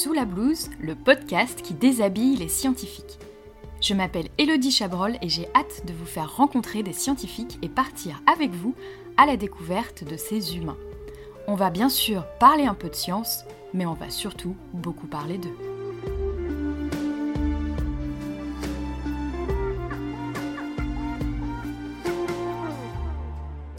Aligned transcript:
Sous 0.00 0.12
la 0.12 0.26
blouse, 0.26 0.70
le 0.78 0.94
podcast 0.94 1.60
qui 1.60 1.74
déshabille 1.74 2.36
les 2.36 2.46
scientifiques. 2.46 3.18
Je 3.80 3.94
m'appelle 3.94 4.28
Elodie 4.38 4.70
Chabrol 4.70 5.16
et 5.22 5.28
j'ai 5.28 5.48
hâte 5.56 5.84
de 5.86 5.92
vous 5.92 6.06
faire 6.06 6.36
rencontrer 6.36 6.84
des 6.84 6.92
scientifiques 6.92 7.58
et 7.62 7.68
partir 7.68 8.22
avec 8.32 8.52
vous 8.52 8.76
à 9.16 9.26
la 9.26 9.36
découverte 9.36 10.04
de 10.04 10.16
ces 10.16 10.56
humains. 10.56 10.76
On 11.48 11.56
va 11.56 11.70
bien 11.70 11.88
sûr 11.88 12.24
parler 12.38 12.64
un 12.64 12.74
peu 12.74 12.88
de 12.88 12.94
science, 12.94 13.42
mais 13.74 13.86
on 13.86 13.94
va 13.94 14.08
surtout 14.08 14.54
beaucoup 14.72 15.08
parler 15.08 15.36
d'eux. 15.36 15.58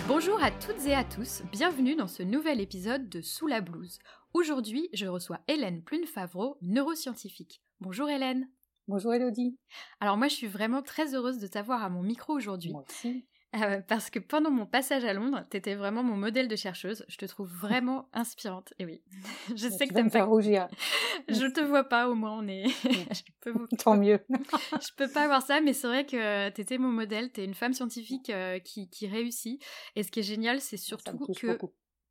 Bonjour 0.06 0.44
à 0.44 0.52
toutes 0.52 0.86
et 0.86 0.96
à 0.96 1.06
tous, 1.06 1.44
bienvenue 1.50 1.96
dans 1.96 2.10
ce 2.10 2.24
nouvel 2.24 2.60
épisode 2.60 3.08
de 3.08 3.22
Sous 3.22 3.48
la 3.48 3.62
blouse. 3.62 4.00
Aujourd'hui, 4.34 4.90
je 4.94 5.08
reçois 5.08 5.40
Hélène 5.48 5.82
Plune-Favreau, 5.82 6.58
neuroscientifique. 6.62 7.64
Bonjour 7.82 8.10
Hélène. 8.10 8.48
Bonjour 8.88 9.14
Elodie. 9.14 9.58
Alors 10.00 10.18
moi, 10.18 10.28
je 10.28 10.36
suis 10.36 10.48
vraiment 10.48 10.84
très 10.84 11.16
heureuse 11.16 11.40
de 11.40 11.48
t'avoir 11.48 11.84
à 11.84 11.90
mon 11.90 12.04
micro 12.04 12.34
aujourd'hui. 12.34 12.72
Moi 12.72 12.86
aussi. 12.88 13.26
Euh, 13.56 13.82
parce 13.88 14.12
que 14.12 14.20
pendant 14.20 14.52
mon 14.52 14.68
passage 14.68 15.04
à 15.04 15.14
Londres, 15.14 15.44
t'étais 15.50 15.74
vraiment 15.74 16.04
mon 16.04 16.16
modèle 16.16 16.48
de 16.48 16.56
chercheuse. 16.56 17.04
Je 17.08 17.18
te 17.18 17.26
trouve 17.26 17.48
vraiment 17.60 18.08
inspirante. 18.14 18.72
Et 18.78 18.86
oui, 18.86 19.02
je 19.56 19.68
sais 19.68 19.88
que 19.88 19.96
tu 19.96 20.04
me 20.04 20.12
pas. 20.12 20.26
rougir. 20.26 20.68
je 21.28 21.48
te 21.48 21.62
vois 21.62 21.84
pas, 21.86 22.08
au 22.08 22.14
moins 22.14 22.38
on 22.38 22.48
est. 22.48 22.68
je 22.84 23.22
peux 23.42 23.50
vous... 23.50 23.66
Tant 23.84 23.98
mieux. 23.98 24.20
je 24.30 24.94
peux 24.96 25.10
pas 25.10 25.24
avoir 25.24 25.42
ça, 25.42 25.60
mais 25.60 25.74
c'est 25.74 25.88
vrai 25.88 26.06
que 26.06 26.50
t'étais 26.50 26.78
mon 26.78 26.92
modèle. 26.92 27.32
T'es 27.32 27.46
une 27.46 27.56
femme 27.56 27.74
scientifique 27.74 28.30
euh, 28.30 28.60
qui, 28.60 28.90
qui, 28.90 29.08
réussit. 29.08 29.60
Et 29.96 30.04
ce 30.04 30.12
qui 30.12 30.20
est 30.20 30.24
génial, 30.24 30.62
c'est 30.62 30.78
surtout 30.78 31.18
que 31.18 31.58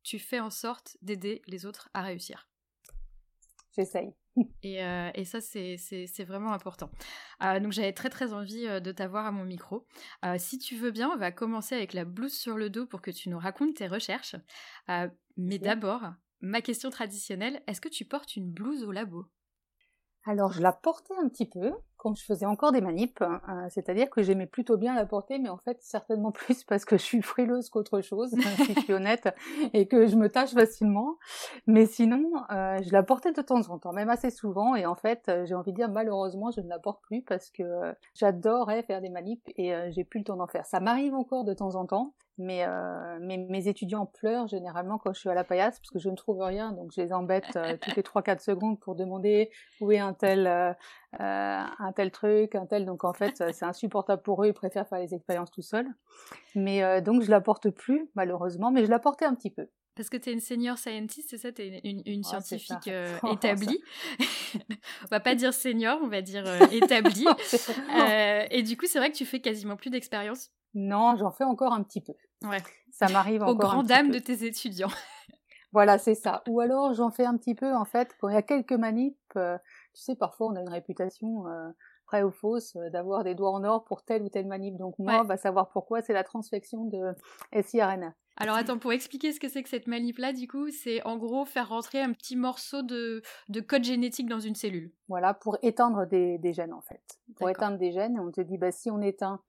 tu 0.03 0.19
fais 0.19 0.39
en 0.39 0.49
sorte 0.49 0.97
d'aider 1.01 1.41
les 1.47 1.65
autres 1.65 1.89
à 1.93 2.01
réussir. 2.01 2.49
J'essaye. 3.75 4.13
Et, 4.63 4.83
euh, 4.83 5.09
et, 5.15 5.25
ça, 5.25 5.41
c'est 5.41 6.23
vraiment 6.23 6.53
important. 6.53 6.89
Euh, 7.43 7.59
donc, 7.59 7.71
j'avais 7.71 7.93
très 7.93 8.09
très 8.09 8.31
envie 8.33 8.65
euh, 8.67 8.79
de 8.79 8.91
t'avoir 8.91 9.25
à 9.25 9.31
mon 9.31 9.43
micro. 9.43 9.85
si 10.37 10.57
tu 10.59 10.75
veux 10.75 10.91
bien, 10.91 11.09
on 11.09 11.17
va 11.17 11.31
commencer 11.31 11.75
avec 11.75 11.93
la 11.93 12.05
blouse 12.05 12.33
sur 12.33 12.57
le 12.57 12.69
dos 12.69 12.85
pour 12.85 13.01
que 13.01 13.11
tu 13.11 13.29
nous 13.29 13.39
racontes 13.39 13.75
tes 13.75 13.87
recherches. 13.87 14.35
mais 15.37 15.59
d'abord, 15.59 16.01
ma 16.41 16.61
question 16.61 16.89
traditionnelle, 16.89 17.61
est-ce 17.67 17.81
que 17.81 17.89
tu 17.89 18.05
portes 18.05 18.35
une 18.35 18.49
blouse 18.49 18.83
au 18.83 18.91
labo? 18.91 19.25
Alors 20.25 20.51
je 20.51 20.61
la 20.61 20.73
portais 20.73 21.15
un 21.15 21.29
petit 21.29 21.47
peu 21.47 21.71
quand 21.99 22.15
je 22.15 22.23
faisais 22.23 22.45
encore 22.45 22.71
des 22.71 22.79
manips, 22.79 23.21
hein, 23.21 23.41
euh, 23.49 23.67
c'est-à-dire 23.69 24.09
que 24.09 24.23
j'aimais 24.23 24.47
plutôt 24.47 24.77
bien 24.77 24.95
la 24.95 25.05
porter, 25.05 25.37
mais 25.37 25.49
en 25.49 25.57
fait 25.57 25.77
certainement 25.81 26.31
plus 26.31 26.63
parce 26.63 26.85
que 26.85 26.97
je 26.97 27.03
suis 27.03 27.21
frileuse 27.21 27.69
qu'autre 27.69 28.01
chose, 28.01 28.31
si 28.31 28.73
je 28.73 28.79
suis 28.79 28.93
honnête, 28.93 29.29
et 29.73 29.87
que 29.87 30.07
je 30.07 30.15
me 30.15 30.29
tâche 30.29 30.53
facilement. 30.53 31.17
Mais 31.67 31.85
sinon, 31.85 32.31
euh, 32.51 32.79
je 32.81 32.91
la 32.91 33.03
portais 33.03 33.33
de 33.33 33.41
temps 33.41 33.69
en 33.69 33.77
temps, 33.77 33.91
même 33.91 34.09
assez 34.09 34.29
souvent, 34.29 34.75
et 34.75 34.85
en 34.85 34.95
fait 34.95 35.27
euh, 35.27 35.45
j'ai 35.45 35.55
envie 35.55 35.71
de 35.71 35.75
dire 35.75 35.89
malheureusement 35.89 36.51
je 36.51 36.61
ne 36.61 36.69
la 36.69 36.79
porte 36.79 37.01
plus 37.01 37.21
parce 37.21 37.51
que 37.51 37.63
j'adorais 38.15 38.81
faire 38.83 39.01
des 39.01 39.09
manips 39.09 39.47
et 39.57 39.73
j'ai 39.91 40.05
plus 40.05 40.19
le 40.19 40.25
temps 40.25 40.37
d'en 40.37 40.47
faire. 40.47 40.65
Ça 40.65 40.79
m'arrive 40.79 41.13
encore 41.13 41.43
de 41.43 41.53
temps 41.53 41.75
en 41.75 41.85
temps, 41.85 42.13
mais, 42.39 42.65
mes 43.19 43.67
étudiants 43.67 44.05
pleurent 44.05 44.47
généralement 44.47 44.97
quand 44.97 45.13
je 45.13 45.19
suis 45.19 45.29
à 45.29 45.33
la 45.33 45.43
paillasse 45.43 45.79
parce 45.79 45.91
que 45.91 45.99
je 45.99 46.09
ne 46.09 46.15
trouve 46.15 46.41
rien, 46.41 46.71
donc 46.71 46.91
je 46.95 47.01
les 47.01 47.13
embête 47.13 47.57
toutes 47.81 47.95
les 47.95 48.03
3-4 48.03 48.39
secondes 48.39 48.79
pour 48.79 48.95
demander 48.95 49.51
où 49.81 49.91
est 49.91 49.99
un 49.99 50.13
tel, 50.13 50.47
un 51.19 51.93
tel 51.95 52.11
truc, 52.11 52.55
un 52.55 52.65
tel. 52.65 52.85
Donc 52.85 53.03
en 53.03 53.13
fait, 53.13 53.43
c'est 53.51 53.65
insupportable 53.65 54.21
pour 54.21 54.43
eux. 54.43 54.47
Ils 54.47 54.53
préfèrent 54.53 54.87
faire 54.87 54.99
les 54.99 55.13
expériences 55.13 55.51
tout 55.51 55.61
seuls. 55.61 55.87
Mais 56.55 56.83
euh, 56.83 57.01
donc 57.01 57.21
je 57.21 57.29
la 57.29 57.41
porte 57.41 57.69
plus 57.69 58.09
malheureusement, 58.15 58.71
mais 58.71 58.85
je 58.85 58.89
la 58.89 58.99
portais 58.99 59.25
un 59.25 59.35
petit 59.35 59.51
peu. 59.51 59.67
Parce 59.95 60.09
que 60.09 60.17
tu 60.17 60.29
es 60.29 60.33
une 60.33 60.39
senior 60.39 60.77
scientist, 60.77 61.29
c'est 61.29 61.37
ça? 61.37 61.51
Tu 61.51 61.61
es 61.61 61.81
une, 61.83 62.01
une, 62.05 62.23
scientifique 62.23 62.87
euh, 62.87 63.17
établie. 63.33 63.79
on 64.55 65.07
va 65.11 65.19
pas 65.19 65.35
dire 65.35 65.53
senior, 65.53 65.99
on 66.01 66.07
va 66.07 66.21
dire 66.21 66.45
euh, 66.47 66.59
établie. 66.71 67.25
et 68.51 68.63
du 68.63 68.77
coup, 68.77 68.85
c'est 68.85 68.99
vrai 68.99 69.11
que 69.11 69.17
tu 69.17 69.25
fais 69.25 69.41
quasiment 69.41 69.75
plus 69.75 69.89
d'expérience? 69.89 70.51
Non, 70.73 71.17
j'en 71.17 71.31
fais 71.31 71.43
encore 71.43 71.73
un 71.73 71.83
petit 71.83 72.01
peu. 72.01 72.13
Ouais. 72.43 72.63
Ça 72.91 73.07
m'arrive 73.09 73.43
encore. 73.43 73.55
Au 73.55 73.57
grand 73.57 73.83
dam 73.83 74.11
de 74.11 74.19
tes 74.19 74.45
étudiants. 74.45 74.91
voilà, 75.71 75.97
c'est 75.97 76.15
ça. 76.15 76.43
Ou 76.47 76.59
alors 76.59 76.93
j'en 76.93 77.11
fais 77.11 77.25
un 77.25 77.37
petit 77.37 77.55
peu 77.55 77.73
en 77.73 77.85
fait 77.85 78.15
quand 78.19 78.29
il 78.29 78.33
y 78.33 78.37
a 78.37 78.41
quelques 78.41 78.73
manips 78.73 79.15
tu 79.99 80.01
sais, 80.05 80.15
parfois 80.15 80.47
on 80.47 80.55
a 80.55 80.61
une 80.61 80.69
réputation, 80.69 81.47
euh, 81.47 81.69
vraie 82.07 82.23
ou 82.23 82.31
fausse, 82.31 82.75
euh, 82.75 82.89
d'avoir 82.89 83.23
des 83.23 83.35
doigts 83.35 83.51
en 83.51 83.63
or 83.63 83.83
pour 83.83 84.03
telle 84.03 84.23
ou 84.23 84.29
telle 84.29 84.47
manip. 84.47 84.77
Donc 84.77 84.97
moi, 84.99 85.21
on 85.21 85.25
va 85.25 85.37
savoir 85.37 85.69
pourquoi, 85.69 86.01
c'est 86.01 86.13
la 86.13 86.23
transfection 86.23 86.85
de 86.85 87.13
SIRNA. 87.61 88.13
Alors 88.37 88.55
attends, 88.55 88.77
pour 88.77 88.93
expliquer 88.93 89.33
ce 89.33 89.39
que 89.39 89.49
c'est 89.49 89.61
que 89.63 89.69
cette 89.69 89.87
manip-là, 89.87 90.31
du 90.31 90.47
coup, 90.47 90.69
c'est 90.69 91.03
en 91.03 91.17
gros 91.17 91.43
faire 91.43 91.67
rentrer 91.67 92.01
un 92.01 92.13
petit 92.13 92.37
morceau 92.37 92.81
de, 92.81 93.21
code 93.67 93.83
génétique 93.83 94.29
dans 94.29 94.39
une 94.39 94.55
cellule. 94.55 94.93
Voilà, 95.09 95.33
pour 95.33 95.57
éteindre 95.61 96.05
des, 96.07 96.53
gènes 96.53 96.73
en 96.73 96.81
fait. 96.81 97.01
Pour 97.35 97.49
éteindre 97.49 97.77
des 97.77 97.91
gènes, 97.91 98.17
on 98.19 98.31
te 98.31 98.41
dit, 98.41 98.57
bah, 98.57 98.71
si 98.71 98.89
on 98.89 99.01
éteint 99.01 99.41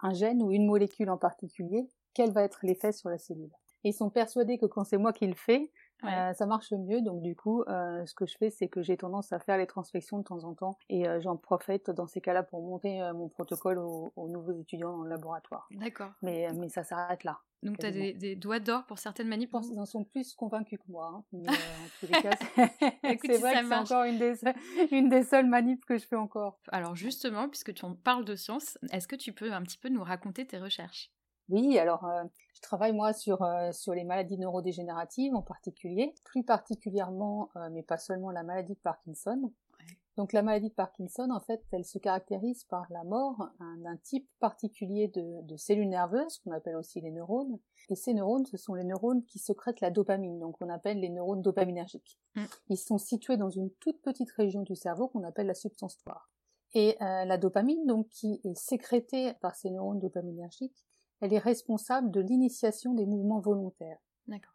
un 0.00 0.12
gène 0.12 0.40
ou 0.42 0.52
une 0.52 0.66
molécule 0.66 1.10
en 1.10 1.18
particulier, 1.18 1.88
quel 2.18 2.32
va 2.32 2.42
être 2.42 2.58
l'effet 2.64 2.90
sur 2.90 3.10
la 3.10 3.18
cellule 3.18 3.52
ils 3.84 3.94
sont 3.94 4.10
persuadés 4.10 4.58
que 4.58 4.66
quand 4.66 4.84
c'est 4.84 4.98
moi 4.98 5.12
qui 5.12 5.26
le 5.26 5.34
fais, 5.34 5.70
euh, 6.04 6.32
ça 6.32 6.46
marche 6.46 6.72
mieux. 6.72 7.00
Donc 7.00 7.22
du 7.22 7.34
coup, 7.34 7.62
euh, 7.62 8.04
ce 8.06 8.14
que 8.14 8.26
je 8.26 8.36
fais, 8.36 8.50
c'est 8.50 8.68
que 8.68 8.82
j'ai 8.82 8.96
tendance 8.96 9.32
à 9.32 9.38
faire 9.38 9.58
les 9.58 9.66
transfections 9.66 10.18
de 10.18 10.24
temps 10.24 10.44
en 10.44 10.54
temps 10.54 10.78
et 10.88 11.08
euh, 11.08 11.20
j'en 11.20 11.36
profite 11.36 11.90
dans 11.90 12.06
ces 12.06 12.20
cas-là 12.20 12.42
pour 12.42 12.62
monter 12.62 13.00
mon 13.14 13.28
protocole 13.28 13.78
aux, 13.78 14.12
nouveaux 14.28 14.52
étudiants 14.60 14.96
dans 14.96 15.02
le 15.02 15.10
laboratoire. 15.10 15.68
D'accord. 15.70 16.10
Mais, 16.22 16.48
mais 16.54 16.68
ça 16.68 16.84
s'arrête 16.84 17.24
là. 17.24 17.40
Donc 17.64 17.78
tu 17.78 17.86
as 17.86 17.90
des, 17.90 18.36
doigts 18.36 18.60
d'or 18.60 18.84
pour 18.86 19.00
certaines 19.00 19.26
manips 19.26 19.50
Ils 19.72 19.80
en 19.80 19.86
sont 19.86 20.04
plus 20.04 20.34
convaincus 20.34 20.78
que 20.78 20.92
moi. 20.92 21.10
Hein. 21.12 21.24
Mais, 21.32 21.48
en 21.48 21.88
tous 21.98 22.06
les 22.06 22.22
cas, 22.22 22.30
c'est 22.54 22.56
vrai 23.02 23.16
que 23.16 23.34
c'est 23.34 23.74
encore 23.74 24.04
une 24.04 24.18
des, 24.18 24.34
une 24.92 25.08
des 25.08 25.24
seules 25.24 25.48
manips 25.48 25.84
que 25.84 25.98
je 25.98 26.06
fais 26.06 26.16
encore. 26.16 26.60
Alors 26.68 26.94
justement, 26.94 27.48
puisque 27.48 27.74
tu 27.74 27.84
en 27.84 27.94
parles 27.94 28.24
de 28.24 28.36
science, 28.36 28.78
est-ce 28.92 29.08
que 29.08 29.16
tu 29.16 29.32
peux 29.32 29.52
un 29.52 29.62
petit 29.62 29.78
peu 29.78 29.88
nous 29.88 30.04
raconter 30.04 30.46
tes 30.46 30.58
recherches? 30.58 31.10
Oui, 31.48 31.78
alors 31.78 32.04
euh, 32.04 32.24
je 32.54 32.60
travaille 32.60 32.92
moi 32.92 33.12
sur, 33.12 33.42
euh, 33.42 33.72
sur 33.72 33.94
les 33.94 34.04
maladies 34.04 34.38
neurodégénératives 34.38 35.34
en 35.34 35.42
particulier, 35.42 36.14
plus 36.24 36.44
particulièrement, 36.44 37.50
euh, 37.56 37.68
mais 37.70 37.82
pas 37.82 37.98
seulement 37.98 38.30
la 38.30 38.42
maladie 38.42 38.74
de 38.74 38.80
Parkinson. 38.80 39.52
Donc 40.16 40.32
la 40.32 40.42
maladie 40.42 40.68
de 40.68 40.74
Parkinson, 40.74 41.28
en 41.30 41.38
fait, 41.38 41.62
elle 41.70 41.84
se 41.84 41.98
caractérise 41.98 42.64
par 42.64 42.86
la 42.90 43.04
mort 43.04 43.50
d'un 43.60 43.96
type 43.98 44.28
particulier 44.40 45.06
de, 45.06 45.42
de 45.42 45.56
cellules 45.56 45.88
nerveuses, 45.88 46.38
qu'on 46.38 46.50
appelle 46.50 46.74
aussi 46.74 47.00
les 47.00 47.12
neurones. 47.12 47.60
Et 47.88 47.94
ces 47.94 48.14
neurones, 48.14 48.44
ce 48.44 48.56
sont 48.56 48.74
les 48.74 48.82
neurones 48.82 49.24
qui 49.26 49.38
sécrètent 49.38 49.80
la 49.80 49.92
dopamine, 49.92 50.40
donc 50.40 50.56
on 50.60 50.68
appelle 50.70 50.98
les 50.98 51.08
neurones 51.08 51.40
dopaminergiques. 51.40 52.18
Mm. 52.34 52.42
Ils 52.70 52.78
sont 52.78 52.98
situés 52.98 53.36
dans 53.36 53.48
une 53.48 53.70
toute 53.78 54.02
petite 54.02 54.32
région 54.32 54.62
du 54.62 54.74
cerveau 54.74 55.06
qu'on 55.06 55.22
appelle 55.22 55.46
la 55.46 55.54
substantoire. 55.54 56.28
Et 56.74 56.96
la 57.00 57.38
dopamine, 57.38 57.86
donc, 57.86 58.08
qui 58.10 58.42
est 58.44 58.58
sécrétée 58.58 59.32
par 59.40 59.56
ces 59.56 59.70
neurones 59.70 60.00
dopaminergiques, 60.00 60.87
elle 61.20 61.32
est 61.32 61.38
responsable 61.38 62.10
de 62.10 62.20
l'initiation 62.20 62.94
des 62.94 63.06
mouvements 63.06 63.40
volontaires. 63.40 63.98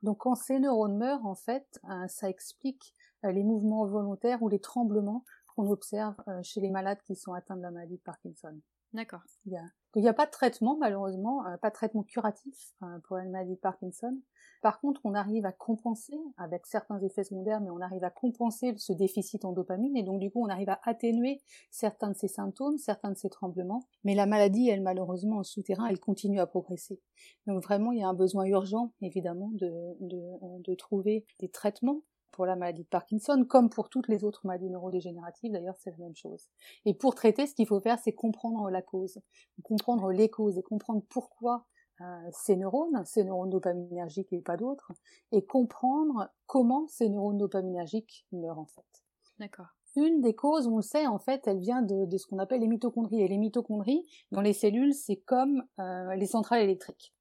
Donc 0.03 0.19
quand 0.19 0.35
ces 0.35 0.59
neurones 0.59 0.97
meurent, 0.97 1.25
en 1.25 1.35
fait, 1.35 1.79
euh, 1.90 2.07
ça 2.07 2.29
explique 2.29 2.94
euh, 3.25 3.31
les 3.31 3.44
mouvements 3.44 3.85
volontaires 3.85 4.44
ou 4.44 4.50
les 4.50 4.59
tremblements 4.59 5.24
qu'on 5.56 5.69
observe 5.69 6.16
euh, 6.28 6.41
chez 6.44 6.62
les 6.62 6.69
malades 6.69 7.00
qui 7.06 7.16
sont 7.16 7.34
atteints 7.34 7.56
de 7.56 7.62
la 7.62 7.72
maladie 7.72 7.97
de 7.97 8.01
Parkinson. 8.01 8.59
D'accord. 8.93 9.21
Il 9.45 9.59
n'y 9.95 10.07
a, 10.07 10.13
pas 10.13 10.25
de 10.25 10.31
traitement, 10.31 10.77
malheureusement, 10.77 11.43
pas 11.61 11.69
de 11.69 11.75
traitement 11.75 12.03
curatif 12.03 12.73
pour 13.07 13.17
la 13.17 13.25
maladie 13.25 13.55
de 13.55 13.59
Parkinson. 13.59 14.19
Par 14.61 14.79
contre, 14.79 15.01
on 15.03 15.13
arrive 15.13 15.45
à 15.45 15.51
compenser, 15.51 16.17
avec 16.37 16.65
certains 16.65 16.99
effets 17.01 17.23
secondaires, 17.23 17.59
mais 17.59 17.69
on 17.69 17.81
arrive 17.81 18.03
à 18.03 18.09
compenser 18.09 18.73
ce 18.77 18.93
déficit 18.93 19.45
en 19.45 19.51
dopamine, 19.51 19.97
et 19.97 20.03
donc 20.03 20.19
du 20.19 20.31
coup, 20.31 20.43
on 20.43 20.49
arrive 20.49 20.69
à 20.69 20.79
atténuer 20.83 21.41
certains 21.69 22.11
de 22.11 22.15
ces 22.15 22.27
symptômes, 22.27 22.77
certains 22.77 23.11
de 23.11 23.17
ces 23.17 23.29
tremblements. 23.29 23.83
Mais 24.03 24.15
la 24.15 24.25
maladie, 24.25 24.69
elle, 24.69 24.81
malheureusement, 24.81 25.39
en 25.39 25.43
souterrain, 25.43 25.87
elle 25.87 25.99
continue 25.99 26.39
à 26.39 26.47
progresser. 26.47 27.01
Donc 27.45 27.63
vraiment, 27.63 27.91
il 27.91 27.99
y 27.99 28.03
a 28.03 28.07
un 28.07 28.13
besoin 28.13 28.45
urgent, 28.45 28.93
évidemment, 29.01 29.50
de, 29.53 29.69
de, 30.00 30.75
trouver 30.75 31.25
des 31.39 31.50
traitements 31.50 32.01
pour 32.33 32.45
la 32.45 32.57
maladie 32.57 32.83
de 32.83 32.88
Parkinson, 32.89 33.45
comme 33.47 33.69
pour 33.69 33.89
toutes 33.89 34.09
les 34.09 34.25
autres 34.25 34.45
maladies 34.45 34.69
neurodégénératives, 34.69 35.53
d'ailleurs, 35.53 35.77
c'est 35.77 35.91
la 35.91 35.97
même 35.97 36.15
chose. 36.15 36.50
Et 36.85 36.94
pour 36.94 37.15
traiter, 37.15 37.47
ce 37.47 37.56
qu'il 37.56 37.68
faut 37.68 37.80
faire, 37.80 38.00
c'est 38.03 38.12
comprendre 38.12 38.69
la 38.69 38.81
cause, 38.81 39.19
comprendre 39.63 40.12
les 40.12 40.30
causes 40.30 40.57
et 40.57 40.63
comprendre 40.63 41.03
pourquoi 41.09 41.65
euh, 42.01 42.30
ces 42.31 42.57
neurones, 42.57 43.03
ces 43.06 43.24
neurones 43.24 43.51
dopaminergiques 43.51 44.33
et 44.33 44.41
pas 44.41 44.57
d'autres, 44.57 44.91
et 45.31 45.45
comprendre 45.45 46.30
comment 46.47 46.88
ces 46.88 47.07
neurones 47.07 47.38
dopaminergiques 47.38 48.25
meurent 48.31 48.59
en 48.59 48.65
fait. 48.65 49.03
D'accord. 49.39 49.68
Une 49.95 50.21
des 50.21 50.33
causes, 50.33 50.68
on 50.68 50.77
le 50.77 50.81
sait, 50.81 51.06
en 51.06 51.19
fait, 51.19 51.45
elle 51.45 51.59
vient 51.59 51.83
de, 51.83 52.18
ce 52.18 52.25
qu'on 52.25 52.39
appelle 52.39 52.62
les 52.62 52.68
mitochondries. 52.68 53.21
Et 53.21 53.27
les 53.27 53.38
mitochondries, 53.38 54.03
dans 54.31 54.41
les 54.41 54.53
cellules, 54.53 54.94
c'est 54.94 55.18
comme 55.18 55.63
euh, 55.80 56.15
les 56.15 56.25
centrales 56.25 56.63
électriques. 56.63 57.13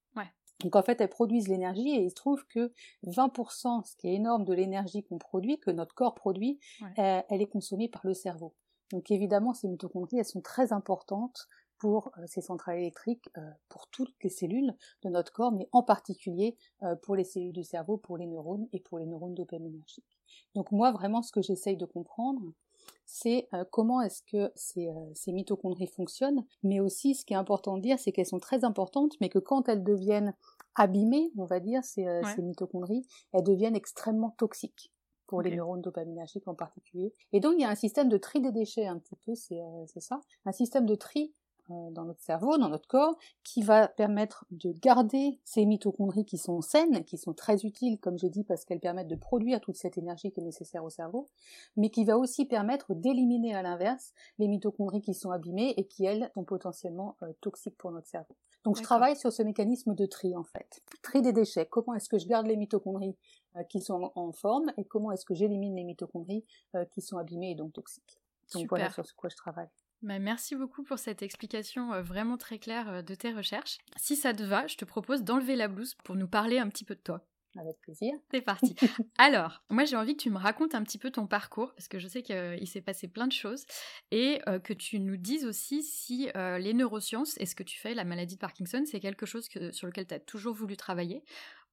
Donc 0.59 0.75
en 0.75 0.83
fait, 0.83 1.01
elles 1.01 1.09
produisent 1.09 1.47
l'énergie 1.47 1.89
et 1.89 2.03
il 2.03 2.09
se 2.09 2.15
trouve 2.15 2.45
que 2.47 2.71
20%, 3.05 3.83
ce 3.83 3.95
qui 3.95 4.07
est 4.07 4.13
énorme 4.13 4.45
de 4.45 4.53
l'énergie 4.53 5.03
qu'on 5.03 5.17
produit, 5.17 5.59
que 5.59 5.71
notre 5.71 5.93
corps 5.93 6.15
produit, 6.15 6.59
euh, 6.99 7.21
elle 7.29 7.41
est 7.41 7.49
consommée 7.49 7.89
par 7.89 8.01
le 8.05 8.13
cerveau. 8.13 8.53
Donc 8.91 9.11
évidemment, 9.11 9.53
ces 9.53 9.67
mitochondries, 9.67 10.19
elles 10.19 10.25
sont 10.25 10.41
très 10.41 10.71
importantes 10.71 11.47
pour 11.79 12.11
ces 12.27 12.39
centrales 12.39 12.77
électriques 12.77 13.29
pour 13.67 13.89
toutes 13.89 14.15
les 14.23 14.29
cellules 14.29 14.73
de 15.01 15.09
notre 15.09 15.33
corps, 15.33 15.51
mais 15.51 15.67
en 15.73 15.83
particulier 15.83 16.55
pour 17.01 17.17
les 17.17 17.25
cellules 17.25 17.51
du 17.51 17.63
cerveau, 17.63 17.97
pour 17.97 18.17
les 18.17 18.25
neurones 18.25 18.69
et 18.71 18.79
pour 18.79 18.99
les 18.99 19.05
neurones 19.05 19.33
dopaminergiques. 19.33 20.17
Donc 20.55 20.71
moi, 20.71 20.91
vraiment, 20.91 21.21
ce 21.21 21.31
que 21.33 21.41
j'essaye 21.41 21.75
de 21.75 21.85
comprendre, 21.85 22.53
c'est 23.05 23.47
comment 23.71 24.01
est-ce 24.01 24.21
que 24.23 24.51
ces, 24.55 24.89
ces, 25.13 25.31
mitochondries 25.31 25.87
fonctionnent, 25.87 26.45
mais 26.63 26.79
aussi 26.79 27.15
ce 27.15 27.25
qui 27.25 27.33
est 27.33 27.37
important 27.37 27.77
de 27.77 27.81
dire, 27.81 27.99
c'est 27.99 28.11
qu'elles 28.11 28.25
sont 28.25 28.39
très 28.39 28.63
importantes, 28.63 29.13
mais 29.21 29.29
que 29.29 29.39
quand 29.39 29.69
elles 29.69 29.83
deviennent 29.83 30.33
abîmées, 30.75 31.31
on 31.37 31.45
va 31.45 31.59
dire, 31.59 31.83
ces, 31.83 32.05
ces 32.35 32.41
mitochondries, 32.41 33.05
elles 33.33 33.43
deviennent 33.43 33.75
extrêmement 33.75 34.31
toxiques 34.37 34.91
pour 35.27 35.41
les 35.41 35.55
neurones 35.55 35.81
dopaminergiques 35.81 36.47
en 36.47 36.53
particulier. 36.53 37.13
Et 37.31 37.39
donc 37.39 37.53
il 37.57 37.61
y 37.61 37.65
a 37.65 37.69
un 37.69 37.75
système 37.75 38.09
de 38.09 38.17
tri 38.17 38.39
des 38.39 38.51
déchets 38.51 38.85
un 38.85 38.99
petit 38.99 39.15
peu, 39.25 39.33
c'est 39.35 39.99
ça, 39.99 40.21
un 40.45 40.51
système 40.51 40.85
de 40.85 40.95
tri 40.95 41.33
euh, 41.33 41.42
dans 41.69 42.03
notre 42.03 42.21
cerveau, 42.21 42.57
dans 42.57 42.69
notre 42.69 42.87
corps, 42.87 43.17
qui 43.43 43.61
va 43.61 43.87
permettre 43.87 44.45
de 44.51 44.71
garder 44.71 45.39
ces 45.43 45.65
mitochondries 45.65 46.25
qui 46.25 46.37
sont 46.37 46.61
saines, 46.61 47.03
qui 47.05 47.17
sont 47.17 47.33
très 47.33 47.65
utiles, 47.65 47.99
comme 47.99 48.17
j'ai 48.17 48.29
dit, 48.29 48.43
parce 48.43 48.65
qu'elles 48.65 48.79
permettent 48.79 49.07
de 49.07 49.15
produire 49.15 49.61
toute 49.61 49.75
cette 49.75 49.97
énergie 49.97 50.31
qui 50.31 50.39
est 50.39 50.43
nécessaire 50.43 50.83
au 50.83 50.89
cerveau, 50.89 51.29
mais 51.77 51.89
qui 51.89 52.03
va 52.05 52.17
aussi 52.17 52.45
permettre 52.45 52.93
d'éliminer 52.93 53.55
à 53.55 53.61
l'inverse 53.61 54.13
les 54.39 54.47
mitochondries 54.47 55.01
qui 55.01 55.13
sont 55.13 55.31
abîmées 55.31 55.73
et 55.77 55.85
qui, 55.85 56.05
elles, 56.05 56.31
sont 56.33 56.43
potentiellement 56.43 57.15
euh, 57.23 57.31
toxiques 57.41 57.77
pour 57.77 57.91
notre 57.91 58.07
cerveau. 58.07 58.35
Donc 58.63 58.77
je 58.77 58.83
travaille 58.83 59.15
sur 59.15 59.31
ce 59.31 59.43
mécanisme 59.43 59.93
de 59.93 60.05
tri, 60.05 60.35
en 60.35 60.43
fait. 60.43 60.81
Tri 61.01 61.21
des 61.21 61.33
déchets. 61.33 61.65
Comment 61.65 61.95
est-ce 61.95 62.07
que 62.07 62.17
je 62.17 62.27
garde 62.27 62.47
les 62.47 62.55
mitochondries 62.55 63.15
euh, 63.55 63.63
qui 63.63 63.81
sont 63.81 64.11
en, 64.15 64.31
forme 64.31 64.71
et 64.77 64.85
comment 64.85 65.11
est-ce 65.11 65.25
que 65.25 65.33
j'élimine 65.33 65.75
les 65.75 65.83
mitochondries 65.83 66.45
qui 66.91 67.01
sont 67.01 67.17
abîmées 67.17 67.51
et 67.51 67.55
donc 67.55 67.73
toxiques? 67.73 68.19
Donc 68.53 68.67
voilà 68.69 68.89
sur 68.89 69.05
ce 69.05 69.13
quoi 69.13 69.29
je 69.29 69.35
travaille. 69.35 69.69
Bah, 70.03 70.19
merci 70.19 70.55
beaucoup 70.55 70.83
pour 70.83 70.99
cette 70.99 71.21
explication 71.21 71.93
euh, 71.93 72.01
vraiment 72.01 72.37
très 72.37 72.59
claire 72.59 72.89
euh, 72.89 73.01
de 73.01 73.15
tes 73.15 73.31
recherches. 73.31 73.77
Si 73.95 74.17
ça 74.17 74.33
te 74.33 74.43
va, 74.43 74.67
je 74.67 74.75
te 74.75 74.83
propose 74.83 75.23
d'enlever 75.23 75.55
la 75.55 75.69
blouse 75.69 75.95
pour 76.03 76.17
nous 76.17 76.27
parler 76.27 76.59
un 76.59 76.67
petit 76.67 76.83
peu 76.83 76.93
de 76.93 76.99
toi. 76.99 77.25
Avec 77.57 77.79
plaisir. 77.79 78.11
C'est 78.29 78.41
parti. 78.41 78.75
Alors, 79.17 79.63
moi 79.69 79.85
j'ai 79.85 79.95
envie 79.95 80.17
que 80.17 80.21
tu 80.23 80.29
me 80.29 80.37
racontes 80.37 80.75
un 80.75 80.83
petit 80.83 80.97
peu 80.97 81.09
ton 81.09 81.25
parcours, 81.25 81.73
parce 81.75 81.87
que 81.87 81.99
je 81.99 82.09
sais 82.09 82.21
qu'il 82.21 82.67
s'est 82.67 82.81
passé 82.81 83.07
plein 83.07 83.27
de 83.27 83.31
choses, 83.31 83.63
et 84.11 84.41
euh, 84.49 84.59
que 84.59 84.73
tu 84.73 84.99
nous 84.99 85.15
dises 85.15 85.45
aussi 85.45 85.83
si 85.83 86.29
les 86.35 86.73
neurosciences 86.73 87.37
et 87.37 87.45
ce 87.45 87.55
que 87.55 87.63
tu 87.63 87.79
fais, 87.79 87.93
la 87.93 88.03
maladie 88.03 88.35
de 88.35 88.39
Parkinson, 88.39 88.83
c'est 88.85 88.99
quelque 88.99 89.25
chose 89.25 89.47
sur 89.71 89.87
lequel 89.87 90.07
tu 90.07 90.15
as 90.15 90.19
toujours 90.19 90.55
voulu 90.55 90.75
travailler, 90.75 91.23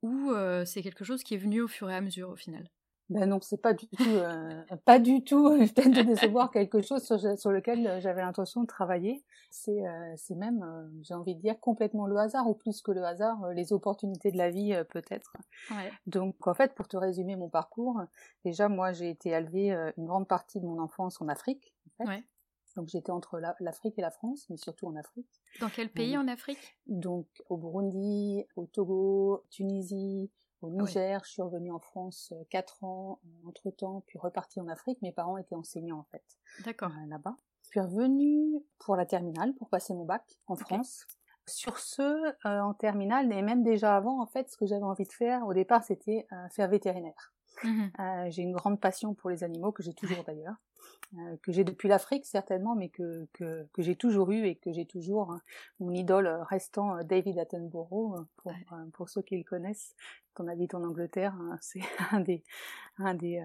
ou 0.02 0.32
c'est 0.66 0.82
quelque 0.82 1.04
chose 1.04 1.24
qui 1.24 1.34
est 1.34 1.38
venu 1.38 1.62
au 1.62 1.68
fur 1.68 1.90
et 1.90 1.96
à 1.96 2.02
mesure 2.02 2.28
au 2.28 2.36
final? 2.36 2.68
Ben 3.10 3.28
non, 3.28 3.40
c'est 3.42 3.60
pas 3.60 3.74
du 3.74 3.88
tout, 3.88 4.04
euh, 4.08 4.62
pas 4.84 4.98
du 5.00 5.22
tout 5.24 5.50
peut-être 5.58 5.90
de 5.90 6.02
décevoir 6.02 6.50
quelque 6.50 6.80
chose 6.80 7.02
sur, 7.04 7.18
sur 7.18 7.50
lequel 7.50 7.86
euh, 7.86 8.00
j'avais 8.00 8.22
l'intention 8.22 8.62
de 8.62 8.66
travailler. 8.66 9.24
C'est, 9.50 9.86
euh, 9.86 10.14
c'est 10.16 10.36
même, 10.36 10.62
euh, 10.62 10.88
j'ai 11.02 11.14
envie 11.14 11.34
de 11.34 11.40
dire, 11.40 11.58
complètement 11.58 12.06
le 12.06 12.16
hasard, 12.16 12.48
ou 12.48 12.54
plus 12.54 12.80
que 12.82 12.92
le 12.92 13.04
hasard, 13.04 13.48
les 13.48 13.72
opportunités 13.72 14.30
de 14.30 14.38
la 14.38 14.50
vie 14.50 14.74
peut-être. 14.90 15.32
Ouais. 15.72 15.90
Donc 16.06 16.46
en 16.46 16.54
fait, 16.54 16.74
pour 16.74 16.86
te 16.86 16.96
résumer 16.96 17.34
mon 17.34 17.48
parcours, 17.48 18.00
déjà 18.44 18.68
moi 18.68 18.92
j'ai 18.92 19.10
été 19.10 19.30
élevée 19.30 19.70
une 19.96 20.06
grande 20.06 20.28
partie 20.28 20.60
de 20.60 20.66
mon 20.66 20.78
enfance 20.78 21.20
en 21.20 21.28
Afrique. 21.28 21.74
En 21.86 22.04
fait. 22.04 22.10
ouais. 22.10 22.24
Donc 22.76 22.88
j'étais 22.88 23.10
entre 23.10 23.40
l'Afrique 23.58 23.98
et 23.98 24.02
la 24.02 24.12
France, 24.12 24.46
mais 24.48 24.56
surtout 24.56 24.86
en 24.86 24.94
Afrique. 24.94 25.26
Dans 25.60 25.68
quel 25.68 25.90
pays 25.90 26.16
en 26.16 26.28
Afrique? 26.28 26.78
Donc 26.86 27.26
au 27.48 27.56
Burundi, 27.56 28.46
au 28.54 28.66
Togo, 28.66 29.44
Tunisie, 29.50 30.30
au 30.62 30.70
Niger. 30.70 31.22
Je 31.24 31.30
suis 31.30 31.42
revenue 31.42 31.72
en 31.72 31.78
France 31.78 32.32
euh, 32.32 32.44
quatre 32.50 32.82
ans 32.84 33.20
euh, 33.24 33.48
entre 33.48 33.70
temps, 33.70 34.02
puis 34.06 34.18
repartie 34.18 34.60
en 34.60 34.68
Afrique. 34.68 35.00
Mes 35.02 35.12
parents 35.12 35.36
étaient 35.36 35.54
enseignants 35.54 35.98
en 35.98 36.06
fait. 36.10 36.24
D'accord. 36.64 36.90
Euh, 36.90 37.06
là-bas. 37.08 37.36
Je 37.62 37.68
suis 37.68 37.80
revenue 37.80 38.62
pour 38.78 38.96
la 38.96 39.06
terminale 39.06 39.54
pour 39.54 39.68
passer 39.68 39.94
mon 39.94 40.04
bac 40.04 40.24
en 40.46 40.56
France. 40.56 41.06
Sur 41.46 41.78
ce, 41.78 42.34
en 42.44 42.74
terminale 42.74 43.32
et 43.32 43.42
même 43.42 43.62
déjà 43.62 43.96
avant, 43.96 44.20
en 44.20 44.26
fait, 44.26 44.48
ce 44.50 44.56
que 44.56 44.66
j'avais 44.66 44.84
envie 44.84 45.06
de 45.06 45.12
faire 45.12 45.46
au 45.46 45.54
départ, 45.54 45.82
c'était 45.82 46.26
faire 46.50 46.68
vétérinaire. 46.68 47.32
Mmh 47.64 48.28
j'ai 48.28 48.42
une 48.42 48.52
grande 48.52 48.80
passion 48.80 49.14
pour 49.14 49.30
les 49.30 49.42
animaux 49.42 49.72
que 49.72 49.82
j'ai 49.82 49.92
toujours 49.94 50.22
d'ailleurs. 50.24 50.54
Euh, 51.18 51.36
que 51.42 51.50
j'ai 51.50 51.64
depuis 51.64 51.88
l'Afrique 51.88 52.24
certainement, 52.24 52.76
mais 52.76 52.88
que, 52.88 53.26
que, 53.32 53.66
que 53.72 53.82
j'ai 53.82 53.96
toujours 53.96 54.30
eu 54.30 54.46
et 54.46 54.54
que 54.54 54.72
j'ai 54.72 54.86
toujours 54.86 55.32
hein, 55.32 55.40
mon 55.80 55.92
idole 55.92 56.28
restant 56.48 56.96
euh, 56.96 57.02
David 57.02 57.36
Attenborough, 57.38 58.14
euh, 58.16 58.22
pour, 58.36 58.52
pour 58.92 59.08
ceux 59.08 59.22
qui 59.22 59.36
le 59.36 59.42
connaissent, 59.42 59.96
quand 60.34 60.44
on 60.44 60.48
habite 60.48 60.72
en 60.72 60.84
Angleterre, 60.84 61.34
hein, 61.34 61.58
c'est 61.60 61.82
un 62.12 62.20
des, 62.20 62.44
un 62.98 63.14
des, 63.14 63.42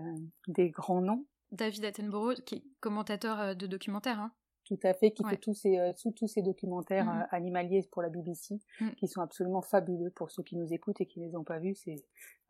des 0.47 0.69
grands 0.69 1.01
noms. 1.01 1.25
David 1.51 1.86
Attenborough, 1.86 2.36
qui 2.44 2.56
est 2.56 2.63
commentateur 2.81 3.56
de 3.56 3.65
documentaires, 3.65 4.19
hein 4.19 4.31
tout 4.65 4.80
à 4.81 4.95
fait, 4.95 5.12
qui 5.12 5.24
fait 5.24 5.38
tous 5.38 5.53
ces, 5.53 5.77
tous 6.15 6.27
ces 6.27 6.42
documentaires 6.42 7.06
mmh 7.06 7.27
animaliers 7.30 7.88
pour 7.92 8.01
la 8.01 8.09
BBC, 8.09 8.59
mmh. 8.80 8.89
qui 8.97 9.07
sont 9.07 9.21
absolument 9.21 9.62
fabuleux 9.62 10.09
pour 10.09 10.31
ceux 10.31 10.42
qui 10.42 10.56
nous 10.56 10.74
écoutent 10.74 11.01
et 11.01 11.06
qui 11.06 11.19
ne 11.19 11.27
les 11.27 11.36
ont 11.36 11.44
pas 11.44 11.59
vus. 11.59 11.75
C'est, 11.75 12.03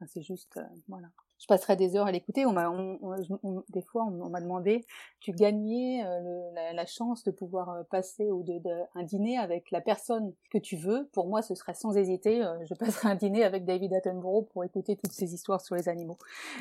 c'est 0.07 0.21
juste, 0.21 0.57
voilà 0.87 1.09
je 1.39 1.47
passerai 1.47 1.75
des 1.75 1.95
heures 1.95 2.07
à 2.07 2.11
l'écouter. 2.11 2.45
On 2.45 2.53
m'a, 2.53 2.71
des 3.69 3.81
fois, 3.81 4.03
on, 4.05 4.29
m'a 4.29 4.41
demandé, 4.41 4.85
tu 5.19 5.31
gagnais 5.31 6.03
euh, 6.05 6.71
la, 6.73 6.85
chance 6.85 7.23
de 7.23 7.31
pouvoir 7.31 7.69
euh, 7.69 7.83
passer 7.89 8.31
ou 8.31 8.43
de, 8.43 8.59
un 8.95 9.03
dîner 9.03 9.37
avec 9.37 9.71
la 9.71 9.81
personne 9.81 10.33
que 10.51 10.57
tu 10.57 10.75
veux. 10.77 11.09
Pour 11.13 11.27
moi, 11.27 11.41
ce 11.41 11.55
serait 11.55 11.73
sans 11.73 11.97
hésiter, 11.97 12.43
euh, 12.43 12.57
je 12.65 12.73
passerai 12.73 13.09
un 13.09 13.15
dîner 13.15 13.43
avec 13.43 13.65
David 13.65 13.93
Attenborough 13.93 14.47
pour 14.49 14.63
écouter 14.63 14.95
toutes 14.95 15.11
ces 15.11 15.33
histoires 15.33 15.61
sur 15.61 15.75
les 15.75 15.89
animaux. 15.89 16.17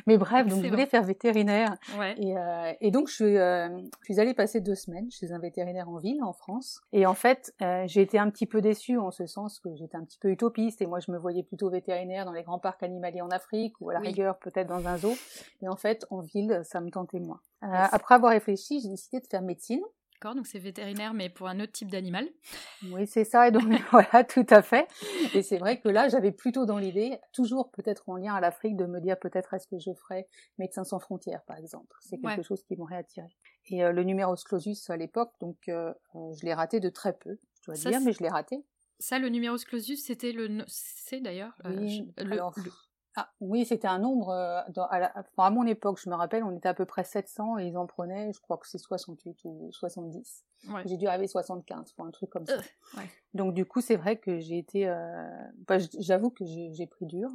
Mais 0.06 0.18
bref, 0.18 0.46
donc 0.46 0.62
je 0.62 0.68
voulais 0.68 0.86
faire 0.86 1.04
vétérinaire. 1.04 1.76
Et, 2.18 2.34
et, 2.80 2.90
donc 2.90 3.08
je 3.08 3.14
suis, 3.14 3.34
je 3.34 4.04
suis 4.04 4.20
allée 4.20 4.34
passer 4.34 4.60
deux 4.60 4.74
semaines 4.74 5.10
chez 5.10 5.32
un 5.32 5.38
vétérinaire 5.38 5.88
en 5.88 5.98
ville, 5.98 6.22
en 6.22 6.32
France. 6.32 6.80
Et 6.92 7.06
en 7.06 7.14
fait, 7.14 7.54
j'ai 7.86 8.02
été 8.02 8.18
un 8.18 8.30
petit 8.30 8.46
peu 8.46 8.60
déçue 8.60 8.98
en 8.98 9.10
ce 9.10 9.26
sens 9.26 9.60
que 9.60 9.74
j'étais 9.76 9.96
un 9.96 10.04
petit 10.04 10.18
peu 10.18 10.30
utopiste 10.30 10.82
et 10.82 10.86
moi 10.86 11.00
je 11.00 11.10
me 11.10 11.18
voyais 11.18 11.42
plutôt 11.42 11.70
vétérinaire 11.70 12.24
dans 12.24 12.32
les 12.32 12.42
grands 12.42 12.58
parcs 12.58 12.82
animaliers 12.82 13.22
en 13.22 13.28
Afrique 13.28 13.74
ou 13.80 13.90
à 13.90 13.94
la 13.94 14.00
rigueur 14.00 14.38
peut-être 14.38 14.63
dans 14.64 14.86
un 14.86 14.98
zoo. 14.98 15.14
Et 15.62 15.68
en 15.68 15.76
fait, 15.76 16.06
en 16.10 16.20
ville, 16.20 16.62
ça 16.64 16.80
me 16.80 16.90
tentait 16.90 17.20
moins. 17.20 17.40
Euh, 17.62 17.66
après 17.70 18.14
avoir 18.14 18.32
réfléchi, 18.32 18.80
j'ai 18.80 18.88
décidé 18.88 19.20
de 19.20 19.26
faire 19.26 19.42
médecine. 19.42 19.82
D'accord, 20.14 20.36
donc 20.36 20.46
c'est 20.46 20.58
vétérinaire, 20.58 21.12
mais 21.12 21.28
pour 21.28 21.48
un 21.48 21.60
autre 21.60 21.72
type 21.72 21.90
d'animal. 21.90 22.28
Oui, 22.90 23.06
c'est 23.06 23.24
ça. 23.24 23.48
Et 23.48 23.50
donc, 23.50 23.64
voilà, 23.90 24.24
tout 24.24 24.46
à 24.48 24.62
fait. 24.62 24.86
Et 25.34 25.42
c'est 25.42 25.58
vrai 25.58 25.80
que 25.80 25.88
là, 25.88 26.08
j'avais 26.08 26.32
plutôt 26.32 26.66
dans 26.66 26.78
l'idée, 26.78 27.18
toujours 27.32 27.70
peut-être 27.70 28.08
en 28.08 28.16
lien 28.16 28.34
à 28.34 28.40
l'Afrique, 28.40 28.76
de 28.76 28.86
me 28.86 29.00
dire 29.00 29.18
peut-être 29.18 29.52
est-ce 29.54 29.66
que 29.66 29.78
je 29.78 29.92
ferais 29.92 30.28
Médecins 30.58 30.84
sans 30.84 30.98
frontières, 30.98 31.42
par 31.44 31.58
exemple? 31.58 31.96
C'est 32.00 32.18
quelque 32.18 32.42
chose 32.42 32.62
qui 32.64 32.76
m'aurait 32.76 32.96
attiré. 32.96 33.28
Et 33.66 33.84
euh, 33.84 33.92
le 33.92 34.02
numéro 34.04 34.34
clausus 34.34 34.88
à 34.88 34.96
l'époque, 34.96 35.32
donc 35.40 35.56
euh, 35.68 35.92
je 36.14 36.44
l'ai 36.44 36.54
raté 36.54 36.80
de 36.80 36.88
très 36.88 37.12
peu, 37.12 37.38
je 37.60 37.72
dois 37.72 37.74
dire, 37.74 38.00
mais 38.00 38.12
je 38.12 38.22
l'ai 38.22 38.28
raté. 38.28 38.64
Ça, 39.00 39.18
le 39.18 39.28
numéro 39.28 39.56
clausus, 39.56 40.02
c'était 40.02 40.32
le... 40.32 40.64
C'est 40.68 41.20
d'ailleurs... 41.20 41.52
Oui, 41.64 42.12
le... 42.16 42.40
Ah, 43.16 43.30
oui, 43.40 43.64
c'était 43.64 43.86
un 43.86 43.98
nombre. 43.98 44.30
Euh, 44.30 44.60
à, 45.38 45.50
mon 45.50 45.66
époque, 45.66 46.00
je 46.02 46.10
me 46.10 46.14
rappelle, 46.14 46.42
on 46.42 46.56
était 46.56 46.68
à 46.68 46.74
peu 46.74 46.84
près 46.84 47.04
700 47.04 47.58
et 47.58 47.68
ils 47.68 47.76
en 47.76 47.86
prenaient, 47.86 48.32
je 48.32 48.40
crois 48.40 48.58
que 48.58 48.66
c'est 48.68 48.78
68 48.78 49.38
ou 49.44 49.70
70. 49.72 50.44
J'ai 50.86 50.96
dû 50.96 51.06
arriver 51.06 51.26
75 51.26 51.92
pour 51.92 52.06
un 52.06 52.10
truc 52.10 52.30
comme 52.30 52.46
ça. 52.46 52.54
Euh, 52.98 53.00
Donc 53.34 53.54
du 53.54 53.64
coup, 53.66 53.80
c'est 53.80 53.96
vrai 53.96 54.16
que 54.16 54.38
j'ai 54.38 54.58
été. 54.58 54.88
Euh, 54.88 55.26
bah, 55.66 55.76
J'avoue 55.98 56.30
que 56.30 56.44
j'ai 56.44 56.86
pris 56.86 57.06
dur. 57.06 57.30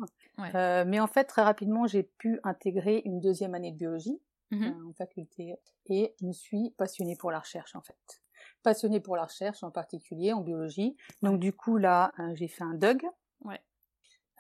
Euh, 0.56 0.84
mais 0.86 1.00
en 1.00 1.08
fait, 1.08 1.26
très 1.26 1.44
rapidement, 1.44 1.88
j'ai 1.88 2.04
pu 2.04 2.40
intégrer 2.44 3.02
une 3.06 3.20
deuxième 3.20 3.56
année 3.56 3.72
de 3.72 3.78
biologie 3.78 4.20
mmh 4.52 4.90
en 4.90 4.94
faculté 4.94 5.54
et 5.86 6.16
je 6.20 6.26
me 6.26 6.32
suis 6.32 6.72
passionnée 6.72 7.16
pour 7.16 7.30
la 7.30 7.38
recherche 7.38 7.76
en 7.76 7.82
fait 7.82 8.24
passionnée 8.64 9.00
pour 9.00 9.16
la 9.16 9.26
recherche 9.26 9.64
en 9.64 9.70
particulier 9.70 10.34
en 10.34 10.42
biologie. 10.42 10.98
Donc 11.22 11.40
du 11.40 11.54
coup 11.54 11.78
là, 11.78 12.12
j'ai 12.34 12.48
fait 12.48 12.64
un 12.64 12.74
DUG, 12.74 13.06
ouais. 13.46 13.62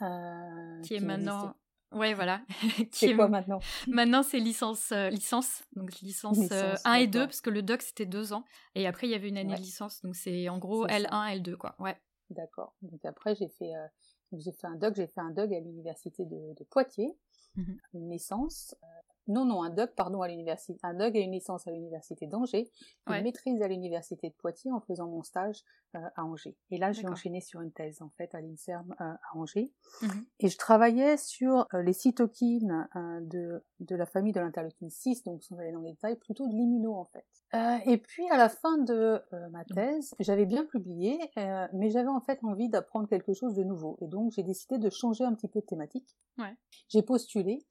Euh, 0.01 0.81
qui, 0.81 0.95
est 0.95 0.99
maintenant. 0.99 1.55
Ouais, 1.91 2.13
voilà. 2.13 2.41
c'est 2.91 3.15
quoi 3.15 3.27
maintenant? 3.27 3.59
Maintenant, 3.87 4.21
c'est 4.21 4.39
licence, 4.39 4.91
euh, 4.91 5.09
licence, 5.09 5.63
donc 5.75 5.99
licence, 6.01 6.37
1 6.51 6.51
euh, 6.51 6.93
et 6.95 7.07
2, 7.07 7.25
parce 7.25 7.41
que 7.41 7.49
le 7.49 7.63
doc 7.63 7.81
c'était 7.81 8.05
2 8.05 8.31
ans, 8.31 8.45
et 8.75 8.85
après 8.85 9.07
il 9.07 9.09
y 9.09 9.15
avait 9.15 9.29
une 9.29 9.37
année 9.37 9.55
de 9.55 9.59
licence, 9.59 10.01
donc 10.03 10.15
c'est 10.15 10.49
en 10.49 10.59
gros 10.59 10.85
L1, 10.87 11.41
L2, 11.41 11.55
quoi. 11.55 11.75
Ouais. 11.79 11.97
D'accord. 12.29 12.75
Donc 12.83 13.03
après, 13.05 13.33
j'ai 13.33 13.47
fait, 13.47 13.71
j'ai 14.33 14.51
fait 14.51 14.67
un 14.67 14.75
doc, 14.75 14.93
j'ai 14.95 15.07
fait 15.07 15.21
un 15.21 15.31
doc 15.31 15.51
à 15.51 15.59
l'université 15.59 16.25
de, 16.25 16.53
de, 16.53 16.63
Poitiers, 16.63 17.17
mmh 17.55 17.73
une 17.95 18.11
licence, 18.11 18.75
non, 19.29 19.45
non, 19.45 19.61
un 19.63 19.69
DUG, 19.69 19.91
pardon, 19.95 20.21
à 20.21 20.27
l'université, 20.27 20.79
un 20.83 20.95
DUG 20.95 21.15
et 21.15 21.21
une 21.21 21.31
licence 21.31 21.67
à 21.67 21.71
l'université 21.71 22.25
d'Angers, 22.25 22.69
une 23.07 23.21
maîtrise 23.21 23.61
à 23.61 23.67
l'université 23.67 24.29
de 24.29 24.33
Poitiers 24.33 24.71
en 24.71 24.81
faisant 24.81 25.07
mon 25.07 25.21
stage 25.23 25.63
euh, 25.95 25.99
à 26.15 26.23
Angers. 26.23 26.55
Et 26.69 26.77
là, 26.77 26.91
j'ai 26.91 27.07
enchaîné 27.07 27.41
sur 27.41 27.61
une 27.61 27.71
thèse, 27.71 28.01
en 28.01 28.09
fait, 28.09 28.33
à 28.35 28.41
l'INSERM 28.41 28.95
euh, 29.01 29.05
à 29.05 29.37
Angers. 29.37 29.71
Mhm. 30.01 30.25
Et 30.39 30.49
je 30.49 30.57
travaillais 30.57 31.17
sur 31.17 31.67
euh, 31.73 31.81
les 31.81 31.93
cytokines 31.93 32.87
de, 33.21 33.63
de 33.79 33.95
la 33.95 34.05
famille 34.05 34.33
de 34.33 34.39
l'interleukine 34.39 34.89
6, 34.89 35.23
donc 35.23 35.43
sans 35.43 35.57
aller 35.57 35.71
dans 35.71 35.81
les 35.81 35.91
détails, 35.91 36.15
plutôt 36.17 36.47
de 36.47 36.53
l'immuno, 36.53 36.93
en 36.95 37.05
fait. 37.05 37.25
et 37.85 37.97
puis, 37.97 38.29
à 38.29 38.37
la 38.37 38.49
fin 38.49 38.77
de 38.77 39.21
ma 39.51 39.63
thèse, 39.65 40.13
j'avais 40.19 40.45
bien 40.45 40.65
publié, 40.65 41.19
mais 41.73 41.89
j'avais 41.89 42.07
en 42.07 42.21
fait 42.21 42.39
envie 42.43 42.69
d'apprendre 42.69 43.07
quelque 43.07 43.33
chose 43.33 43.55
de 43.55 43.63
nouveau. 43.63 43.97
Et 44.01 44.07
donc, 44.07 44.31
j'ai 44.31 44.43
décidé 44.43 44.77
de 44.77 44.89
changer 44.89 45.23
un 45.23 45.33
petit 45.33 45.47
peu 45.47 45.59
de 45.59 45.65
thématique. 45.65 46.17
Ouais. 46.37 46.55
J'ai 46.87 47.01
postulé 47.01 47.65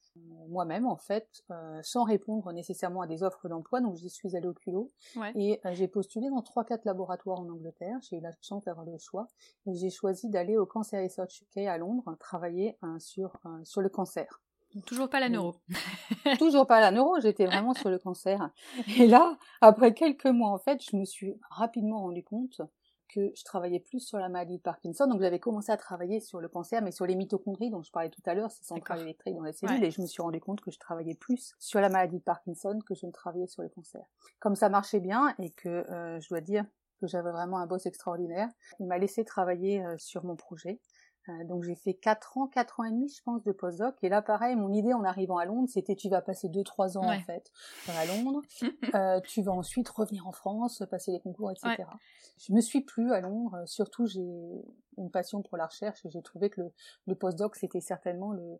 moi-même 0.49 0.87
en 0.87 0.97
fait, 0.97 1.45
sans 1.83 2.05
répondre 2.05 2.53
nécessairement 2.53 3.03
à 3.03 3.07
des 3.07 3.23
offres 3.23 3.49
d'emploi. 3.49 3.81
Donc 3.81 3.97
j'y 3.97 4.11
suis 4.11 4.37
allée 4.37 4.49
au 4.49 4.55
culot 4.55 4.91
et 5.35 5.61
j'ai 5.73 5.89
postulé 5.89 6.29
dans 6.31 6.43
trois 6.43 6.65
quatre 6.65 6.85
laboratoires 6.85 7.41
en 7.41 7.49
Angleterre. 7.49 7.99
J'ai 8.03 8.17
eu 8.17 8.21
la 8.21 8.33
chance 8.41 8.65
d'avoir 8.65 8.87
le 8.87 8.99
choix 8.99 9.27
et 9.67 9.75
j'ai 9.75 9.91
choisi 9.91 10.29
d'aller 10.29 10.57
au 10.57 10.67
Cancer 10.67 11.03
Research 11.03 11.43
UK 11.43 11.67
à 11.67 11.79
Londres 11.79 12.17
travailler 12.19 12.79
sur 12.99 13.39
sur 13.65 13.81
le 13.81 13.89
cancer. 13.89 14.41
Toujours 14.87 15.09
pas 15.09 15.21
la 15.21 15.29
neuro. 15.29 15.57
Toujours 16.39 16.67
pas 16.67 16.81
la 16.81 16.91
neuro, 16.91 17.19
j'étais 17.21 17.47
vraiment 17.47 17.75
sur 17.75 17.89
le 17.89 17.99
cancer. 17.99 18.51
Et 18.99 19.07
là, 19.07 19.39
après 19.61 19.95
quelques 19.95 20.27
mois, 20.27 20.51
en 20.51 20.59
fait, 20.59 20.83
je 20.83 20.97
me 20.97 21.05
suis 21.05 21.35
rapidement 21.51 22.03
rendu 22.03 22.23
compte 22.23 22.61
que 23.09 23.33
je 23.35 23.45
travaillais 23.45 23.81
plus 23.81 24.01
sur 24.01 24.19
la 24.19 24.29
maladie 24.29 24.59
de 24.59 24.63
Parkinson. 24.63 25.07
Donc 25.07 25.21
j'avais 25.21 25.39
commencé 25.39 25.73
à 25.73 25.77
travailler 25.77 26.21
sur 26.21 26.41
le 26.41 26.49
cancer, 26.49 26.83
mais 26.83 26.93
sur 26.93 27.07
les 27.07 27.15
mitochondries 27.15 27.71
dont 27.71 27.83
je 27.83 27.91
parlais 27.91 28.11
tout 28.11 28.23
à 28.27 28.35
l'heure, 28.35 28.51
ces 28.51 28.65
centrales 28.65 29.01
électriques 29.03 29.35
dans 29.35 29.43
les 29.43 29.53
cellules, 29.53 29.83
et 29.85 29.91
je 29.91 30.01
me 30.01 30.07
suis 30.07 30.23
rendu 30.23 30.41
compte 30.41 30.61
que 30.61 30.71
je 30.71 30.79
travaillais 30.79 31.15
plus 31.15 31.55
sur 31.59 31.81
la 31.81 31.89
maladie 31.89 32.19
de 32.19 32.23
Parkinson 32.23 32.79
que 32.87 32.95
je 32.95 33.07
ne 33.07 33.13
travaillais 33.13 33.47
sur 33.47 33.63
le 33.63 33.69
cancer. 33.69 34.05
Comme 34.41 34.55
ça 34.55 34.69
marchait 34.69 35.01
bien 35.01 35.35
et 35.39 35.51
que 35.51 35.69
euh, 35.69 36.21
je 36.21 36.29
dois 36.29 36.41
dire 36.41 36.65
que 37.01 37.07
j'avais 37.07 37.31
vraiment 37.31 37.59
un 37.59 37.67
boss 37.67 37.87
extraordinaire, 37.87 38.49
il 38.81 38.87
m'a 38.87 38.99
laissé 38.99 39.25
travailler 39.25 39.85
euh, 39.85 39.97
sur 39.99 40.25
mon 40.25 40.37
projet. 40.37 40.81
Euh, 41.29 41.45
donc 41.45 41.65
j'ai 41.65 41.75
fait 41.75 41.95
4 41.95 42.39
ans, 42.39 42.47
4 42.47 42.81
ans 42.81 42.85
et 42.85 42.91
demi 42.91 43.09
je 43.09 43.23
pense 43.23 43.43
de 43.43 43.53
postdoc. 43.53 43.95
Et 44.03 44.09
là 44.09 44.23
pareil 44.23 44.57
mon 44.57 44.73
idée 44.73 44.93
en 44.93 45.05
arrivant 45.05 45.39
à 45.39 45.45
Londres 45.45 45.69
c'était 45.73 45.95
tu 45.95 46.09
vas 46.09 46.21
passer 46.21 46.49
2-3 46.49 46.99
ans 46.99 47.11
en 47.11 47.21
fait 47.21 47.51
à 47.89 48.07
Londres, 48.07 48.43
euh, 48.95 49.21
tu 49.21 49.43
vas 49.43 49.53
ensuite 49.53 49.89
revenir 49.89 50.27
en 50.27 50.33
France, 50.33 50.83
passer 50.91 51.13
les 51.13 51.21
concours 51.21 51.51
etc. 51.51 51.85
Je 52.39 52.53
me 52.53 52.61
suis 52.61 52.83
plus 52.83 53.13
à 53.13 53.21
Londres, 53.21 53.63
surtout 53.67 54.07
j'ai 54.07 54.65
une 54.97 55.11
passion 55.11 55.43
pour 55.43 55.57
la 55.57 55.67
recherche 55.67 56.05
et 56.05 56.11
j'ai 56.11 56.23
trouvé 56.23 56.51
que 56.51 56.61
le, 56.61 56.73
le 57.07 57.15
postdoc 57.15 57.57
c'était 57.57 57.81
certainement 57.81 58.33
le, 58.33 58.59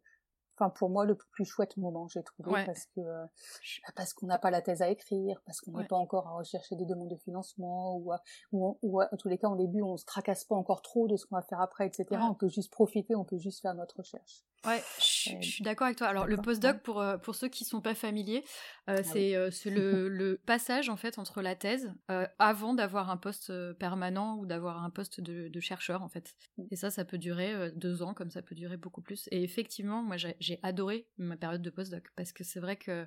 enfin 0.59 0.71
pour 0.71 0.91
moi 0.91 1.05
le 1.05 1.15
plus 1.15 1.45
chouette 1.45 1.77
moment 1.77 2.09
j'ai 2.09 2.23
trouvé 2.23 2.65
parce 2.65 2.87
que 2.87 3.01
euh, 3.01 3.25
bah, 3.25 3.93
parce 3.95 4.13
qu'on 4.13 4.27
n'a 4.27 4.39
pas 4.39 4.51
la 4.51 4.63
thèse 4.63 4.83
à 4.83 4.89
écrire 4.89 5.41
parce 5.47 5.61
qu'on 5.61 5.73
n'est 5.73 5.87
pas 5.87 5.97
encore 5.97 6.27
à 6.29 6.33
rechercher 6.33 6.77
des 6.77 6.85
demandes 6.85 7.11
de 7.11 7.17
financement 7.17 7.97
ou, 7.97 8.13
ou, 8.53 8.79
ou, 8.83 9.03
en 9.03 9.17
tous 9.17 9.29
les 9.29 9.39
cas 9.39 9.49
au 9.49 9.57
début 9.57 9.83
on 9.83 9.97
se 9.97 10.05
tracasse 10.05 10.45
pas 10.45 10.57
encore 10.57 10.83
trop 10.83 11.07
de 11.07 11.17
ce 11.17 11.27
qu'on 11.27 11.37
va 11.37 11.43
faire 11.43 11.61
après 11.61 11.87
etc 11.87 12.21
on 12.23 12.35
peut 12.35 12.49
juste 12.49 12.73
profiter 12.73 13.15
on 13.15 13.25
peut 13.25 13.39
juste 13.39 13.63
faire 13.63 13.75
notre 13.75 13.97
recherche. 13.99 14.45
Ouais, 14.67 14.83
je, 14.99 15.05
euh, 15.27 15.43
suis 15.43 15.65
d'accord 15.65 15.87
avec 15.87 15.99
toi. 15.99 16.07
Alors 16.07 16.27
le 16.27 16.37
postdoc, 16.37 16.81
pour, 16.83 17.01
euh, 17.01 17.19
pour 17.19 17.35
ceux 17.35 17.49
qui 17.49 17.65
sont 17.65 17.81
pas 17.81 17.95
familiers, 17.95 18.45
euh, 18.89 18.97
ah 18.99 19.03
c'est 19.03 19.71
le, 19.71 20.09
le, 20.09 20.41
passage 20.47 20.89
en 20.89 20.97
fait 20.97 21.19
entre 21.19 21.43
la 21.43 21.55
thèse 21.55 21.93
avant 22.39 22.75
d'avoir 22.75 23.11
un 23.11 23.17
poste 23.17 23.53
permanent 23.75 24.37
ou 24.39 24.47
d'avoir 24.47 24.83
un 24.85 24.91
poste 24.91 25.21
de, 25.21 25.49
de, 25.49 25.61
chercheur 25.61 26.03
en 26.03 26.09
fait. 26.09 26.35
Mmh. 26.57 26.63
Et 26.71 26.77
ça, 26.77 26.91
ça 26.91 27.05
peut 27.05 27.19
durer 27.19 27.73
deux 27.73 28.03
ans, 28.03 28.15
comme 28.15 28.31
ça 28.31 28.43
peut 28.43 28.55
durer 28.55 28.77
beaucoup 28.77 29.03
plus. 29.03 29.29
Et 29.31 29.43
effectivement, 29.43 30.03
moi 30.03 30.17
j'ai 30.17 30.61
adoré 30.63 31.07
ma 31.19 31.37
période 31.37 31.63
de 31.63 31.71
postdoc 31.71 32.05
parce 32.17 32.33
que 32.33 32.45
c'est 32.45 32.61
vrai 32.61 32.77
que 32.77 33.07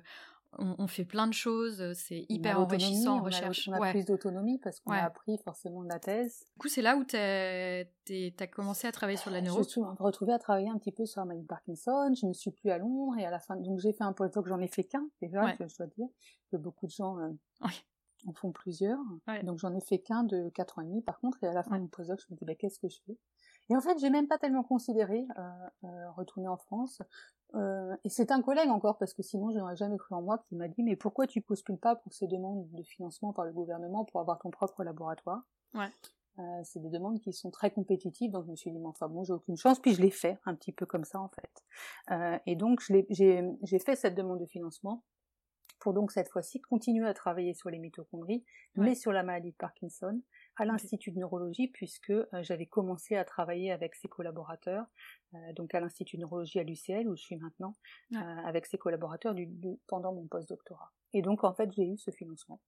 on, 0.58 0.86
fait 0.86 1.04
plein 1.04 1.26
de 1.26 1.32
choses, 1.32 1.80
euh, 1.80 1.92
c'est 1.94 2.26
hyper 2.28 2.60
enrichissant 2.60 3.18
en 3.18 3.22
recherche. 3.22 3.68
on 3.68 3.72
a 3.72 3.90
plus 3.90 4.04
d'autonomie 4.04 4.58
parce 4.58 4.80
qu'on 4.80 4.92
a 4.92 4.98
appris 4.98 5.38
forcément 5.38 5.82
de 5.82 5.88
la 5.88 5.98
thèse. 5.98 6.44
Du 6.52 6.58
coup, 6.58 6.68
c'est 6.68 6.82
là 6.82 6.96
où 6.96 7.04
tu 7.04 7.16
as 7.16 8.46
commencé 8.48 8.86
à 8.86 8.92
travailler 8.92 9.18
sur 9.18 9.30
la 9.30 9.40
neuro. 9.40 9.58
Je 9.58 9.64
me 9.64 9.68
suis 9.68 9.80
retrouvée 9.98 10.32
à 10.32 10.38
travailler 10.38 10.68
un 10.68 10.78
petit 10.78 10.92
peu 10.92 11.06
sur 11.06 11.20
la 11.20 11.26
maladie 11.26 11.44
de 11.44 11.48
Parkinson, 11.48 12.12
je 12.14 12.26
me 12.26 12.32
suis 12.32 12.50
plus 12.50 12.70
à 12.70 12.78
Londres 12.78 13.16
et 13.18 13.24
à 13.24 13.30
la 13.30 13.38
fin, 13.38 13.56
donc 13.56 13.80
j'ai 13.80 13.92
fait 13.92 14.04
un 14.04 14.12
postdoc, 14.12 14.46
j'en 14.46 14.60
ai 14.60 14.68
fait 14.68 14.84
qu'un 14.84 15.06
déjà, 15.20 15.54
je 15.58 15.76
dois 15.76 15.86
dire, 15.86 16.08
que 16.50 16.56
beaucoup 16.56 16.86
de 16.86 16.92
gens 16.92 17.18
euh, 17.18 17.30
en 18.26 18.32
font 18.32 18.52
plusieurs. 18.52 19.00
Donc 19.42 19.58
j'en 19.58 19.74
ai 19.74 19.80
fait 19.80 19.98
qu'un 19.98 20.24
de 20.24 20.50
4 20.50 20.78
ans 20.78 20.82
et 20.82 20.86
demi 20.86 21.02
par 21.02 21.18
contre, 21.20 21.42
et 21.44 21.46
à 21.46 21.54
la 21.54 21.62
fin 21.62 21.76
de 21.76 21.82
mon 21.82 21.88
postdoc, 21.88 22.20
je 22.20 22.32
me 22.32 22.38
dis, 22.38 22.44
bah, 22.44 22.54
qu'est-ce 22.54 22.78
que 22.78 22.88
je 22.88 22.98
fais? 23.06 23.16
Et 23.70 23.76
en 23.76 23.80
fait, 23.80 23.98
j'ai 23.98 24.10
même 24.10 24.28
pas 24.28 24.38
tellement 24.38 24.62
considéré 24.62 25.26
euh, 25.38 25.42
euh, 25.84 26.10
retourner 26.12 26.48
en 26.48 26.56
France. 26.56 27.02
Euh, 27.54 27.94
et 28.04 28.08
c'est 28.08 28.30
un 28.30 28.42
collègue 28.42 28.70
encore, 28.70 28.98
parce 28.98 29.14
que 29.14 29.22
sinon, 29.22 29.50
je 29.50 29.58
n'aurais 29.58 29.76
jamais 29.76 29.98
cru 29.98 30.14
en 30.14 30.22
moi, 30.22 30.38
qui 30.48 30.56
m'a 30.56 30.68
dit, 30.68 30.82
mais 30.82 30.96
pourquoi 30.96 31.26
tu 31.26 31.40
postules 31.40 31.78
pas 31.78 31.96
pour 31.96 32.12
ces 32.12 32.26
demandes 32.26 32.68
de 32.70 32.82
financement 32.82 33.32
par 33.32 33.44
le 33.44 33.52
gouvernement 33.52 34.04
pour 34.04 34.20
avoir 34.20 34.38
ton 34.38 34.50
propre 34.50 34.84
laboratoire 34.84 35.42
ouais. 35.74 35.90
Euh, 36.38 36.60
c'est 36.64 36.80
des 36.80 36.88
demandes 36.88 37.20
qui 37.20 37.32
sont 37.32 37.50
très 37.50 37.70
compétitives, 37.70 38.30
donc 38.30 38.46
je 38.46 38.50
me 38.50 38.56
suis 38.56 38.70
dit, 38.70 38.78
mais 38.78 38.86
enfin 38.86 39.06
bon, 39.06 39.22
j'ai 39.22 39.34
aucune 39.34 39.56
chance, 39.56 39.78
puis 39.78 39.92
je 39.92 40.00
l'ai 40.00 40.10
fait, 40.10 40.38
un 40.46 40.54
petit 40.54 40.72
peu 40.72 40.86
comme 40.86 41.04
ça 41.04 41.20
en 41.20 41.28
fait. 41.28 41.62
Euh, 42.10 42.38
et 42.46 42.56
donc 42.56 42.80
j'ai 43.10 43.78
fait 43.78 43.96
cette 43.96 44.14
demande 44.14 44.40
de 44.40 44.46
financement 44.46 45.04
pour 45.78 45.92
donc 45.92 46.10
cette 46.10 46.28
fois-ci 46.30 46.60
continuer 46.62 47.06
à 47.06 47.12
travailler 47.12 47.52
sur 47.52 47.68
les 47.68 47.78
mitochondries, 47.78 48.44
mais 48.76 48.94
sur 48.94 49.12
la 49.12 49.22
maladie 49.22 49.50
de 49.50 49.56
Parkinson, 49.56 50.22
à 50.56 50.64
l'Institut 50.64 51.12
de 51.12 51.18
neurologie 51.18 51.68
puisque 51.68 52.10
euh, 52.10 52.24
j'avais 52.42 52.66
commencé 52.66 53.16
à 53.16 53.24
travailler 53.24 53.72
avec 53.72 53.94
ses 53.94 54.08
collaborateurs, 54.08 54.86
euh, 55.34 55.52
donc 55.54 55.74
à 55.74 55.80
l'Institut 55.80 56.16
de 56.16 56.22
neurologie 56.22 56.58
à 56.58 56.62
l'UCL 56.62 57.08
où 57.08 57.16
je 57.16 57.22
suis 57.22 57.36
maintenant, 57.36 57.74
euh, 58.14 58.18
avec 58.18 58.66
ses 58.66 58.78
collaborateurs 58.78 59.34
du, 59.34 59.48
pendant 59.86 60.12
mon 60.12 60.26
post-doctorat. 60.26 60.92
Et 61.12 61.22
donc 61.22 61.44
en 61.44 61.54
fait 61.54 61.72
j'ai 61.72 61.86
eu 61.86 61.96
ce 61.96 62.10
financement. 62.10 62.60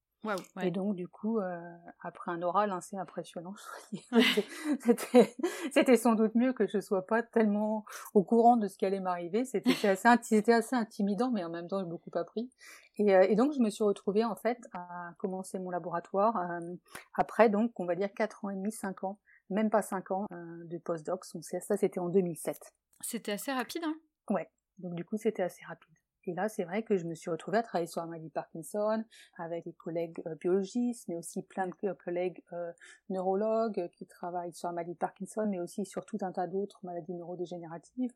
Et 0.61 0.71
donc, 0.71 0.95
du 0.95 1.07
coup, 1.07 1.39
euh, 1.39 1.59
après 2.01 2.31
un 2.31 2.41
oral 2.41 2.71
assez 2.71 2.97
impressionnant, 2.97 3.53
c'était 5.71 5.97
sans 5.97 6.15
doute 6.15 6.33
mieux 6.35 6.53
que 6.53 6.67
je 6.67 6.79
sois 6.79 7.05
pas 7.05 7.21
tellement 7.21 7.85
au 8.13 8.23
courant 8.23 8.57
de 8.57 8.67
ce 8.67 8.77
qui 8.77 8.85
allait 8.85 8.99
m'arriver. 8.99 9.45
C'était 9.45 9.71
assez, 9.87 10.51
assez 10.51 10.75
intimidant, 10.75 11.29
mais 11.31 11.43
en 11.43 11.49
même 11.49 11.67
temps, 11.67 11.79
j'ai 11.79 11.89
beaucoup 11.89 12.11
appris. 12.15 12.49
Et, 12.97 13.15
euh, 13.15 13.25
et, 13.29 13.35
donc, 13.35 13.53
je 13.53 13.59
me 13.59 13.69
suis 13.69 13.83
retrouvée, 13.83 14.23
en 14.23 14.35
fait, 14.35 14.59
à 14.73 15.13
commencer 15.19 15.59
mon 15.59 15.69
laboratoire 15.69 16.37
euh, 16.37 16.75
après, 17.13 17.49
donc, 17.49 17.79
on 17.79 17.85
va 17.85 17.95
dire 17.95 18.11
4 18.13 18.45
ans 18.45 18.49
et 18.49 18.55
demi, 18.55 18.71
5 18.71 19.03
ans, 19.03 19.19
même 19.49 19.69
pas 19.69 19.81
5 19.81 20.11
ans 20.11 20.25
de 20.31 20.77
postdoc. 20.79 21.23
Ça, 21.25 21.77
c'était 21.77 21.99
en 21.99 22.09
2007. 22.09 22.73
C'était 23.01 23.33
assez 23.33 23.51
rapide, 23.51 23.83
hein? 23.85 23.95
Ouais. 24.29 24.49
Donc, 24.79 24.95
du 24.95 25.05
coup, 25.05 25.17
c'était 25.17 25.43
assez 25.43 25.63
rapide. 25.65 25.94
Et 26.27 26.33
là, 26.33 26.49
c'est 26.49 26.63
vrai 26.63 26.83
que 26.83 26.97
je 26.97 27.05
me 27.05 27.13
suis 27.13 27.29
retrouvée 27.29 27.59
à 27.59 27.63
travailler 27.63 27.87
sur 27.87 28.01
la 28.01 28.07
maladie 28.07 28.29
Parkinson 28.29 29.03
avec 29.37 29.65
des 29.65 29.73
collègues 29.73 30.21
euh, 30.25 30.35
biologistes, 30.35 31.07
mais 31.07 31.15
aussi 31.15 31.43
plein 31.43 31.67
de 31.67 31.93
collègues 31.93 32.41
euh, 32.53 32.71
neurologues 33.09 33.89
qui 33.93 34.05
travaillent 34.05 34.53
sur 34.53 34.67
la 34.69 34.73
maladie 34.73 34.95
Parkinson, 34.95 35.45
mais 35.47 35.59
aussi 35.59 35.85
sur 35.85 36.05
tout 36.05 36.17
un 36.21 36.31
tas 36.31 36.47
d'autres 36.47 36.79
maladies 36.83 37.13
neurodégénératives. 37.13 38.11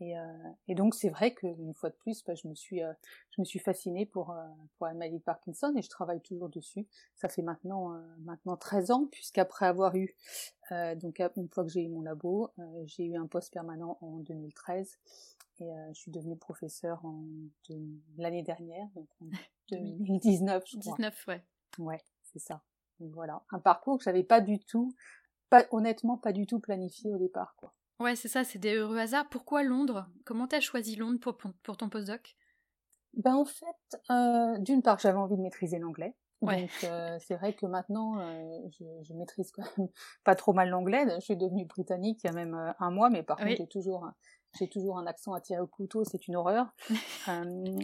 Et, 0.00 0.16
euh, 0.16 0.22
et 0.68 0.76
donc, 0.76 0.94
c'est 0.94 1.08
vrai 1.08 1.34
qu'une 1.34 1.74
fois 1.74 1.90
de 1.90 1.96
plus, 1.96 2.22
bah, 2.24 2.34
je 2.36 2.46
me 2.46 2.54
suis, 2.54 2.78
je 2.78 3.40
me 3.40 3.44
suis 3.44 3.58
fascinée 3.58 4.06
pour, 4.06 4.36
pour 4.76 4.86
la 4.86 4.94
maladie 4.94 5.18
de 5.18 5.24
Parkinson 5.24 5.74
et 5.76 5.82
je 5.82 5.88
travaille 5.88 6.20
toujours 6.20 6.48
dessus. 6.48 6.86
Ça 7.16 7.28
fait 7.28 7.42
maintenant, 7.42 8.00
maintenant 8.20 8.56
13 8.56 8.92
ans, 8.92 9.06
puisqu'après 9.10 9.66
avoir 9.66 9.96
eu, 9.96 10.14
donc 10.70 11.20
une 11.36 11.48
fois 11.48 11.64
que 11.64 11.70
j'ai 11.70 11.82
eu 11.82 11.88
mon 11.88 12.02
labo, 12.02 12.52
j'ai 12.86 13.06
eu 13.06 13.16
un 13.16 13.26
poste 13.26 13.52
permanent 13.52 13.98
en 14.00 14.18
2013 14.18 14.98
et 15.60 15.70
euh, 15.70 15.88
je 15.92 16.00
suis 16.00 16.10
devenue 16.10 16.36
professeure 16.36 17.04
en 17.04 17.24
l'année 18.16 18.42
dernière, 18.42 18.86
donc 18.94 19.08
en 19.20 19.26
2019, 19.70 20.64
je 20.66 20.78
crois. 20.78 20.96
19, 20.96 21.26
ouais. 21.28 21.44
Ouais, 21.78 22.02
c'est 22.22 22.38
ça. 22.38 22.62
Donc 23.00 23.12
voilà, 23.12 23.42
un 23.50 23.60
parcours 23.60 23.98
que 23.98 24.04
j'avais 24.04 24.24
pas 24.24 24.40
du 24.40 24.58
tout, 24.58 24.94
pas 25.50 25.64
honnêtement 25.70 26.18
pas 26.18 26.32
du 26.32 26.46
tout 26.46 26.60
planifié 26.60 27.12
au 27.12 27.18
départ, 27.18 27.54
quoi. 27.56 27.74
Ouais, 28.00 28.14
c'est 28.14 28.28
ça, 28.28 28.44
c'est 28.44 28.58
des 28.60 28.76
heureux 28.76 28.98
hasards. 28.98 29.28
Pourquoi 29.28 29.64
Londres? 29.64 30.06
Comment 30.24 30.46
t'as 30.46 30.60
choisi 30.60 30.94
Londres 30.94 31.18
pour, 31.18 31.36
pour 31.36 31.76
ton 31.76 31.88
postdoc? 31.88 32.36
Ben 33.14 33.34
en 33.34 33.44
fait, 33.44 34.00
euh, 34.10 34.58
d'une 34.58 34.82
part, 34.82 34.98
j'avais 34.98 35.18
envie 35.18 35.36
de 35.36 35.42
maîtriser 35.42 35.78
l'anglais. 35.78 36.14
Ouais. 36.40 36.62
Donc 36.62 36.70
euh, 36.84 37.18
c'est 37.20 37.34
vrai 37.34 37.52
que 37.52 37.66
maintenant, 37.66 38.20
euh, 38.20 38.60
je, 38.70 38.84
je, 39.02 39.12
maîtrise 39.14 39.50
quand 39.50 39.64
même 39.76 39.88
pas 40.24 40.36
trop 40.36 40.52
mal 40.52 40.68
l'anglais. 40.68 41.04
Je 41.16 41.20
suis 41.20 41.36
devenue 41.36 41.64
britannique 41.64 42.20
il 42.22 42.28
y 42.28 42.30
a 42.30 42.32
même 42.32 42.74
un 42.78 42.90
mois, 42.92 43.10
mais 43.10 43.24
par 43.24 43.36
contre 43.36 43.56
j'ai 43.56 43.66
toujours 43.66 44.08
j'ai 44.58 44.68
toujours 44.68 44.98
un 44.98 45.06
accent 45.06 45.32
à 45.32 45.40
tirer 45.40 45.60
au 45.60 45.66
couteau, 45.66 46.04
c'est 46.04 46.28
une 46.28 46.36
horreur. 46.36 46.66
euh, 47.28 47.78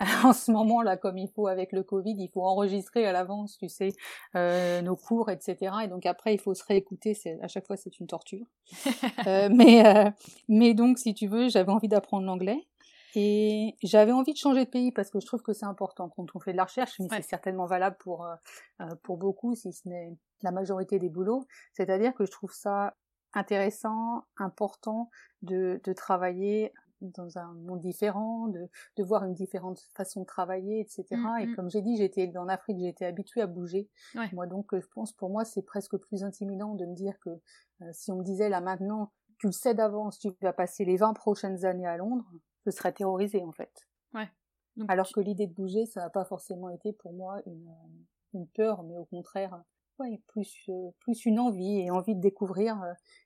en 0.24 0.32
ce 0.32 0.50
moment 0.50 0.82
là, 0.82 0.96
comme 0.96 1.18
il 1.18 1.28
faut 1.28 1.46
avec 1.46 1.72
le 1.72 1.82
Covid, 1.82 2.16
il 2.18 2.28
faut 2.28 2.42
enregistrer 2.42 3.06
à 3.06 3.12
l'avance, 3.12 3.56
tu 3.58 3.68
sais, 3.68 3.92
euh, 4.36 4.82
nos 4.82 4.96
cours, 4.96 5.30
etc. 5.30 5.74
Et 5.84 5.88
donc 5.88 6.06
après, 6.06 6.34
il 6.34 6.40
faut 6.40 6.54
se 6.54 6.64
réécouter. 6.64 7.14
C'est 7.14 7.38
à 7.42 7.48
chaque 7.48 7.66
fois, 7.66 7.76
c'est 7.76 7.98
une 8.00 8.06
torture. 8.06 8.46
euh, 9.26 9.48
mais 9.52 10.12
mais 10.48 10.74
donc, 10.74 10.98
si 10.98 11.14
tu 11.14 11.26
veux, 11.26 11.48
j'avais 11.48 11.72
envie 11.72 11.88
d'apprendre 11.88 12.26
l'anglais. 12.26 12.66
Et 13.14 13.76
j'avais 13.82 14.12
envie 14.12 14.32
de 14.32 14.38
changer 14.38 14.64
de 14.64 14.70
pays 14.70 14.90
parce 14.90 15.10
que 15.10 15.20
je 15.20 15.26
trouve 15.26 15.42
que 15.42 15.52
c'est 15.52 15.66
important 15.66 16.08
quand 16.08 16.34
on 16.34 16.40
fait 16.40 16.52
de 16.52 16.56
la 16.56 16.64
recherche, 16.64 16.98
mais 16.98 17.08
c'est 17.10 17.22
certainement 17.22 17.66
valable 17.66 17.96
pour 18.00 18.24
euh, 18.24 18.86
pour 19.02 19.18
beaucoup, 19.18 19.54
si 19.54 19.72
ce 19.72 19.86
n'est 19.86 20.16
la 20.42 20.50
majorité 20.50 20.98
des 20.98 21.10
boulots. 21.10 21.46
C'est-à-dire 21.72 22.14
que 22.14 22.24
je 22.24 22.30
trouve 22.30 22.52
ça 22.52 22.94
intéressant, 23.34 24.24
important 24.36 25.10
de, 25.42 25.80
de 25.84 25.92
travailler 25.92 26.72
dans 27.02 27.38
un 27.38 27.52
monde 27.54 27.80
différent, 27.80 28.46
de, 28.48 28.68
de 28.96 29.02
voir 29.02 29.24
une 29.24 29.34
différente 29.34 29.80
façon 29.94 30.20
de 30.20 30.26
travailler, 30.26 30.80
etc. 30.80 31.06
Mmh, 31.10 31.40
et 31.40 31.46
mmh. 31.46 31.56
comme 31.56 31.70
j'ai 31.70 31.82
dit, 31.82 31.96
j'étais 31.96 32.22
élevée 32.22 32.38
en 32.38 32.48
Afrique, 32.48 32.80
été 32.82 33.04
habituée 33.04 33.42
à 33.42 33.46
bouger. 33.46 33.88
Moi, 34.32 34.46
donc, 34.46 34.78
je 34.78 34.86
pense, 34.94 35.12
pour 35.12 35.30
moi, 35.30 35.44
c'est 35.44 35.62
presque 35.62 35.96
plus 35.96 36.24
intimidant 36.24 36.74
de 36.74 36.86
me 36.86 36.94
dire 36.94 37.18
que 37.20 37.30
euh, 37.30 37.90
si 37.92 38.12
on 38.12 38.16
me 38.16 38.24
disait 38.24 38.48
là 38.48 38.60
maintenant, 38.60 39.12
tu 39.38 39.46
le 39.46 39.52
sais 39.52 39.74
d'avance, 39.74 40.18
tu 40.18 40.28
vas 40.40 40.52
passer 40.52 40.84
les 40.84 40.96
20 40.96 41.14
prochaines 41.14 41.64
années 41.64 41.86
à 41.86 41.96
Londres, 41.96 42.30
je 42.64 42.70
serais 42.70 42.92
terrorisée 42.92 43.42
en 43.44 43.52
fait. 43.52 43.88
Ouais. 44.14 44.30
Alors 44.88 45.10
que 45.12 45.20
l'idée 45.20 45.46
de 45.48 45.52
bouger, 45.52 45.84
ça 45.84 46.00
n'a 46.00 46.10
pas 46.10 46.24
forcément 46.24 46.70
été 46.70 46.92
pour 46.92 47.12
moi 47.12 47.40
une, 47.46 47.68
une 48.34 48.46
peur, 48.46 48.84
mais 48.84 48.96
au 48.96 49.04
contraire 49.04 49.62
ouais, 49.98 50.20
plus, 50.28 50.70
plus 51.00 51.26
une 51.26 51.38
envie 51.38 51.80
et 51.80 51.90
envie 51.90 52.14
de 52.14 52.20
découvrir 52.20 52.76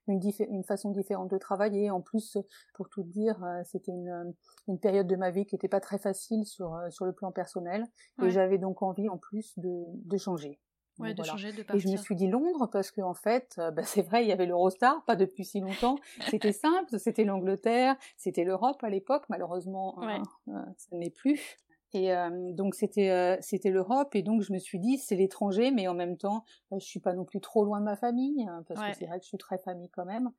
une, 0.08 0.20
une 0.48 0.64
façon 0.64 0.90
différente 0.90 1.30
de 1.30 1.38
travailler. 1.38 1.90
En 1.90 2.00
plus, 2.00 2.38
pour 2.74 2.88
tout 2.88 3.02
dire, 3.02 3.44
c'était 3.64 3.92
une, 3.92 4.34
une 4.68 4.78
période 4.78 5.06
de 5.06 5.16
ma 5.16 5.30
vie 5.30 5.46
qui 5.46 5.54
n'était 5.54 5.68
pas 5.68 5.80
très 5.80 5.98
facile 5.98 6.44
sur, 6.44 6.78
sur 6.90 7.04
le 7.04 7.12
plan 7.12 7.32
personnel 7.32 7.84
et 8.22 8.30
j'avais 8.30 8.58
donc 8.58 8.82
envie 8.82 9.08
en 9.08 9.18
plus 9.18 9.58
de, 9.58 9.84
de 9.86 10.16
changer. 10.16 10.58
Ouais, 10.98 11.12
de 11.12 11.22
changer, 11.22 11.52
de 11.52 11.62
partir. 11.62 11.74
Et 11.74 11.78
je 11.78 11.88
me 11.88 11.96
suis 11.98 12.16
dit 12.16 12.26
Londres 12.26 12.70
parce 12.72 12.90
qu'en 12.90 13.10
en 13.10 13.14
fait, 13.14 13.60
bah, 13.74 13.82
c'est 13.82 14.00
vrai, 14.00 14.24
il 14.24 14.28
y 14.28 14.32
avait 14.32 14.46
l'Eurostar, 14.46 15.04
pas 15.04 15.14
depuis 15.14 15.44
si 15.44 15.60
longtemps. 15.60 15.96
C'était 16.30 16.52
simple, 16.52 16.98
c'était 16.98 17.24
l'Angleterre, 17.24 17.96
c'était 18.16 18.44
l'Europe 18.44 18.82
à 18.82 18.88
l'époque. 18.88 19.24
Malheureusement, 19.28 20.02
hein, 20.02 20.22
ça 20.46 20.96
n'est 20.96 21.10
plus. 21.10 21.58
Et 21.96 22.12
euh, 22.12 22.52
donc 22.52 22.74
c'était 22.74 23.08
euh, 23.08 23.38
c'était 23.40 23.70
l'Europe 23.70 24.14
et 24.14 24.22
donc 24.22 24.42
je 24.42 24.52
me 24.52 24.58
suis 24.58 24.78
dit 24.78 24.98
c'est 24.98 25.16
l'étranger 25.16 25.70
mais 25.70 25.88
en 25.88 25.94
même 25.94 26.18
temps 26.18 26.44
euh, 26.70 26.78
je 26.78 26.84
suis 26.84 27.00
pas 27.00 27.14
non 27.14 27.24
plus 27.24 27.40
trop 27.40 27.64
loin 27.64 27.80
de 27.80 27.86
ma 27.86 27.96
famille 27.96 28.46
hein, 28.46 28.62
parce 28.68 28.80
que 28.80 28.98
c'est 28.98 29.06
vrai 29.06 29.18
que 29.18 29.24
je 29.24 29.28
suis 29.28 29.38
très 29.38 29.56
famille 29.56 29.88
quand 29.88 30.04
même 30.04 30.30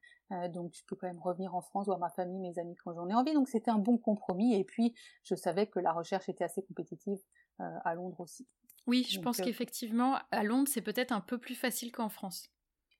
donc 0.53 0.75
je 0.75 0.83
peux 0.85 0.95
quand 0.95 1.07
même 1.07 1.19
revenir 1.19 1.55
en 1.55 1.61
France 1.61 1.87
voir 1.87 1.97
ma 1.97 2.11
famille 2.11 2.37
mes 2.39 2.59
amis 2.59 2.75
quand 2.75 2.93
j'en 2.93 3.09
ai 3.09 3.15
envie 3.15 3.33
donc 3.33 3.49
c'était 3.49 3.71
un 3.71 3.79
bon 3.79 3.97
compromis 3.97 4.53
et 4.53 4.63
puis 4.63 4.93
je 5.23 5.33
savais 5.33 5.65
que 5.65 5.79
la 5.79 5.93
recherche 5.93 6.29
était 6.29 6.43
assez 6.43 6.61
compétitive 6.61 7.17
à 7.57 7.95
Londres 7.95 8.19
aussi. 8.19 8.45
Oui 8.85 9.07
je 9.09 9.19
pense 9.19 9.37
qu'effectivement 9.37 10.17
à 10.29 10.43
Londres 10.43 10.69
c'est 10.71 10.81
peut-être 10.81 11.11
un 11.11 11.21
peu 11.21 11.39
plus 11.39 11.55
facile 11.55 11.91
qu'en 11.91 12.09
France. 12.09 12.51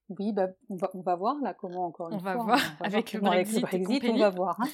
Oui, 0.09 0.31
bah, 0.31 0.47
on, 0.69 0.77
va, 0.77 0.89
on 0.93 1.01
va 1.01 1.15
voir 1.15 1.35
là 1.41 1.53
comment 1.53 1.85
encore 1.85 2.09
une 2.09 2.15
on 2.15 2.19
fois. 2.19 2.31
Va 2.31 2.43
voir, 2.43 2.59
on 2.79 2.83
va 2.83 2.85
avec, 2.85 3.11
le 3.11 3.19
Brexit, 3.19 4.05
on 4.07 4.17
va 4.17 4.29
voir. 4.29 4.57
Hein. 4.61 4.67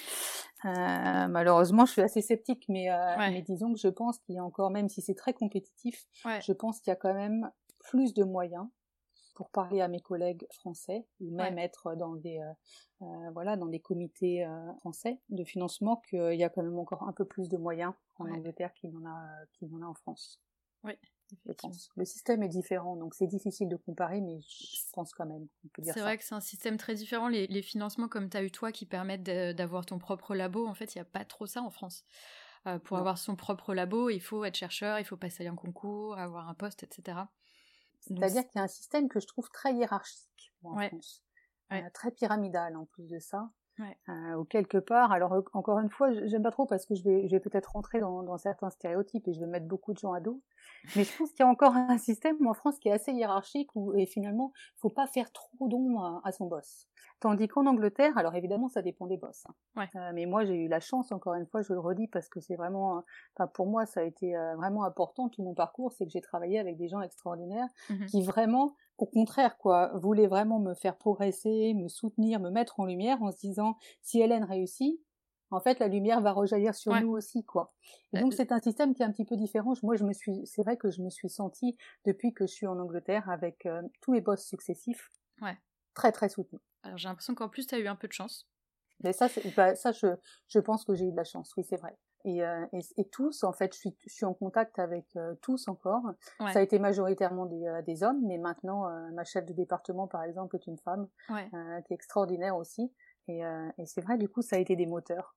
Euh, 0.66 1.28
malheureusement, 1.28 1.86
je 1.86 1.92
suis 1.92 2.02
assez 2.02 2.22
sceptique, 2.22 2.66
mais, 2.70 2.90
euh, 2.90 3.16
mais 3.18 3.42
disons 3.42 3.74
que 3.74 3.80
je 3.80 3.88
pense 3.88 4.20
qu'il 4.20 4.36
y 4.36 4.40
a 4.40 4.44
encore, 4.44 4.70
même 4.70 4.90
si 4.90 5.02
c'est 5.02 5.16
très 5.16 5.34
compétitif, 5.34 6.06
je 6.42 6.54
pense 6.54 6.80
qu'il 6.80 6.92
y 6.92 6.94
a 6.94 6.96
quand 6.96 7.14
même 7.14 7.52
plus 7.80 8.14
de 8.14 8.24
moyens 8.24 8.68
pour 9.36 9.50
parler 9.50 9.82
à 9.82 9.88
mes 9.88 10.00
collègues 10.00 10.46
français 10.52 11.06
ou 11.20 11.36
même 11.36 11.58
être 11.58 11.96
dans 11.96 12.16
des 12.16 12.40
euh, 13.02 13.32
voilà 13.34 13.58
dans 13.58 13.66
des 13.66 13.80
comités 13.80 14.48
français 14.82 15.20
de 15.30 15.44
financement 15.44 16.02
qu'il 16.08 16.36
y 16.36 16.44
a 16.44 16.50
quand 16.50 16.62
même 16.62 16.78
encore 16.78 17.04
un 17.04 17.14
peu 17.14 17.26
plus 17.26 17.50
de 17.50 17.58
moyens 17.58 17.94
en 18.18 18.30
Angleterre 18.30 18.74
qu'il 18.76 18.96
en 18.96 19.06
a 19.06 19.28
qu'il 19.54 19.74
en 19.74 19.82
a 19.82 19.86
en 19.88 19.96
France. 19.96 20.40
Oui. 20.84 20.94
Le 21.96 22.06
système 22.06 22.44
est 22.44 22.50
différent, 22.50 22.96
donc 22.96 23.16
c'est 23.16 23.28
difficile 23.28 23.68
de 23.68 23.76
comparer, 23.76 24.22
mais 24.22 24.40
je 24.42 24.92
pense 24.94 25.14
quand 25.14 25.26
même 25.26 25.48
qu'on 25.48 25.68
peut 25.70 25.82
dire 25.82 25.94
C'est 25.94 26.02
vrai 26.02 26.18
que 26.18 26.24
c'est 26.24 26.36
un 26.36 26.42
système 26.42 26.78
très 26.78 26.94
différent. 26.94 27.28
Les, 27.28 27.62
financements 27.62 28.08
comme 28.08 28.30
tu 28.30 28.38
as 28.38 28.44
eu 28.44 28.52
toi 28.52 28.72
qui 28.72 28.86
permettent 28.86 29.24
d'avoir 29.24 29.86
ton 29.86 29.98
propre 29.98 30.36
labo, 30.36 30.68
en 30.68 30.74
fait, 30.74 30.94
il 30.94 31.00
n'y 31.00 31.02
a 31.02 31.06
pas 31.06 31.26
trop 31.26 31.46
ça 31.46 31.62
en 31.62 31.72
France. 31.72 32.06
Euh, 32.68 32.80
pour 32.80 32.98
avoir 32.98 33.18
son 33.18 33.36
propre 33.36 33.74
labo, 33.74 34.10
il 34.10 34.22
faut 34.22 34.46
être 34.46 34.56
chercheur, 34.56 35.00
il 35.00 35.06
faut 35.06 35.18
passer 35.18 35.48
un 35.48 35.56
concours, 35.56 36.18
avoir 36.18 36.48
un 36.48 36.54
poste, 36.54 36.84
etc. 36.84 37.18
C'est-à-dire 38.00 38.44
qu'il 38.48 38.58
y 38.58 38.60
a 38.60 38.64
un 38.64 38.68
système 38.68 39.10
que 39.10 39.20
je 39.20 39.28
trouve 39.28 39.50
très 39.50 39.74
hiérarchique 39.74 40.54
en 40.64 40.78
France. 40.78 41.24
Euh, 41.72 41.82
très 41.94 42.12
pyramidal 42.12 42.76
en 42.76 42.86
plus 42.86 43.08
de 43.08 43.20
ça. 43.20 43.50
Ouais. 43.80 43.98
Euh, 44.08 44.36
ou 44.36 44.44
quelque 44.44 44.78
part, 44.78 45.12
alors 45.12 45.34
encore 45.54 45.80
une 45.80 45.90
fois, 45.90 46.12
j'aime 46.26 46.44
pas 46.44 46.52
trop 46.52 46.68
parce 46.68 46.86
que 46.86 46.94
je 46.94 47.04
vais, 47.04 47.28
je 47.28 47.32
vais 47.32 47.40
peut-être 47.40 47.72
rentrer 47.72 48.00
dans, 48.00 48.22
dans, 48.22 48.38
certains 48.38 48.70
stéréotypes 48.70 49.28
et 49.28 49.34
je 49.34 49.40
vais 49.40 49.48
mettre 49.48 49.66
beaucoup 49.66 49.94
de 49.94 49.98
gens 49.98 50.14
à 50.14 50.20
dos. 50.20 50.42
Mais 50.96 51.04
je 51.04 51.18
pense 51.18 51.32
qu'il 51.32 51.40
y 51.40 51.48
a 51.48 51.50
encore 51.50 51.76
un 51.76 51.98
système 51.98 52.36
en 52.46 52.54
France 52.54 52.78
qui 52.78 52.90
est 52.90 52.92
assez 52.92 53.12
hiérarchique 53.12 53.70
où 53.76 53.96
et 53.96 54.06
finalement, 54.06 54.54
faut 54.78 54.90
pas 54.90 55.08
faire 55.08 55.32
trop 55.32 55.68
d'ombre 55.68 56.22
à, 56.24 56.32
son 56.32 56.46
boss. 56.46 56.88
Tandis 57.20 57.48
qu'en 57.48 57.66
Angleterre, 57.66 58.16
alors 58.18 58.36
évidemment, 58.36 58.70
ça 58.70 58.82
dépend 58.82 59.08
des 59.08 59.18
boss. 59.18 59.44
Hein. 59.48 59.54
Ouais. 59.76 59.90
Euh, 59.96 60.12
mais 60.14 60.26
moi, 60.28 60.46
j'ai 60.46 60.56
eu 60.56 60.68
la 60.68 60.80
chance, 60.80 61.12
encore 61.12 61.34
une 61.34 61.48
fois, 61.48 61.62
je 61.62 61.74
le 61.74 61.80
redis 61.80 62.08
parce 62.08 62.30
que 62.30 62.40
c'est 62.42 62.56
vraiment, 62.56 63.04
enfin 63.36 63.48
pour 63.48 63.66
moi, 63.66 63.86
ça 63.88 64.02
a 64.02 64.04
été 64.04 64.36
euh, 64.36 64.56
vraiment 64.56 64.84
important 64.84 65.30
tout 65.30 65.42
mon 65.42 65.56
parcours, 65.56 65.94
c'est 65.94 66.06
que 66.06 66.12
j'ai 66.12 66.22
travaillé 66.22 66.60
avec 66.60 66.78
des 66.78 66.90
gens 66.90 67.02
extraordinaires 67.02 67.68
mmh 67.90 68.06
qui 68.08 68.22
vraiment 68.22 68.76
au 68.98 69.06
contraire, 69.06 69.58
quoi, 69.58 69.92
voulait 69.96 70.28
vraiment 70.28 70.60
me 70.60 70.74
faire 70.74 70.98
progresser, 70.98 71.74
me 71.74 71.88
soutenir, 71.88 72.40
me 72.40 72.50
mettre 72.50 72.80
en 72.80 72.86
lumière 72.86 73.22
en 73.22 73.32
se 73.32 73.38
disant 73.38 73.78
si 74.02 74.22
Hélène 74.22 74.44
réussit, 74.44 75.00
en 75.52 75.60
fait, 75.60 75.80
la 75.80 75.88
lumière 75.88 76.20
va 76.22 76.32
rejaillir 76.32 76.74
sur 76.74 77.00
nous 77.00 77.12
aussi, 77.12 77.44
quoi. 77.44 77.74
Et 78.14 78.20
donc, 78.20 78.34
c'est 78.34 78.52
un 78.52 78.60
système 78.60 78.96
qui 78.96 79.04
est 79.04 79.06
un 79.06 79.12
petit 79.12 79.26
peu 79.26 79.38
différent. 79.38 79.74
Moi, 79.84 79.96
je 79.96 80.04
me 80.04 80.12
suis, 80.12 80.46
c'est 80.46 80.64
vrai 80.64 80.78
que 80.78 80.90
je 80.90 81.02
me 81.02 81.12
suis 81.12 81.30
sentie, 81.30 81.78
depuis 82.06 82.34
que 82.34 82.48
je 82.48 82.54
suis 82.54 82.66
en 82.66 82.80
Angleterre, 82.80 83.30
avec 83.30 83.68
euh, 83.68 83.84
tous 84.02 84.12
mes 84.12 84.22
boss 84.22 84.44
successifs, 84.44 85.12
ouais. 85.42 85.58
très, 85.94 86.12
très 86.12 86.30
soutenus. 86.30 86.62
Alors, 86.82 86.98
j'ai 86.98 87.08
l'impression 87.08 87.36
qu'en 87.36 87.50
plus, 87.50 87.68
tu 87.68 87.76
as 87.76 87.80
eu 87.80 87.88
un 87.88 87.96
peu 87.96 88.08
de 88.08 88.14
chance. 88.14 88.50
Mais 89.04 89.14
ça, 89.14 89.28
bah, 89.56 89.76
ça 89.76 89.92
je, 89.92 90.08
je 90.48 90.60
pense 90.60 90.86
que 90.86 90.96
j'ai 90.96 91.06
eu 91.06 91.12
de 91.12 91.18
la 91.18 91.24
chance, 91.24 91.54
oui, 91.56 91.64
c'est 91.64 91.78
vrai. 91.78 91.96
Euh, 92.26 92.66
et, 92.74 92.80
et, 92.98 93.06
tous, 93.06 93.44
en 93.44 93.52
fait, 93.52 93.74
je 93.74 93.80
suis, 93.80 93.96
je 94.08 94.14
suis 94.14 94.26
en 94.26 94.34
contact 94.34 94.80
avec 94.80 95.06
euh, 95.16 95.36
tous 95.42 95.68
encore. 95.68 96.04
Ça 96.40 96.60
a 96.60 96.62
été 96.62 96.80
majoritairement 96.80 97.46
des, 97.46 97.66
euh, 97.68 97.82
des 97.82 98.04
hommes, 98.04 98.22
mais 98.26 98.38
maintenant, 98.38 98.90
ma 99.14 99.24
chef 99.24 99.46
de 99.46 99.54
département, 99.54 100.08
par 100.08 100.24
exemple, 100.24 100.56
est 100.56 100.68
une 100.68 100.78
femme, 100.78 101.08
qui 101.28 101.94
est 101.94 101.96
extraordinaire 101.96 102.56
aussi. 102.56 102.92
Et, 103.28 103.40
et 103.78 103.86
c'est 103.86 104.02
vrai, 104.02 104.18
du 104.18 104.28
coup, 104.28 104.42
ça 104.42 104.58
a 104.58 104.60
été 104.60 104.76
des 104.76 104.86
moteurs. 104.86 105.36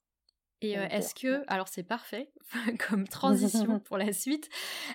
Et 0.70 0.78
euh, 0.78 0.86
est-ce 0.88 1.14
que, 1.14 1.44
alors 1.46 1.68
c'est 1.68 1.82
parfait 1.82 2.30
comme 2.88 3.06
transition 3.08 3.80
pour 3.80 3.98
la 3.98 4.12
suite, 4.12 4.48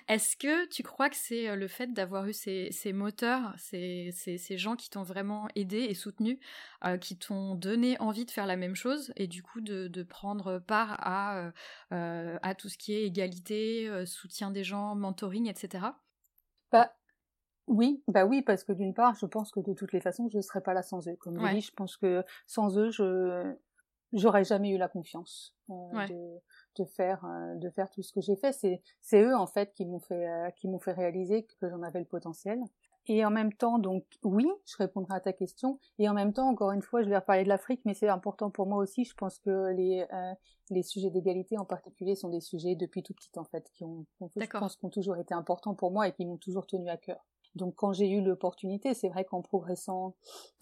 est-ce 0.08 0.36
que 0.36 0.66
tu 0.68 0.82
crois 0.82 1.08
que 1.08 1.16
c'est 1.16 1.48
euh, 1.48 1.56
le 1.56 1.68
fait 1.68 1.92
d'avoir 1.92 2.26
eu 2.26 2.32
ces, 2.32 2.68
ces 2.72 2.92
moteurs, 2.92 3.54
ces, 3.58 4.10
ces, 4.12 4.38
ces, 4.38 4.58
gens 4.58 4.76
qui 4.76 4.90
t'ont 4.90 5.02
vraiment 5.02 5.48
aidé 5.54 5.78
et 5.78 5.94
soutenu, 5.94 6.38
euh, 6.84 6.96
qui 6.98 7.16
t'ont 7.16 7.54
donné 7.54 7.98
envie 8.00 8.24
de 8.24 8.30
faire 8.30 8.46
la 8.46 8.56
même 8.56 8.74
chose 8.74 9.12
et 9.16 9.26
du 9.26 9.42
coup 9.42 9.60
de, 9.60 9.88
de 9.88 10.02
prendre 10.02 10.58
part 10.58 10.96
à, 11.00 11.52
à 11.90 12.54
tout 12.54 12.68
ce 12.68 12.78
qui 12.78 12.94
est 12.94 13.04
égalité, 13.04 13.90
soutien 14.06 14.50
des 14.50 14.64
gens, 14.64 14.94
mentoring, 14.94 15.48
etc. 15.48 15.86
Bah, 16.70 16.92
oui, 17.66 18.02
bah 18.08 18.24
oui, 18.24 18.42
parce 18.42 18.64
que 18.64 18.72
d'une 18.72 18.94
part, 18.94 19.14
je 19.14 19.26
pense 19.26 19.50
que 19.52 19.60
de 19.60 19.72
toutes 19.72 19.92
les 19.92 20.00
façons, 20.00 20.28
je 20.30 20.36
ne 20.36 20.42
serais 20.42 20.60
pas 20.60 20.74
là 20.74 20.82
sans 20.82 21.08
eux. 21.08 21.16
Comme 21.16 21.38
je 21.40 21.54
dis, 21.54 21.60
je 21.60 21.72
pense 21.72 21.96
que 21.96 22.24
sans 22.46 22.76
eux, 22.78 22.90
je, 22.90 23.54
j'aurais 24.12 24.44
jamais 24.44 24.70
eu 24.70 24.78
la 24.78 24.88
confiance 24.88 25.54
euh, 25.70 26.06
de, 26.06 26.40
de, 26.76 26.84
faire 26.84 27.24
euh, 27.24 27.54
de 27.56 27.70
faire 27.70 27.90
tout 27.90 28.02
ce 28.02 28.12
que 28.12 28.20
j'ai 28.20 28.36
fait. 28.36 28.52
C'est 28.52 28.82
c'est 29.00 29.22
eux 29.22 29.36
en 29.36 29.46
fait 29.46 29.72
qui 29.74 29.86
m'ont 29.86 30.00
fait 30.00 30.28
euh, 30.28 30.50
qui 30.50 30.68
m'ont 30.68 30.78
fait 30.78 30.92
réaliser 30.92 31.44
que 31.44 31.68
j'en 31.68 31.82
avais 31.82 32.00
le 32.00 32.06
potentiel. 32.06 32.60
Et 33.06 33.24
en 33.24 33.30
même 33.30 33.52
temps 33.52 33.78
donc 33.78 34.04
oui 34.22 34.46
je 34.66 34.76
répondrai 34.76 35.16
à 35.16 35.20
ta 35.20 35.32
question. 35.32 35.78
Et 35.98 36.08
en 36.08 36.14
même 36.14 36.32
temps 36.32 36.48
encore 36.48 36.72
une 36.72 36.82
fois 36.82 37.02
je 37.02 37.08
vais 37.08 37.16
reparler 37.16 37.44
de 37.44 37.48
l'Afrique 37.48 37.80
mais 37.84 37.94
c'est 37.94 38.08
important 38.08 38.50
pour 38.50 38.66
moi 38.66 38.78
aussi. 38.78 39.04
Je 39.04 39.14
pense 39.14 39.38
que 39.38 39.72
les 39.72 40.06
les 40.70 40.82
sujets 40.82 41.10
d'égalité 41.10 41.58
en 41.58 41.64
particulier 41.64 42.14
sont 42.14 42.28
des 42.28 42.40
sujets 42.40 42.74
depuis 42.74 43.02
tout 43.02 43.14
petit 43.14 43.30
en 43.36 43.44
fait 43.44 43.68
qui 43.72 43.84
ont, 43.84 44.06
je 44.20 44.46
pense 44.46 44.76
qui 44.76 44.84
ont 44.84 44.90
toujours 44.90 45.16
été 45.16 45.34
importants 45.34 45.74
pour 45.74 45.90
moi 45.90 46.08
et 46.08 46.12
qui 46.12 46.24
m'ont 46.24 46.38
toujours 46.38 46.66
tenu 46.66 46.88
à 46.88 46.96
cœur. 46.96 47.24
Donc 47.54 47.74
quand 47.74 47.92
j'ai 47.92 48.08
eu 48.08 48.22
l'opportunité 48.22 48.94
c'est 48.94 49.08
vrai 49.08 49.24
qu'en 49.24 49.42
progressant 49.42 50.14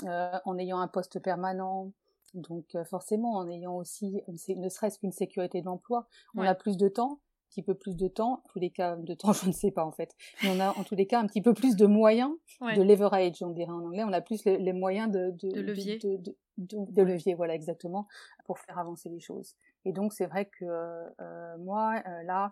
en 0.03 0.59
ayant 0.59 0.79
un 0.79 0.89
poste 0.89 1.21
permanent 1.21 1.93
donc 2.35 2.75
euh, 2.75 2.85
forcément, 2.85 3.35
en 3.35 3.49
ayant 3.49 3.77
aussi, 3.77 4.23
ne 4.29 4.69
serait-ce 4.69 4.99
qu'une 4.99 5.13
sécurité 5.13 5.61
de 5.61 5.67
l'emploi, 5.67 6.07
on 6.35 6.43
a 6.43 6.55
plus 6.55 6.77
de 6.77 6.89
temps, 6.89 7.15
un 7.15 7.49
petit 7.51 7.63
peu 7.63 7.75
plus 7.75 7.97
de 7.97 8.09
temps, 8.09 8.35
en 8.35 8.49
tous 8.53 8.59
les 8.59 8.71
cas 8.71 8.97
de 8.97 9.15
temps, 9.15 9.33
je 9.33 9.47
ne 9.47 9.53
sais 9.53 9.71
pas 9.71 9.85
en 9.85 9.93
fait, 9.93 10.15
mais 10.43 10.51
on 10.51 10.61
a 10.61 10.71
en 10.79 10.85
tous 10.85 10.95
les 10.95 11.07
cas 11.07 11.21
un 11.21 11.27
petit 11.27 11.43
peu 11.43 11.55
plus 11.55 11.77
de 11.77 11.87
moyens, 11.87 12.33
de 12.61 12.83
leverage, 12.83 13.43
on 13.43 13.51
dirait 13.51 13.73
en 13.73 13.85
anglais, 13.85 14.05
on 14.05 14.13
a 14.13 14.21
plus 14.21 14.45
les, 14.45 14.73
moyens 14.73 15.11
de, 15.11 15.31
de, 15.43 15.61
levier. 15.61 15.99
De, 15.99 16.37
de, 16.59 17.03
levier, 17.03 17.35
voilà 17.35 17.55
exactement, 17.55 18.07
pour 18.45 18.59
faire 18.59 18.79
avancer 18.79 19.09
les 19.09 19.21
choses. 19.21 19.57
Et 19.85 19.93
donc 19.93 20.13
c'est 20.13 20.27
vrai 20.27 20.47
que 20.47 20.65
euh, 20.65 21.57
moi, 21.59 22.03
euh, 22.07 22.23
là, 22.25 22.51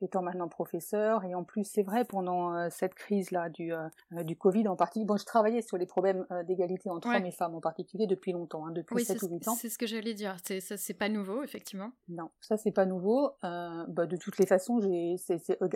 étant 0.00 0.22
maintenant 0.22 0.48
professeur, 0.48 1.24
et 1.24 1.34
en 1.34 1.44
plus 1.44 1.64
c'est 1.64 1.82
vrai 1.82 2.04
pendant 2.04 2.54
euh, 2.54 2.68
cette 2.70 2.94
crise-là 2.94 3.48
du, 3.50 3.72
euh, 3.72 3.88
du 4.24 4.36
Covid 4.36 4.66
en 4.68 4.76
particulier, 4.76 5.04
bon 5.04 5.16
je 5.16 5.24
travaillais 5.24 5.62
sur 5.62 5.76
les 5.76 5.86
problèmes 5.86 6.26
d'égalité 6.46 6.90
entre 6.90 7.08
hommes 7.08 7.26
et 7.26 7.30
femmes 7.30 7.54
en 7.54 7.60
particulier 7.60 8.06
depuis 8.06 8.32
longtemps, 8.32 8.66
hein, 8.66 8.72
depuis 8.72 9.04
7 9.04 9.22
ou 9.22 9.28
8 9.28 9.48
ans. 9.48 9.54
c'est 9.54 9.68
ce 9.68 9.78
que 9.78 9.86
j'allais 9.86 10.14
dire, 10.14 10.36
ça 10.60 10.76
c'est 10.76 10.94
pas 10.94 11.08
nouveau 11.08 11.42
effectivement. 11.42 11.90
Non, 12.08 12.30
ça 12.40 12.56
c'est 12.56 12.72
pas 12.72 12.86
nouveau. 12.86 13.30
Bah, 13.42 14.06
de 14.06 14.16
toutes 14.16 14.38
les 14.38 14.46
façons, 14.46 14.80
j'ai, 14.80 15.16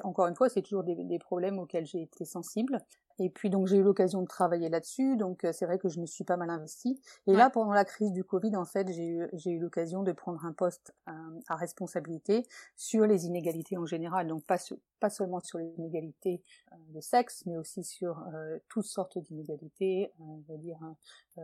encore 0.02 0.26
une 0.26 0.34
fois, 0.34 0.48
c'est 0.48 0.62
toujours 0.62 0.82
des, 0.82 0.94
des 0.94 1.18
problèmes 1.18 1.58
auxquels 1.58 1.86
j'ai 1.86 2.02
été 2.02 2.24
sensible. 2.24 2.78
Et 3.18 3.30
puis 3.30 3.50
donc 3.50 3.66
j'ai 3.66 3.76
eu 3.76 3.82
l'occasion 3.82 4.22
de 4.22 4.26
travailler 4.26 4.68
là-dessus, 4.68 5.16
donc 5.16 5.46
c'est 5.52 5.66
vrai 5.66 5.78
que 5.78 5.88
je 5.88 6.00
me 6.00 6.06
suis 6.06 6.24
pas 6.24 6.36
mal 6.36 6.50
investie. 6.50 7.00
Et 7.26 7.34
là 7.34 7.50
pendant 7.50 7.72
la 7.72 7.84
crise 7.84 8.12
du 8.12 8.24
Covid, 8.24 8.56
en 8.56 8.64
fait, 8.64 8.90
j'ai 8.92 9.06
eu, 9.06 9.28
j'ai 9.32 9.50
eu 9.50 9.58
l'occasion 9.58 10.02
de 10.02 10.12
prendre 10.12 10.44
un 10.44 10.52
poste 10.52 10.94
à 11.06 11.56
responsabilité 11.56 12.46
sur 12.76 13.06
les 13.06 13.26
inégalités 13.26 13.76
en 13.76 13.86
général, 13.86 14.26
donc 14.26 14.44
pas, 14.44 14.56
pas 15.00 15.10
seulement 15.10 15.40
sur 15.40 15.58
les 15.58 15.66
inégalités 15.78 16.42
euh, 16.72 16.76
de 16.90 17.00
sexe, 17.00 17.44
mais 17.46 17.56
aussi 17.56 17.82
sur 17.82 18.22
euh, 18.34 18.58
toutes 18.68 18.84
sortes 18.84 19.18
d'inégalités, 19.18 20.12
euh, 20.20 20.24
on 20.24 20.44
va 20.48 20.56
dire 20.56 20.78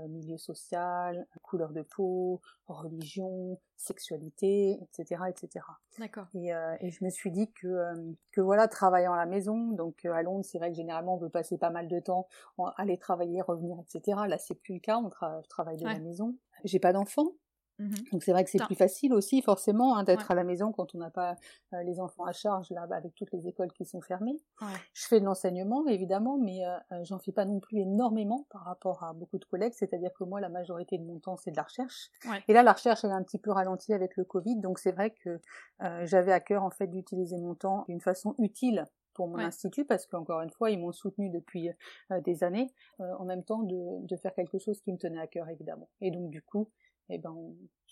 milieu 0.09 0.37
social, 0.37 1.27
couleur 1.43 1.73
de 1.73 1.81
peau, 1.81 2.43
religion, 2.67 3.59
sexualité, 3.79 4.79
etc., 4.83 5.23
etc. 5.31 5.65
D'accord. 5.99 6.27
Et, 6.35 6.49
et, 6.81 6.91
je 6.91 7.03
me 7.03 7.09
suis 7.09 7.31
dit 7.31 7.51
que 7.51 8.15
que 8.31 8.43
voilà, 8.43 8.69
travaillant 8.69 9.15
à 9.15 9.17
la 9.17 9.25
maison, 9.25 9.71
donc 9.71 10.05
à 10.05 10.23
Londres, 10.23 10.45
c'est 10.45 10.59
vrai 10.59 10.71
que 10.71 10.77
généralement 10.77 11.15
on 11.15 11.19
veut 11.19 11.31
passer 11.31 11.57
pas 11.57 11.71
mal 11.71 11.89
de 11.89 11.99
temps, 11.99 12.29
aller 12.77 12.99
travailler, 12.99 13.41
revenir, 13.41 13.79
etc. 13.81 14.19
Là, 14.29 14.37
c'est 14.37 14.57
plus 14.57 14.75
le 14.75 14.81
cas, 14.81 14.99
on 14.99 15.09
travaille 15.49 15.79
de 15.79 15.85
la 15.85 15.99
maison. 15.99 16.37
J'ai 16.65 16.81
pas 16.81 16.93
d'enfants, 16.93 17.33
Mmh 17.33 17.46
Donc 18.13 18.23
c'est 18.23 18.33
vrai 18.33 18.45
que 18.45 18.51
c'est 18.51 18.65
plus 18.65 18.75
facile 18.75 19.13
aussi 19.13 19.43
forcément 19.43 19.97
hein, 19.97 20.05
d'être 20.05 20.31
à 20.31 20.35
la 20.35 20.45
maison 20.45 20.73
quand 20.73 20.95
on 20.95 20.99
n'a 20.99 21.11
pas 21.11 21.37
euh, 21.75 21.83
les 21.83 22.01
enfants 22.01 22.25
à 22.25 22.33
charge 22.33 22.71
là 22.71 22.87
avec 22.91 23.15
toutes 23.15 23.33
les 23.33 23.49
écoles 23.49 23.73
qui 23.73 23.85
sont 23.85 24.01
fermées. 24.01 24.41
Je 24.95 25.07
fais 25.07 25.21
de 25.21 25.25
l'enseignement 25.25 25.87
évidemment, 25.87 26.39
mais 26.39 26.65
euh, 26.65 26.77
euh, 26.93 27.05
j'en 27.05 27.19
fais 27.19 27.33
pas 27.33 27.45
non 27.45 27.61
plus 27.61 27.79
énormément 27.79 28.47
par 28.51 28.65
rapport 28.65 29.05
à 29.05 29.13
beaucoup 29.13 29.39
de 29.39 29.45
collègues. 29.45 29.75
C'est-à-dire 29.75 30.11
que 30.19 30.25
moi 30.25 30.41
la 30.41 30.49
majorité 30.49 30.97
de 30.97 31.05
mon 31.05 31.19
temps 31.19 31.37
c'est 31.37 31.51
de 31.51 31.57
la 31.57 31.65
recherche. 31.65 32.11
Et 32.49 32.53
là 32.53 32.63
la 32.63 32.73
recherche 32.73 33.05
elle 33.05 33.13
a 33.13 33.17
un 33.17 33.23
petit 33.23 33.39
peu 33.39 33.51
ralenti 33.51 33.93
avec 33.93 34.17
le 34.17 34.25
Covid, 34.25 34.57
donc 34.61 34.79
c'est 34.79 34.93
vrai 34.93 35.11
que 35.11 35.41
j'avais 36.05 36.33
à 36.33 36.41
cœur 36.41 36.63
en 36.63 36.71
fait 36.71 36.87
d'utiliser 36.87 37.37
mon 37.37 37.55
temps 37.55 37.85
d'une 37.89 38.01
façon 38.01 38.35
utile 38.39 38.85
pour 39.13 39.29
mon 39.29 39.39
institut 39.39 39.85
parce 39.85 40.07
qu'encore 40.07 40.43
une 40.43 40.51
fois 40.51 40.71
ils 40.71 40.79
m'ont 40.79 40.93
soutenu 40.93 41.31
depuis 41.31 41.71
des 42.25 42.45
années 42.45 42.73
en 42.99 43.25
même 43.25 43.45
temps 43.45 43.63
de, 43.63 44.07
de 44.07 44.17
faire 44.17 44.35
quelque 44.35 44.59
chose 44.59 44.81
qui 44.81 44.93
me 44.93 44.99
tenait 44.99 45.21
à 45.21 45.27
cœur 45.27 45.49
évidemment. 45.49 45.89
Et 46.01 46.11
donc 46.11 46.31
du 46.31 46.43
coup 46.43 46.71
eh 47.09 47.19
ben, 47.19 47.37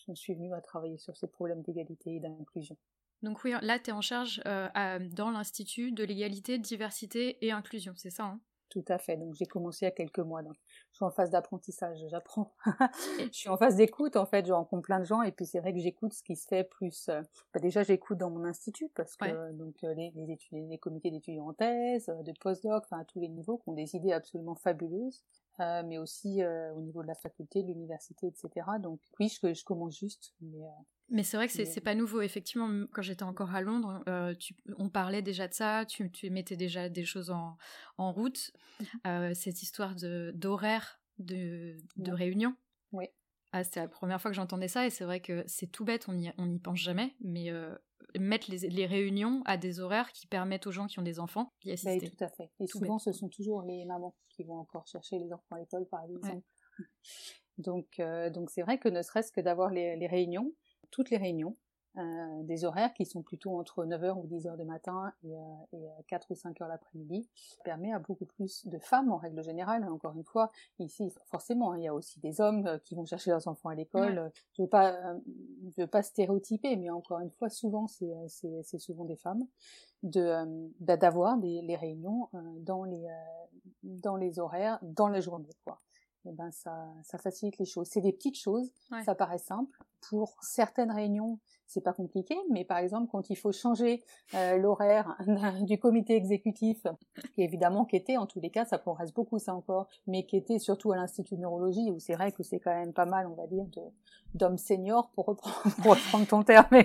je 0.08 0.14
suis 0.14 0.34
venue 0.34 0.52
à 0.54 0.60
travailler 0.60 0.98
sur 0.98 1.16
ces 1.16 1.26
problèmes 1.26 1.62
d'égalité 1.62 2.16
et 2.16 2.20
d'inclusion. 2.20 2.76
Donc 3.22 3.42
oui, 3.44 3.54
là, 3.62 3.78
tu 3.78 3.90
es 3.90 3.92
en 3.92 4.02
charge 4.02 4.42
euh, 4.46 4.98
dans 5.12 5.30
l'Institut 5.30 5.92
de 5.92 6.04
l'égalité, 6.04 6.58
diversité 6.58 7.44
et 7.44 7.52
inclusion, 7.52 7.94
c'est 7.96 8.10
ça 8.10 8.24
hein? 8.24 8.40
Tout 8.74 8.84
à 8.88 8.98
fait. 8.98 9.16
Donc 9.16 9.34
j'ai 9.34 9.46
commencé 9.46 9.84
il 9.84 9.88
y 9.88 9.88
a 9.88 9.92
quelques 9.92 10.18
mois. 10.18 10.42
Donc, 10.42 10.56
je 10.90 10.96
suis 10.96 11.04
en 11.04 11.10
phase 11.10 11.30
d'apprentissage, 11.30 11.98
j'apprends. 12.10 12.52
je 13.20 13.28
suis 13.30 13.48
en 13.48 13.56
phase 13.56 13.76
d'écoute, 13.76 14.16
en 14.16 14.26
fait, 14.26 14.46
je 14.46 14.52
rencontre 14.52 14.82
plein 14.82 14.98
de 14.98 15.04
gens 15.04 15.22
et 15.22 15.30
puis 15.30 15.46
c'est 15.46 15.60
vrai 15.60 15.72
que 15.72 15.78
j'écoute 15.78 16.12
ce 16.12 16.24
qui 16.24 16.34
se 16.34 16.48
fait 16.48 16.64
plus... 16.64 17.08
Euh, 17.08 17.22
bah, 17.52 17.60
déjà, 17.60 17.84
j'écoute 17.84 18.18
dans 18.18 18.30
mon 18.30 18.44
institut 18.44 18.90
parce 18.96 19.16
que 19.16 19.52
donc 19.52 19.76
euh, 19.84 19.94
les, 19.94 20.10
les, 20.16 20.32
études, 20.32 20.68
les 20.68 20.78
comités 20.78 21.12
d'étudiants 21.12 21.46
en 21.46 21.52
thèse, 21.52 22.06
de 22.06 22.32
postdoc, 22.40 22.82
enfin 22.84 22.98
à 22.98 23.04
tous 23.04 23.20
les 23.20 23.28
niveaux, 23.28 23.58
qui 23.58 23.68
ont 23.68 23.74
des 23.74 23.94
idées 23.94 24.12
absolument 24.12 24.56
fabuleuses. 24.56 25.22
Euh, 25.60 25.82
mais 25.86 25.98
aussi 25.98 26.42
euh, 26.42 26.72
au 26.72 26.80
niveau 26.80 27.02
de 27.02 27.06
la 27.06 27.14
faculté, 27.14 27.62
de 27.62 27.68
l'université, 27.68 28.26
etc. 28.26 28.66
Donc 28.80 29.00
oui, 29.20 29.28
je, 29.28 29.54
je 29.54 29.64
commence 29.64 29.96
juste. 29.96 30.34
Mais, 30.40 30.64
euh, 30.64 30.82
mais 31.10 31.22
c'est 31.22 31.36
vrai 31.36 31.46
que 31.46 31.52
c'est, 31.52 31.80
pas 31.80 31.94
nouveau. 31.94 32.22
Effectivement, 32.22 32.86
quand 32.92 33.02
j'étais 33.02 33.22
encore 33.22 33.54
à 33.54 33.60
Londres, 33.60 34.02
tu, 34.40 34.56
on 34.78 34.88
parlait 34.88 35.22
déjà 35.22 35.46
de 35.46 35.54
ça, 35.54 35.84
tu, 35.86 36.10
tu, 36.10 36.28
mettais 36.30 36.56
déjà 36.56 36.88
des 36.88 37.04
choses 37.04 37.30
en, 37.30 37.56
en 37.98 38.12
route. 38.12 38.52
Mhm. 38.80 39.34
cette 39.34 39.62
histoire 39.62 39.94
de, 39.94 40.32
d'horaire 40.34 41.00
de, 41.18 41.76
de 41.96 42.10
réunion. 42.10 42.56
Ah, 43.56 43.62
c'était 43.62 43.80
la 43.80 43.88
première 43.88 44.20
fois 44.20 44.32
que 44.32 44.34
j'entendais 44.34 44.66
ça 44.66 44.84
et 44.84 44.90
c'est 44.90 45.04
vrai 45.04 45.20
que 45.20 45.44
c'est 45.46 45.68
tout 45.68 45.84
bête, 45.84 46.08
on 46.08 46.12
n'y 46.14 46.32
on 46.38 46.50
y 46.50 46.58
pense 46.58 46.78
jamais, 46.80 47.14
mais 47.20 47.52
mettre 48.18 48.50
les, 48.50 48.68
les, 48.68 48.86
réunions 48.86 49.42
à 49.44 49.56
des 49.56 49.80
horaires 49.80 50.12
qui 50.12 50.26
permettent 50.26 50.66
aux 50.66 50.72
gens 50.72 50.86
qui 50.86 50.98
ont 50.98 51.02
des 51.02 51.20
enfants 51.20 51.52
d'y 51.62 51.68
bah, 51.68 51.74
assister. 51.74 52.10
tout 52.10 52.24
à 52.24 52.28
fait. 52.28 52.50
Et 52.60 52.66
souvent, 52.66 52.98
ce 52.98 53.12
sont 53.12 53.28
toujours 53.28 53.62
les 53.62 53.84
mamans 53.84 54.14
qui 54.28 54.44
vont 54.44 54.58
encore 54.58 54.86
chercher 54.86 55.18
les 55.18 55.32
enfants 55.32 55.56
à 55.56 55.58
l'école, 55.58 55.86
par 55.86 56.02
exemple. 56.04 56.42
Donc, 57.58 58.00
euh, 58.00 58.30
donc 58.30 58.50
c'est 58.50 58.62
vrai 58.62 58.78
que 58.78 58.88
ne 58.88 59.00
serait-ce 59.00 59.30
que 59.30 59.40
d'avoir 59.40 59.70
les, 59.70 59.94
les, 59.94 60.08
réunions, 60.08 60.52
toutes 60.90 61.10
les 61.10 61.16
réunions, 61.16 61.56
euh, 61.96 62.42
des 62.42 62.64
horaires 62.64 62.92
qui 62.92 63.06
sont 63.06 63.22
plutôt 63.22 63.56
entre 63.58 63.84
9h 63.84 64.14
ou 64.14 64.26
10h 64.26 64.56
du 64.56 64.64
matin 64.64 65.12
et, 65.22 65.36
euh, 65.36 65.40
et 65.72 66.04
4 66.08 66.28
ou 66.30 66.34
5h 66.34 66.66
l'après-midi, 66.66 67.28
permet 67.62 67.92
à 67.92 68.00
beaucoup 68.00 68.24
plus 68.24 68.66
de 68.66 68.78
femmes 68.78 69.12
en 69.12 69.16
règle 69.16 69.44
générale. 69.44 69.84
Encore 69.84 70.16
une 70.16 70.24
fois, 70.24 70.50
ici 70.80 71.12
forcément, 71.26 71.72
hein, 71.72 71.78
il 71.78 71.84
y 71.84 71.88
a 71.88 71.94
aussi 71.94 72.18
des 72.18 72.40
hommes 72.40 72.66
euh, 72.66 72.78
qui 72.78 72.96
vont 72.96 73.04
chercher 73.04 73.30
leurs 73.30 73.46
enfants 73.46 73.68
à 73.68 73.76
l'école. 73.76 74.32
Je 74.54 74.62
veux 74.62 74.68
pas, 74.68 75.14
je 75.76 75.82
veux 75.82 75.86
pas 75.86 76.02
stéréotyper, 76.02 76.74
mais 76.76 76.90
encore 76.90 77.20
une 77.20 77.30
fois, 77.30 77.48
souvent 77.48 77.86
c'est 77.86 78.12
c'est 78.28 78.78
souvent 78.78 79.04
des 79.04 79.16
femmes 79.16 79.46
de 80.02 80.68
d'avoir 80.80 81.38
des 81.38 81.62
les 81.62 81.76
réunions 81.76 82.28
dans 82.58 82.82
les 82.84 83.06
dans 83.82 84.16
les 84.16 84.38
horaires 84.38 84.78
dans 84.82 85.08
la 85.08 85.20
journée 85.20 85.50
quoi 85.64 85.80
et 86.26 86.30
eh 86.30 86.32
ben 86.32 86.50
ça, 86.52 86.88
ça 87.02 87.18
facilite 87.18 87.58
les 87.58 87.66
choses. 87.66 87.86
C'est 87.88 88.00
des 88.00 88.12
petites 88.12 88.38
choses, 88.38 88.72
ça 89.04 89.14
paraît 89.14 89.38
simple. 89.38 89.78
Pour 90.10 90.36
certaines 90.42 90.90
réunions, 90.90 91.38
c'est 91.66 91.80
pas 91.80 91.92
compliqué, 91.92 92.36
mais 92.50 92.64
par 92.64 92.78
exemple 92.78 93.08
quand 93.10 93.30
il 93.30 93.36
faut 93.36 93.52
changer 93.52 94.02
euh, 94.34 94.56
l'horaire 94.56 95.16
du 95.62 95.78
comité 95.78 96.14
exécutif, 96.14 96.86
qui 97.34 97.42
évidemment 97.42 97.84
qui 97.84 97.96
était 97.96 98.16
en 98.16 98.26
tous 98.26 98.40
les 98.40 98.50
cas, 98.50 98.64
ça 98.64 98.78
progresse 98.78 99.12
beaucoup 99.12 99.38
ça 99.38 99.54
encore, 99.54 99.88
mais 100.06 100.24
qui 100.24 100.36
était 100.36 100.58
surtout 100.58 100.92
à 100.92 100.96
l'institut 100.96 101.36
de 101.36 101.40
neurologie 101.40 101.90
où 101.90 101.98
c'est 101.98 102.14
vrai 102.14 102.32
que 102.32 102.42
c'est 102.42 102.60
quand 102.60 102.74
même 102.74 102.92
pas 102.92 103.06
mal, 103.06 103.26
on 103.26 103.34
va 103.34 103.46
dire, 103.46 103.64
d'hommes 104.34 104.58
seniors 104.58 105.10
pour 105.14 105.26
reprendre, 105.26 105.62
pour 105.82 105.94
reprendre 105.94 106.26
ton 106.26 106.42
terme. 106.42 106.66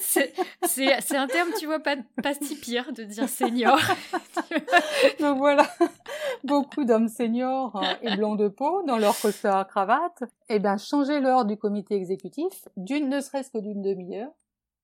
c'est 0.00 1.16
un 1.16 1.26
terme, 1.26 1.50
tu 1.58 1.66
vois, 1.66 1.80
pas 1.80 1.96
pas 2.22 2.34
si 2.34 2.56
pire 2.56 2.92
de 2.92 3.04
dire 3.04 3.28
senior. 3.28 3.78
Donc 5.20 5.38
voilà, 5.38 5.66
beaucoup 6.44 6.84
d'hommes 6.84 7.08
seniors 7.08 7.74
hein, 7.76 7.96
et 8.02 8.16
blancs 8.16 8.38
de 8.38 8.48
peau 8.48 8.82
dans 8.86 8.98
leur 8.98 9.18
costard 9.18 9.58
à 9.58 9.64
cravate. 9.64 10.24
Eh 10.48 10.58
bien, 10.58 10.76
changer 10.76 11.20
l'heure 11.20 11.44
du 11.44 11.53
comité 11.56 11.94
exécutif 11.94 12.68
d'une 12.76 13.08
ne 13.08 13.20
serait-ce 13.20 13.50
que 13.50 13.58
d'une 13.58 13.82
demi-heure, 13.82 14.32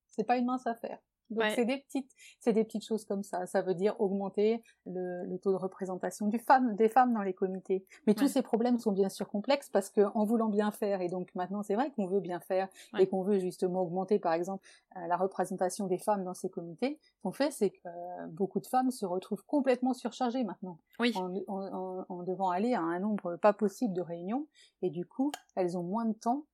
c'est 0.08 0.24
pas 0.24 0.36
une 0.36 0.46
mince 0.46 0.66
affaire. 0.66 0.98
Donc 1.30 1.44
c'est 1.54 1.64
des 1.64 1.78
petites, 1.78 2.10
c'est 2.40 2.52
des 2.52 2.64
petites 2.64 2.84
choses 2.84 3.04
comme 3.04 3.22
ça. 3.22 3.46
Ça 3.46 3.62
veut 3.62 3.74
dire 3.74 3.94
augmenter 4.00 4.64
le, 4.84 5.24
le 5.26 5.38
taux 5.38 5.52
de 5.52 5.56
représentation 5.56 6.26
du 6.26 6.40
femme, 6.40 6.74
des 6.74 6.88
femmes 6.88 7.14
dans 7.14 7.22
les 7.22 7.34
comités. 7.34 7.86
Mais 8.08 8.14
tous 8.14 8.26
ces 8.26 8.42
problèmes 8.42 8.80
sont 8.80 8.90
bien 8.90 9.08
sûr 9.08 9.28
complexes 9.28 9.68
parce 9.70 9.90
que 9.90 10.00
en 10.16 10.24
voulant 10.24 10.48
bien 10.48 10.72
faire, 10.72 11.00
et 11.00 11.08
donc 11.08 11.32
maintenant 11.36 11.62
c'est 11.62 11.76
vrai 11.76 11.92
qu'on 11.92 12.08
veut 12.08 12.18
bien 12.18 12.40
faire 12.40 12.68
et 12.98 13.06
qu'on 13.06 13.22
veut 13.22 13.38
justement 13.38 13.82
augmenter 13.82 14.18
par 14.18 14.32
exemple 14.32 14.66
euh, 14.96 15.06
la 15.06 15.16
représentation 15.16 15.86
des 15.86 15.98
femmes 15.98 16.24
dans 16.24 16.34
ces 16.34 16.50
comités. 16.50 16.98
Ce 17.00 17.22
qu'on 17.22 17.30
fait, 17.30 17.52
c'est 17.52 17.70
que 17.70 17.78
euh, 17.86 18.26
beaucoup 18.26 18.58
de 18.58 18.66
femmes 18.66 18.90
se 18.90 19.06
retrouvent 19.06 19.44
complètement 19.44 19.94
surchargées 19.94 20.42
maintenant, 20.42 20.80
oui. 20.98 21.12
en, 21.14 21.32
en, 21.46 22.06
en 22.08 22.22
devant 22.24 22.50
aller 22.50 22.74
à 22.74 22.80
un 22.80 22.98
nombre 22.98 23.36
pas 23.36 23.52
possible 23.52 23.94
de 23.94 24.02
réunions, 24.02 24.48
et 24.82 24.90
du 24.90 25.06
coup 25.06 25.30
elles 25.54 25.78
ont 25.78 25.84
moins 25.84 26.06
de 26.06 26.14
temps 26.14 26.46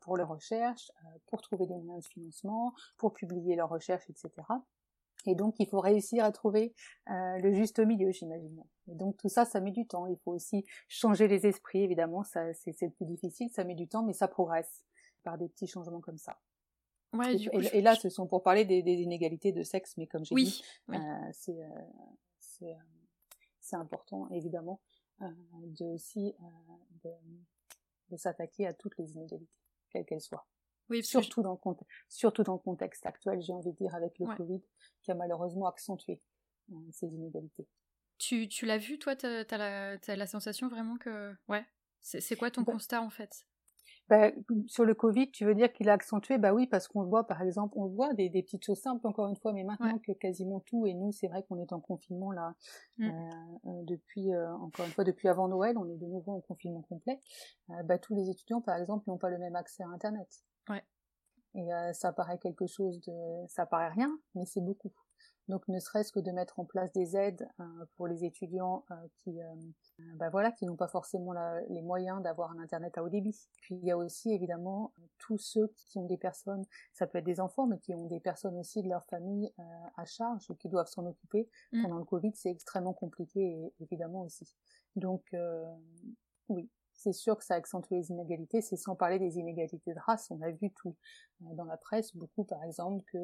pour 0.00 0.16
leurs 0.16 0.28
recherches, 0.28 0.90
euh, 1.04 1.18
pour 1.26 1.42
trouver 1.42 1.66
des 1.66 1.74
moyens 1.74 2.04
de 2.04 2.08
financement, 2.08 2.74
pour 2.96 3.12
publier 3.12 3.56
leurs 3.56 3.68
recherches, 3.68 4.08
etc. 4.08 4.30
Et 5.26 5.34
donc, 5.34 5.56
il 5.58 5.66
faut 5.66 5.80
réussir 5.80 6.24
à 6.24 6.32
trouver 6.32 6.74
euh, 7.10 7.38
le 7.38 7.54
juste 7.54 7.78
milieu, 7.80 8.10
j'imagine. 8.12 8.62
Et 8.88 8.94
donc, 8.94 9.16
tout 9.16 9.28
ça, 9.28 9.44
ça 9.44 9.60
met 9.60 9.70
du 9.70 9.86
temps. 9.86 10.06
Il 10.06 10.18
faut 10.18 10.32
aussi 10.32 10.64
changer 10.88 11.28
les 11.28 11.46
esprits, 11.46 11.82
évidemment. 11.82 12.24
Ça, 12.24 12.52
c'est, 12.54 12.80
le 12.82 12.90
plus 12.90 13.06
difficile, 13.06 13.48
ça 13.50 13.64
met 13.64 13.74
du 13.74 13.88
temps, 13.88 14.02
mais 14.02 14.12
ça 14.12 14.28
progresse 14.28 14.84
par 15.22 15.38
des 15.38 15.48
petits 15.48 15.66
changements 15.66 16.00
comme 16.00 16.18
ça. 16.18 16.38
Ouais, 17.14 17.36
et, 17.36 17.80
là, 17.80 17.94
ce 17.94 18.08
sont 18.08 18.26
pour 18.26 18.42
parler 18.42 18.64
des, 18.64 18.80
inégalités 18.80 19.52
de 19.52 19.62
sexe, 19.62 19.96
mais 19.96 20.06
comme 20.06 20.24
j'ai 20.24 20.34
dit, 20.34 20.62
c'est, 21.32 21.56
c'est, 23.60 23.76
important, 23.76 24.28
évidemment, 24.30 24.80
de 25.20 25.84
aussi 25.84 26.34
de 27.04 28.16
s'attaquer 28.16 28.66
à 28.66 28.74
toutes 28.74 28.98
les 28.98 29.12
inégalités 29.12 29.63
quelle 29.94 30.04
qu'elle 30.04 30.20
soit. 30.20 30.46
Oui, 30.90 31.02
surtout, 31.02 31.40
dans 31.40 31.58
le 31.64 31.74
surtout 32.08 32.42
dans 32.42 32.54
le 32.54 32.58
contexte 32.58 33.06
actuel, 33.06 33.40
j'ai 33.40 33.52
envie 33.52 33.72
de 33.72 33.76
dire, 33.76 33.94
avec 33.94 34.18
le 34.18 34.26
Covid, 34.36 34.60
qui 35.02 35.10
a 35.10 35.14
malheureusement 35.14 35.66
accentué 35.66 36.20
euh, 36.70 36.74
ces 36.92 37.06
inégalités. 37.06 37.66
Tu, 38.18 38.48
tu 38.48 38.66
l'as 38.66 38.78
vu, 38.78 38.98
toi, 38.98 39.16
tu 39.16 39.26
as, 39.26 39.98
la 40.16 40.26
sensation 40.26 40.68
vraiment 40.68 40.98
que... 40.98 41.34
Ouais, 41.48 41.64
c'est 42.00 42.36
quoi 42.36 42.50
ton 42.50 42.62
bah 42.62 42.72
constat 42.72 43.00
en 43.00 43.10
fait? 43.10 43.46
Bah, 44.08 44.30
sur 44.66 44.84
le 44.84 44.94
Covid, 44.94 45.30
tu 45.30 45.44
veux 45.44 45.54
dire 45.54 45.72
qu'il 45.72 45.88
a 45.88 45.94
accentué? 45.94 46.38
Bah 46.38 46.52
oui, 46.52 46.66
parce 46.66 46.88
qu'on 46.88 47.04
voit, 47.04 47.26
par 47.26 47.42
exemple, 47.42 47.74
on 47.76 47.86
voit 47.86 48.12
des, 48.14 48.28
des, 48.28 48.42
petites 48.42 48.64
choses 48.64 48.80
simples, 48.80 49.06
encore 49.06 49.28
une 49.28 49.36
fois, 49.36 49.52
mais 49.52 49.64
maintenant 49.64 49.98
que 49.98 50.12
quasiment 50.12 50.60
tout, 50.60 50.86
et 50.86 50.94
nous, 50.94 51.12
c'est 51.12 51.26
vrai 51.26 51.42
qu'on 51.48 51.58
est 51.58 51.72
en 51.72 51.80
confinement 51.80 52.32
là 52.32 52.54
mmh. 52.98 53.04
euh, 53.04 53.10
euh, 53.66 53.82
depuis, 53.84 54.32
euh, 54.34 54.52
encore 54.56 54.86
une 54.86 54.92
fois, 54.92 55.04
depuis 55.04 55.28
avant 55.28 55.48
Noël, 55.48 55.78
on 55.78 55.88
est 55.88 55.96
de 55.96 56.06
nouveau 56.06 56.32
en 56.32 56.40
confinement 56.40 56.82
complet. 56.82 57.20
Euh, 57.70 57.82
bah, 57.84 57.98
tous 57.98 58.14
les 58.14 58.28
étudiants, 58.30 58.60
par 58.60 58.76
exemple, 58.76 59.04
n'ont 59.08 59.18
pas 59.18 59.30
le 59.30 59.38
même 59.38 59.56
accès 59.56 59.82
à 59.82 59.88
Internet. 59.88 60.28
Ouais. 60.68 60.82
Et 61.56 61.68
ça 61.92 62.12
paraît 62.12 62.38
quelque 62.38 62.66
chose 62.66 63.00
de, 63.02 63.46
ça 63.46 63.64
paraît 63.64 63.90
rien, 63.90 64.10
mais 64.34 64.44
c'est 64.44 64.60
beaucoup. 64.60 64.90
Donc 65.48 65.68
ne 65.68 65.78
serait-ce 65.78 66.10
que 66.10 66.20
de 66.20 66.30
mettre 66.30 66.58
en 66.58 66.64
place 66.64 66.90
des 66.92 67.16
aides 67.16 67.46
euh, 67.60 67.64
pour 67.96 68.06
les 68.06 68.24
étudiants 68.24 68.84
euh, 68.90 68.94
qui, 69.18 69.42
euh, 69.42 69.54
bah 70.16 70.30
voilà, 70.30 70.52
qui 70.52 70.64
n'ont 70.64 70.76
pas 70.76 70.88
forcément 70.88 71.32
les 71.68 71.82
moyens 71.82 72.22
d'avoir 72.22 72.50
un 72.52 72.58
internet 72.58 72.96
à 72.96 73.02
haut 73.02 73.10
débit. 73.10 73.38
Puis 73.60 73.74
il 73.74 73.84
y 73.84 73.90
a 73.90 73.96
aussi 73.96 74.32
évidemment 74.32 74.92
tous 75.18 75.38
ceux 75.38 75.72
qui 75.76 75.98
ont 75.98 76.06
des 76.06 76.16
personnes, 76.16 76.64
ça 76.92 77.06
peut 77.06 77.18
être 77.18 77.24
des 77.24 77.40
enfants, 77.40 77.66
mais 77.66 77.78
qui 77.78 77.94
ont 77.94 78.06
des 78.06 78.20
personnes 78.20 78.56
aussi 78.56 78.82
de 78.82 78.88
leur 78.88 79.04
famille 79.06 79.52
à 79.96 80.04
charge 80.04 80.50
ou 80.50 80.54
qui 80.54 80.68
doivent 80.68 80.88
s'en 80.88 81.06
occuper. 81.06 81.48
Mmh. 81.72 81.82
Pendant 81.82 81.98
le 81.98 82.04
Covid, 82.04 82.32
c'est 82.34 82.50
extrêmement 82.50 82.94
compliqué 82.94 83.72
évidemment 83.80 84.22
aussi. 84.22 84.50
Donc 84.96 85.34
oui, 86.48 86.70
c'est 86.94 87.12
sûr 87.12 87.36
que 87.36 87.44
ça 87.44 87.54
accentue 87.54 87.92
les 87.92 88.10
inégalités, 88.10 88.62
c'est 88.62 88.76
sans 88.76 88.96
parler 88.96 89.18
des 89.18 89.36
inégalités 89.38 89.92
de 89.92 90.00
race. 90.00 90.30
On 90.30 90.40
a 90.40 90.50
vu 90.50 90.70
tout 90.70 90.96
dans 91.40 91.64
la 91.64 91.76
presse, 91.76 92.16
beaucoup 92.16 92.44
par 92.44 92.62
exemple, 92.64 93.04
que 93.12 93.18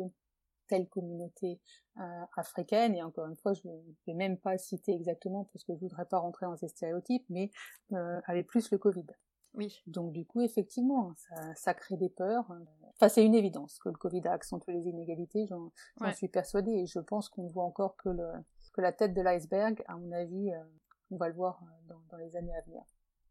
telle 0.71 0.89
communauté 0.89 1.61
euh, 1.99 2.25
africaine, 2.37 2.95
et 2.95 3.03
encore 3.03 3.27
une 3.27 3.37
fois, 3.37 3.53
je 3.53 3.67
ne 3.67 3.75
vais 4.07 4.15
même 4.15 4.39
pas 4.39 4.57
citer 4.57 4.93
exactement 4.93 5.45
parce 5.53 5.65
que 5.65 5.75
je 5.75 5.81
voudrais 5.81 6.07
pas 6.07 6.19
rentrer 6.19 6.47
dans 6.47 6.57
ces 6.57 6.69
stéréotypes, 6.69 7.27
mais 7.29 7.51
euh, 7.93 8.21
avait 8.27 8.45
plus 8.45 8.71
le 8.71 8.79
Covid. 8.79 9.07
Oui. 9.55 9.83
Donc 9.87 10.13
du 10.13 10.25
coup, 10.25 10.41
effectivement, 10.43 11.13
ça, 11.17 11.55
ça 11.57 11.75
crée 11.75 11.97
des 11.97 12.09
peurs. 12.09 12.49
Enfin, 12.95 13.09
c'est 13.09 13.25
une 13.25 13.35
évidence 13.35 13.81
que 13.81 13.89
le 13.89 13.97
Covid 13.97 14.23
a 14.29 14.33
accentué 14.33 14.73
les 14.73 14.87
inégalités, 14.89 15.47
j'en 15.49 15.73
suis 16.15 16.29
persuadée, 16.29 16.71
et 16.71 16.87
je 16.87 17.01
pense 17.01 17.29
qu'on 17.29 17.45
ne 17.49 17.53
voit 17.53 17.65
encore 17.65 17.97
que, 17.97 18.11
le, 18.11 18.31
que 18.73 18.81
la 18.81 18.93
tête 18.93 19.13
de 19.13 19.23
l'iceberg, 19.23 19.83
à 19.89 19.97
mon 19.97 20.13
avis, 20.13 20.53
euh, 20.53 20.63
on 21.11 21.17
va 21.17 21.29
le 21.29 21.35
voir 21.35 21.61
dans, 21.89 22.01
dans 22.11 22.17
les 22.17 22.37
années 22.37 22.55
à 22.55 22.63
venir. 22.63 22.83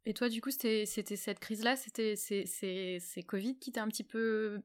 Et 0.06 0.14
toi, 0.14 0.28
du 0.28 0.42
coup, 0.42 0.52
c'était 0.52 0.86
cette 0.86 1.40
crise-là, 1.40 1.76
c'était 1.76 2.16
c'est 2.18 3.24
Covid 3.24 3.58
qui 3.58 3.72
t'a 3.72 3.84
un 3.84 3.88
petit 3.88 4.04
peu 4.04 4.62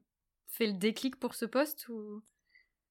fait 0.47 0.67
le 0.67 0.73
déclic 0.73 1.19
pour 1.19 1.35
ce 1.35 1.45
poste 1.45 1.87
ou? 1.89 2.21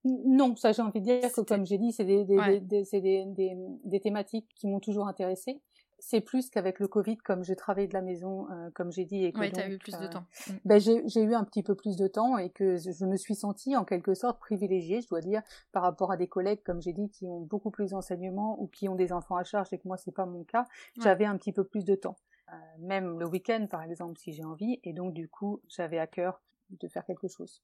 Non, 0.04 0.54
ça 0.56 0.72
j'ai 0.72 0.82
envie 0.82 1.00
de 1.00 1.06
dire 1.06 1.32
que 1.32 1.40
comme 1.40 1.64
j'ai 1.64 1.78
dit, 1.78 1.92
c'est 1.92 2.04
des, 2.04 2.24
des, 2.24 2.60
des, 2.60 3.56
des, 3.84 4.00
thématiques 4.00 4.48
qui 4.54 4.66
m'ont 4.66 4.80
toujours 4.80 5.08
intéressée. 5.08 5.60
C'est 5.98 6.20
plus 6.20 6.50
qu'avec 6.50 6.80
le 6.80 6.88
Covid, 6.88 7.16
comme 7.16 7.44
j'ai 7.44 7.56
travaillé 7.56 7.88
de 7.88 7.94
la 7.94 8.02
maison, 8.02 8.46
euh, 8.50 8.68
comme 8.74 8.92
j'ai 8.92 9.06
dit, 9.06 9.24
et 9.24 9.32
que 9.32 9.38
ouais, 9.38 9.48
eu 9.70 9.78
plus 9.78 9.92
de 9.92 10.04
euh, 10.04 10.08
temps. 10.08 10.24
Mm. 10.48 10.52
Ben, 10.66 10.78
j'ai 10.78 11.22
eu 11.22 11.34
un 11.34 11.44
petit 11.44 11.62
peu 11.62 11.74
plus 11.74 11.96
de 11.96 12.06
temps 12.06 12.36
et 12.36 12.50
que 12.50 12.76
je 12.76 13.06
me 13.06 13.16
suis 13.16 13.34
sentie 13.34 13.74
en 13.76 13.84
quelque 13.84 14.12
sorte 14.12 14.38
privilégiée, 14.38 15.00
je 15.00 15.08
dois 15.08 15.22
dire, 15.22 15.40
par 15.72 15.82
rapport 15.82 16.12
à 16.12 16.18
des 16.18 16.26
collègues, 16.26 16.62
comme 16.62 16.82
j'ai 16.82 16.92
dit, 16.92 17.08
qui 17.08 17.26
ont 17.26 17.40
beaucoup 17.40 17.70
plus 17.70 17.90
d'enseignements 17.92 18.60
ou 18.60 18.66
qui 18.66 18.88
ont 18.90 18.96
des 18.96 19.12
enfants 19.12 19.36
à 19.36 19.44
charge 19.44 19.72
et 19.72 19.78
que 19.78 19.88
moi 19.88 19.96
c'est 19.96 20.12
pas 20.12 20.26
mon 20.26 20.44
cas. 20.44 20.66
J'avais 21.00 21.24
un 21.24 21.38
petit 21.38 21.52
peu 21.52 21.64
plus 21.64 21.86
de 21.86 21.94
temps, 21.94 22.16
euh, 22.52 22.56
même 22.80 23.18
le 23.18 23.26
week-end 23.26 23.66
par 23.70 23.82
exemple 23.82 24.18
si 24.18 24.32
j'ai 24.32 24.44
envie, 24.44 24.80
et 24.84 24.92
donc 24.92 25.14
du 25.14 25.28
coup 25.28 25.62
j'avais 25.68 25.98
à 25.98 26.06
cœur 26.06 26.42
de 26.70 26.88
faire 26.88 27.06
quelque 27.06 27.28
chose. 27.28 27.62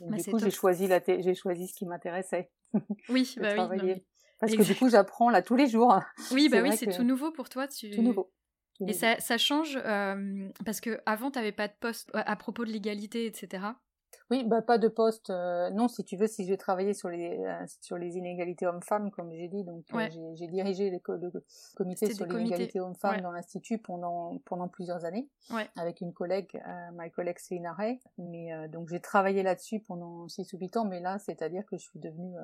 Donc, 0.00 0.10
bah, 0.10 0.16
du 0.16 0.30
coup, 0.30 0.38
j'ai 0.38 0.50
choisi 0.50 0.86
la 0.86 1.00
j'ai 1.06 1.34
choisi 1.34 1.68
ce 1.68 1.74
qui 1.74 1.86
m'intéressait. 1.86 2.50
Oui, 3.08 3.34
bah 3.38 3.68
oui. 3.70 4.04
Parce 4.38 4.54
que 4.54 4.62
du 4.62 4.74
coup, 4.74 4.88
j'apprends 4.88 5.30
là 5.30 5.42
tous 5.42 5.56
les 5.56 5.66
jours. 5.66 6.00
Oui, 6.32 6.48
bah 6.48 6.60
oui, 6.62 6.76
c'est 6.76 6.94
tout 6.94 7.02
nouveau 7.02 7.32
pour 7.32 7.48
toi. 7.48 7.66
Tu... 7.66 7.90
Tout 7.90 8.02
nouveau. 8.02 8.30
Et 8.86 8.92
ça, 8.92 9.18
ça 9.18 9.38
change 9.38 9.76
euh, 9.84 10.48
parce 10.64 10.80
que 10.80 11.00
avant, 11.04 11.30
tu 11.32 11.38
n'avais 11.38 11.52
pas 11.52 11.66
de 11.66 11.72
poste 11.80 12.10
à 12.14 12.36
propos 12.36 12.64
de 12.64 12.70
l'égalité, 12.70 13.26
etc. 13.26 13.64
Oui, 14.30 14.44
bah 14.44 14.60
pas 14.60 14.76
de 14.76 14.88
poste. 14.88 15.30
Euh, 15.30 15.70
non, 15.70 15.88
si 15.88 16.04
tu 16.04 16.16
veux, 16.16 16.26
si 16.26 16.44
j'ai 16.44 16.58
travaillé 16.58 16.92
sur 16.92 17.08
les 17.08 17.38
euh, 17.38 17.64
sur 17.80 17.96
les 17.96 18.16
inégalités 18.16 18.66
hommes-femmes, 18.66 19.10
comme 19.10 19.32
j'ai 19.32 19.48
dit, 19.48 19.64
donc 19.64 19.84
euh, 19.94 20.08
j'ai 20.34 20.48
dirigé 20.48 20.90
le, 20.90 20.98
comité 21.74 22.12
sur 22.12 22.26
les 22.26 22.40
inégalités 22.40 22.80
hommes-femmes 22.80 23.22
dans 23.22 23.32
l'institut 23.32 23.78
pendant 23.78 24.38
pendant 24.44 24.68
plusieurs 24.68 25.04
années, 25.06 25.28
avec 25.76 26.02
une 26.02 26.12
collègue, 26.12 26.60
ma 26.94 27.08
collègue 27.08 27.38
Céline 27.38 27.68
Ray. 27.68 28.00
Mais 28.18 28.50
donc 28.68 28.88
j'ai 28.88 29.00
travaillé 29.00 29.42
là-dessus 29.42 29.80
pendant 29.80 30.28
six 30.28 30.52
ou 30.52 30.58
huit 30.58 30.76
ans, 30.76 30.84
mais 30.84 31.00
là, 31.00 31.18
c'est-à-dire 31.18 31.64
que 31.64 31.78
je 31.78 31.84
suis 31.84 31.98
devenue 31.98 32.34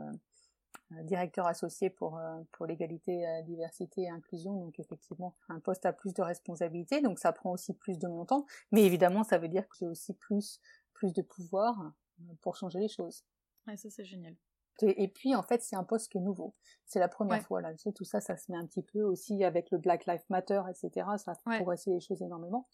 directeur 1.02 1.46
associé 1.46 1.90
pour 1.90 2.18
pour 2.52 2.64
l'égalité, 2.64 3.26
diversité 3.44 4.02
et 4.02 4.10
inclusion. 4.10 4.54
Donc 4.54 4.80
effectivement, 4.80 5.34
un 5.50 5.60
poste 5.60 5.84
a 5.84 5.92
plus 5.92 6.14
de 6.14 6.22
responsabilités, 6.22 7.02
donc 7.02 7.18
ça 7.18 7.32
prend 7.32 7.50
aussi 7.50 7.74
plus 7.74 7.98
de 7.98 8.08
mon 8.08 8.24
temps. 8.24 8.46
Mais 8.72 8.84
évidemment, 8.84 9.22
ça 9.22 9.36
veut 9.36 9.48
dire 9.48 9.68
que 9.68 9.76
j'ai 9.78 9.86
aussi 9.86 10.14
plus 10.14 10.60
plus 10.94 11.12
de 11.12 11.22
pouvoir 11.22 11.92
euh, 12.20 12.34
pour 12.40 12.56
changer 12.56 12.80
les 12.80 12.88
choses. 12.88 13.24
Ouais, 13.66 13.76
ça 13.76 13.90
c'est 13.90 14.04
génial. 14.04 14.34
Et, 14.82 15.06
puis 15.06 15.36
en 15.36 15.42
fait 15.44 15.62
c'est 15.62 15.76
un 15.76 15.84
poste 15.84 16.10
qui 16.10 16.18
est 16.18 16.20
nouveau. 16.20 16.52
C'est 16.84 16.98
la 16.98 17.08
première 17.08 17.42
fois 17.42 17.60
là. 17.60 17.72
Tu 17.74 17.78
sais, 17.78 17.92
tout 17.92 18.04
ça, 18.04 18.20
ça 18.20 18.36
se 18.36 18.50
met 18.50 18.58
un 18.58 18.66
petit 18.66 18.82
peu 18.82 19.02
aussi 19.02 19.44
avec 19.44 19.70
le 19.70 19.78
Black 19.78 20.04
Lives 20.06 20.24
Matter, 20.30 20.62
etc. 20.68 21.06
Ça 21.16 21.32
a 21.32 21.34
progressé 21.36 21.92
les 21.92 22.00
choses 22.00 22.22
énormément. 22.22 22.66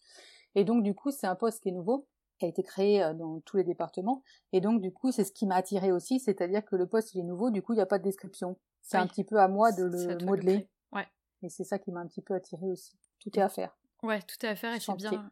Et 0.55 0.65
donc 0.65 0.83
du 0.83 0.95
coup 0.95 1.11
c'est 1.11 1.27
un 1.27 1.35
poste 1.35 1.63
qui 1.63 1.69
est 1.69 1.73
nouveau 1.73 2.09
qui 2.41 2.47
a 2.47 2.49
été 2.49 2.63
créé 2.63 3.03
euh, 3.03 3.15
dans 3.15 3.41
tous 3.41 3.59
les 3.59 3.65
départements. 3.65 4.25
Et 4.53 4.61
donc, 4.61 4.81
du 4.81 4.93
coup, 4.93 5.13
c'est 5.13 5.25
ce 5.25 5.33
qui 5.33 5.47
m'a 5.47 5.57
attiré 5.57 5.93
aussi, 5.93 6.19
c'est-à-dire 6.19 6.65
que 6.65 6.75
le 6.75 6.87
poste, 6.87 7.15
il 7.15 7.21
est 7.21 7.25
nouveau, 7.25 7.51
du 7.51 7.63
coup, 7.63 7.75
il 7.75 7.77
n'y 7.77 7.83
a 7.83 7.87
pas 7.87 7.99
de 7.99 8.05
description. 8.05 8.59
C'est 8.81 8.97
un 8.97 9.07
petit 9.07 9.25
peu 9.25 9.39
à 9.39 9.47
moi 9.47 9.73
de 9.73 9.85
le 9.85 10.25
modeler. 10.25 10.67
Ouais. 10.91 11.07
Et 11.43 11.51
c'est 11.51 11.65
ça 11.65 11.79
qui 11.79 11.93
m'a 11.93 12.01
un 12.01 12.07
petit 12.07 12.23
peu 12.23 12.35
attiré 12.35 12.67
aussi. 12.67 12.99
Tout 13.21 13.39
est 13.39 13.43
à 13.43 13.51
faire. 13.51 13.77
Ouais, 14.03 14.21
tout 14.23 14.45
est 14.45 14.49
à 14.49 14.57
faire 14.57 14.75
et 14.75 14.81
c'est 14.81 14.95
bien, 14.95 15.31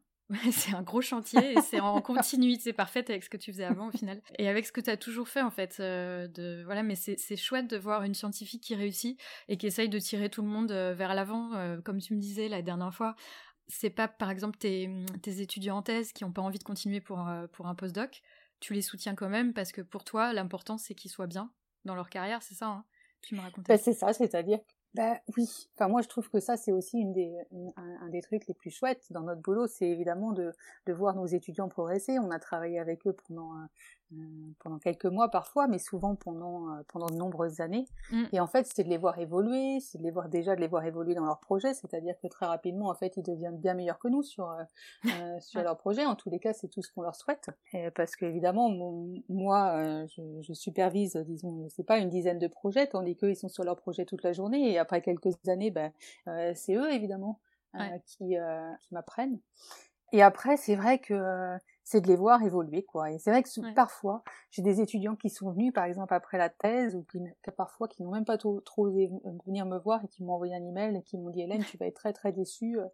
c'est 0.53 0.75
un 0.75 0.83
gros 0.83 1.01
chantier 1.01 1.53
et 1.53 1.61
c'est 1.63 1.81
en 1.81 2.01
continuité 2.03 2.73
parfaite 2.73 3.09
avec 3.09 3.25
ce 3.25 3.31
que 3.31 3.37
tu 3.37 3.51
faisais 3.53 3.65
avant 3.65 3.89
au 3.89 3.91
final. 3.91 4.21
Et 4.39 4.49
avec 4.49 4.67
ce 4.67 4.73
que 4.73 4.81
tu 4.81 4.91
as 4.91 4.97
toujours 4.97 5.29
fait 5.29 5.41
en 5.41 5.51
fait 5.51 5.79
euh, 5.81 6.29
de 6.29 6.63
voilà 6.65 6.83
mais 6.83 6.97
c'est 6.97 7.37
chouette 7.37 7.69
de 7.69 7.77
voir 7.79 8.03
une 8.03 8.15
scientifique 8.15 8.63
qui 8.63 8.75
réussit 8.75 9.19
et 9.49 9.57
qui 9.57 9.67
essaye 9.67 9.89
de 9.89 9.99
tirer 9.99 10.29
tout 10.29 10.43
le 10.43 10.49
monde 10.49 10.71
euh, 10.71 10.95
vers 10.95 11.15
l'avant 11.15 11.55
euh, 11.55 11.81
comme 11.81 12.01
tu 12.01 12.15
me 12.15 12.21
disais 12.21 12.49
la 12.49 12.63
dernière 12.63 12.93
fois. 12.95 13.15
C'est 13.69 13.91
pas 13.91 14.09
par 14.09 14.31
exemple 14.31 14.59
tes, 14.59 14.91
tes 15.23 15.41
étudiants 15.41 15.79
en 15.79 15.83
thèse 15.83 16.13
qui 16.13 16.25
ont 16.25 16.33
pas 16.33 16.43
envie 16.43 16.59
de 16.59 16.65
continuer 16.65 17.01
pour 17.01 17.27
pour 17.53 17.67
un 17.67 17.75
postdoc. 17.75 18.23
Tu 18.61 18.75
les 18.75 18.83
soutiens 18.83 19.15
quand 19.15 19.29
même 19.29 19.55
parce 19.55 19.73
que 19.73 19.81
pour 19.81 20.05
toi 20.05 20.33
l'important 20.33 20.79
c'est 20.79 20.95
qu'ils 20.95 21.11
soient 21.11 21.27
bien 21.27 21.51
dans 21.85 21.95
leur 21.95 22.11
carrière 22.11 22.43
c'est 22.43 22.55
ça 22.55 22.67
hein 22.67 22.85
tu 23.23 23.35
me 23.35 23.41
racontais 23.41 23.73
bah, 23.73 23.79
c'est 23.79 23.93
ça 23.93 24.13
c'est-à-dire 24.13 24.59
ben 24.95 25.19
oui. 25.37 25.69
Enfin 25.75 25.89
moi 25.89 26.03
je 26.03 26.09
trouve 26.09 26.29
que 26.31 26.41
ça 26.41 26.57
c'est 26.57 26.73
aussi 26.73 26.99
une 26.99 27.13
des, 27.13 27.33
un, 27.77 28.09
des 28.09 28.23
trucs 28.23 28.47
les 28.47 28.55
plus 28.55 28.71
chouettes 28.71 29.07
dans 29.11 29.23
notre 29.23 29.41
boulot, 29.43 29.67
c'est 29.67 29.87
évidemment 29.89 30.33
de, 30.33 30.53
de 30.87 30.93
voir 30.93 31.15
nos 31.15 31.27
étudiants 31.27 31.69
progresser. 31.69 32.19
On 32.19 32.31
a 32.31 32.39
travaillé 32.39 32.79
avec 32.79 33.07
eux 33.07 33.15
pendant 33.27 33.53
euh, 33.55 33.65
pendant 34.61 34.79
quelques 34.79 35.07
mois 35.07 35.31
parfois, 35.31 35.67
mais 35.69 35.79
souvent 35.79 36.15
pendant 36.15 36.71
euh, 36.71 36.83
pendant 36.89 37.07
de 37.07 37.15
nombreuses 37.15 37.61
années. 37.61 37.87
Mm. 38.11 38.25
Et 38.33 38.41
en 38.41 38.47
fait, 38.47 38.67
c'est 38.67 38.85
de 38.85 38.89
les 38.89 38.97
voir 38.97 39.19
évoluer, 39.19 39.81
c'est 39.81 39.99
de 39.99 40.03
les 40.03 40.11
voir 40.11 40.29
déjà 40.29 40.57
de 40.57 40.61
les 40.61 40.67
voir 40.67 40.85
évoluer 40.85 41.15
dans 41.15 41.25
leur 41.25 41.41
projet, 41.41 41.75
c'est-à-dire 41.75 42.15
que 42.21 42.27
très 42.27 42.47
rapidement, 42.47 42.89
en 42.89 42.95
fait, 42.95 43.17
ils 43.17 43.23
deviennent 43.23 43.59
bien 43.59 43.75
meilleurs 43.75 43.99
que 43.99 44.09
nous 44.09 44.23
sur 44.23 44.51
euh, 44.51 44.61
sur 45.41 45.63
leur 45.63 45.77
projet. 45.77 46.05
En 46.05 46.15
tous 46.15 46.31
les 46.31 46.39
cas, 46.39 46.53
c'est 46.53 46.69
tout 46.69 46.83
ce 46.83 46.93
qu'on 46.93 47.03
leur 47.03 47.17
souhaite, 47.17 47.51
et 47.73 47.91
parce 47.91 48.17
qu'évidemment, 48.17 48.71
moi, 49.29 50.07
je, 50.07 50.23
je, 50.43 50.53
supervise, 50.53 51.17
disons, 51.17 51.65
je 51.65 51.75
sais 51.75 51.85
pas, 51.85 51.99
une 51.99 52.09
dizaine 52.09 52.39
de 52.39 52.49
projets, 52.49 52.87
tandis 52.87 53.17
qu'eux, 53.17 53.31
ils 53.31 53.37
sont 53.37 53.49
sur 53.49 53.65
leur 53.65 53.77
projet 53.77 54.05
toute 54.05 54.23
la 54.23 54.33
journée, 54.33 54.73
et 54.73 54.79
après 54.79 55.03
quelques 55.03 55.37
années, 55.49 55.71
ben, 55.71 55.93
c'est 56.55 56.75
eux 56.75 56.91
évidemment 56.93 57.41
qui 58.07 58.19
qui 58.29 58.37
m'apprennent. 58.91 59.39
Et 60.13 60.23
après, 60.23 60.57
c'est 60.57 60.75
vrai 60.75 60.99
que 60.99 61.59
c'est 61.89 62.03
de 62.03 62.07
les 62.07 62.17
voir 62.17 62.43
évoluer 62.43 62.83
quoi. 62.83 63.11
Et 63.11 63.19
c'est 63.19 63.31
vrai 63.31 63.43
que 63.43 63.75
parfois 63.75 64.23
j'ai 64.51 64.61
des 64.61 64.83
étudiants 64.83 65.17
qui 65.17 65.31
sont 65.31 65.53
venus 65.53 65.73
par 65.73 65.85
exemple 65.85 66.13
après 66.13 66.37
la 66.37 66.51
thèse 66.51 66.95
ou 66.95 67.03
qui, 67.11 67.19
parfois 67.57 67.89
qui 67.89 68.03
n'ont 68.03 68.11
même 68.11 68.27
pas 68.27 68.37
trop, 68.37 68.61
trop 68.61 68.89
osé 68.89 69.11
venir 69.47 69.65
me 69.65 69.79
voir 69.79 70.05
et 70.05 70.09
qui 70.09 70.23
m'ont 70.23 70.35
envoyé 70.35 70.55
un 70.55 70.63
email 70.63 70.95
et 70.97 71.03
qui 71.03 71.17
m'ont 71.17 71.31
dit 71.31 71.41
Hélène 71.41 71.65
tu 71.65 71.79
vas 71.79 71.87
être 71.87 71.97
très 71.97 72.13
très 72.13 72.31
déçue 72.31 72.79
euh, 72.79 72.85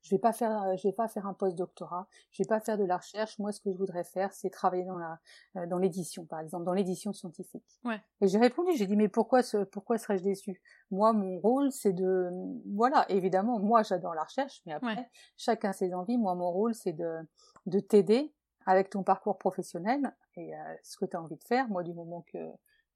je 0.00 0.14
vais 0.14 0.18
pas 0.18 0.32
faire 0.32 0.74
je 0.78 0.88
vais 0.88 0.94
pas 0.94 1.06
faire 1.06 1.26
un 1.26 1.34
post-doctorat 1.34 2.08
je 2.30 2.42
vais 2.42 2.46
pas 2.46 2.60
faire 2.60 2.78
de 2.78 2.84
la 2.84 2.96
recherche 2.96 3.38
moi 3.38 3.52
ce 3.52 3.60
que 3.60 3.70
je 3.70 3.76
voudrais 3.76 4.04
faire 4.04 4.32
c'est 4.32 4.48
travailler 4.48 4.84
dans 4.84 4.96
la 4.96 5.18
euh, 5.56 5.66
dans 5.66 5.78
l'édition 5.78 6.24
par 6.24 6.40
exemple 6.40 6.64
dans 6.64 6.72
l'édition 6.72 7.12
scientifique. 7.12 7.78
Ouais. 7.84 8.00
et 8.22 8.28
j'ai 8.28 8.38
répondu 8.38 8.70
j'ai 8.74 8.86
dit 8.86 8.96
mais 8.96 9.08
pourquoi 9.08 9.42
ce, 9.42 9.58
pourquoi 9.64 9.98
serais-je 9.98 10.22
déçue? 10.22 10.62
Moi 10.90 11.12
mon 11.12 11.38
rôle 11.38 11.70
c'est 11.70 11.92
de 11.92 12.30
voilà 12.74 13.06
évidemment 13.08 13.58
moi 13.58 13.82
j'adore 13.82 14.14
la 14.14 14.24
recherche 14.24 14.60
mais 14.66 14.72
après 14.72 15.08
chacun 15.36 15.72
ses 15.72 15.94
envies 15.94 16.18
moi 16.18 16.34
mon 16.34 16.50
rôle 16.50 16.74
c'est 16.74 16.92
de 16.92 17.18
de 17.66 17.80
t'aider 17.80 18.32
avec 18.66 18.90
ton 18.90 19.02
parcours 19.02 19.38
professionnel 19.38 20.14
et 20.36 20.54
euh, 20.54 20.58
ce 20.82 20.96
que 20.96 21.04
tu 21.04 21.16
as 21.16 21.22
envie 21.22 21.36
de 21.36 21.44
faire. 21.44 21.68
Moi, 21.68 21.82
du 21.82 21.92
moment 21.92 22.24
que, 22.32 22.38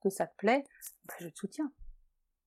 que 0.00 0.10
ça 0.10 0.26
te 0.26 0.34
plaît, 0.36 0.64
bah, 1.06 1.14
je 1.20 1.28
te 1.28 1.36
soutiens. 1.36 1.72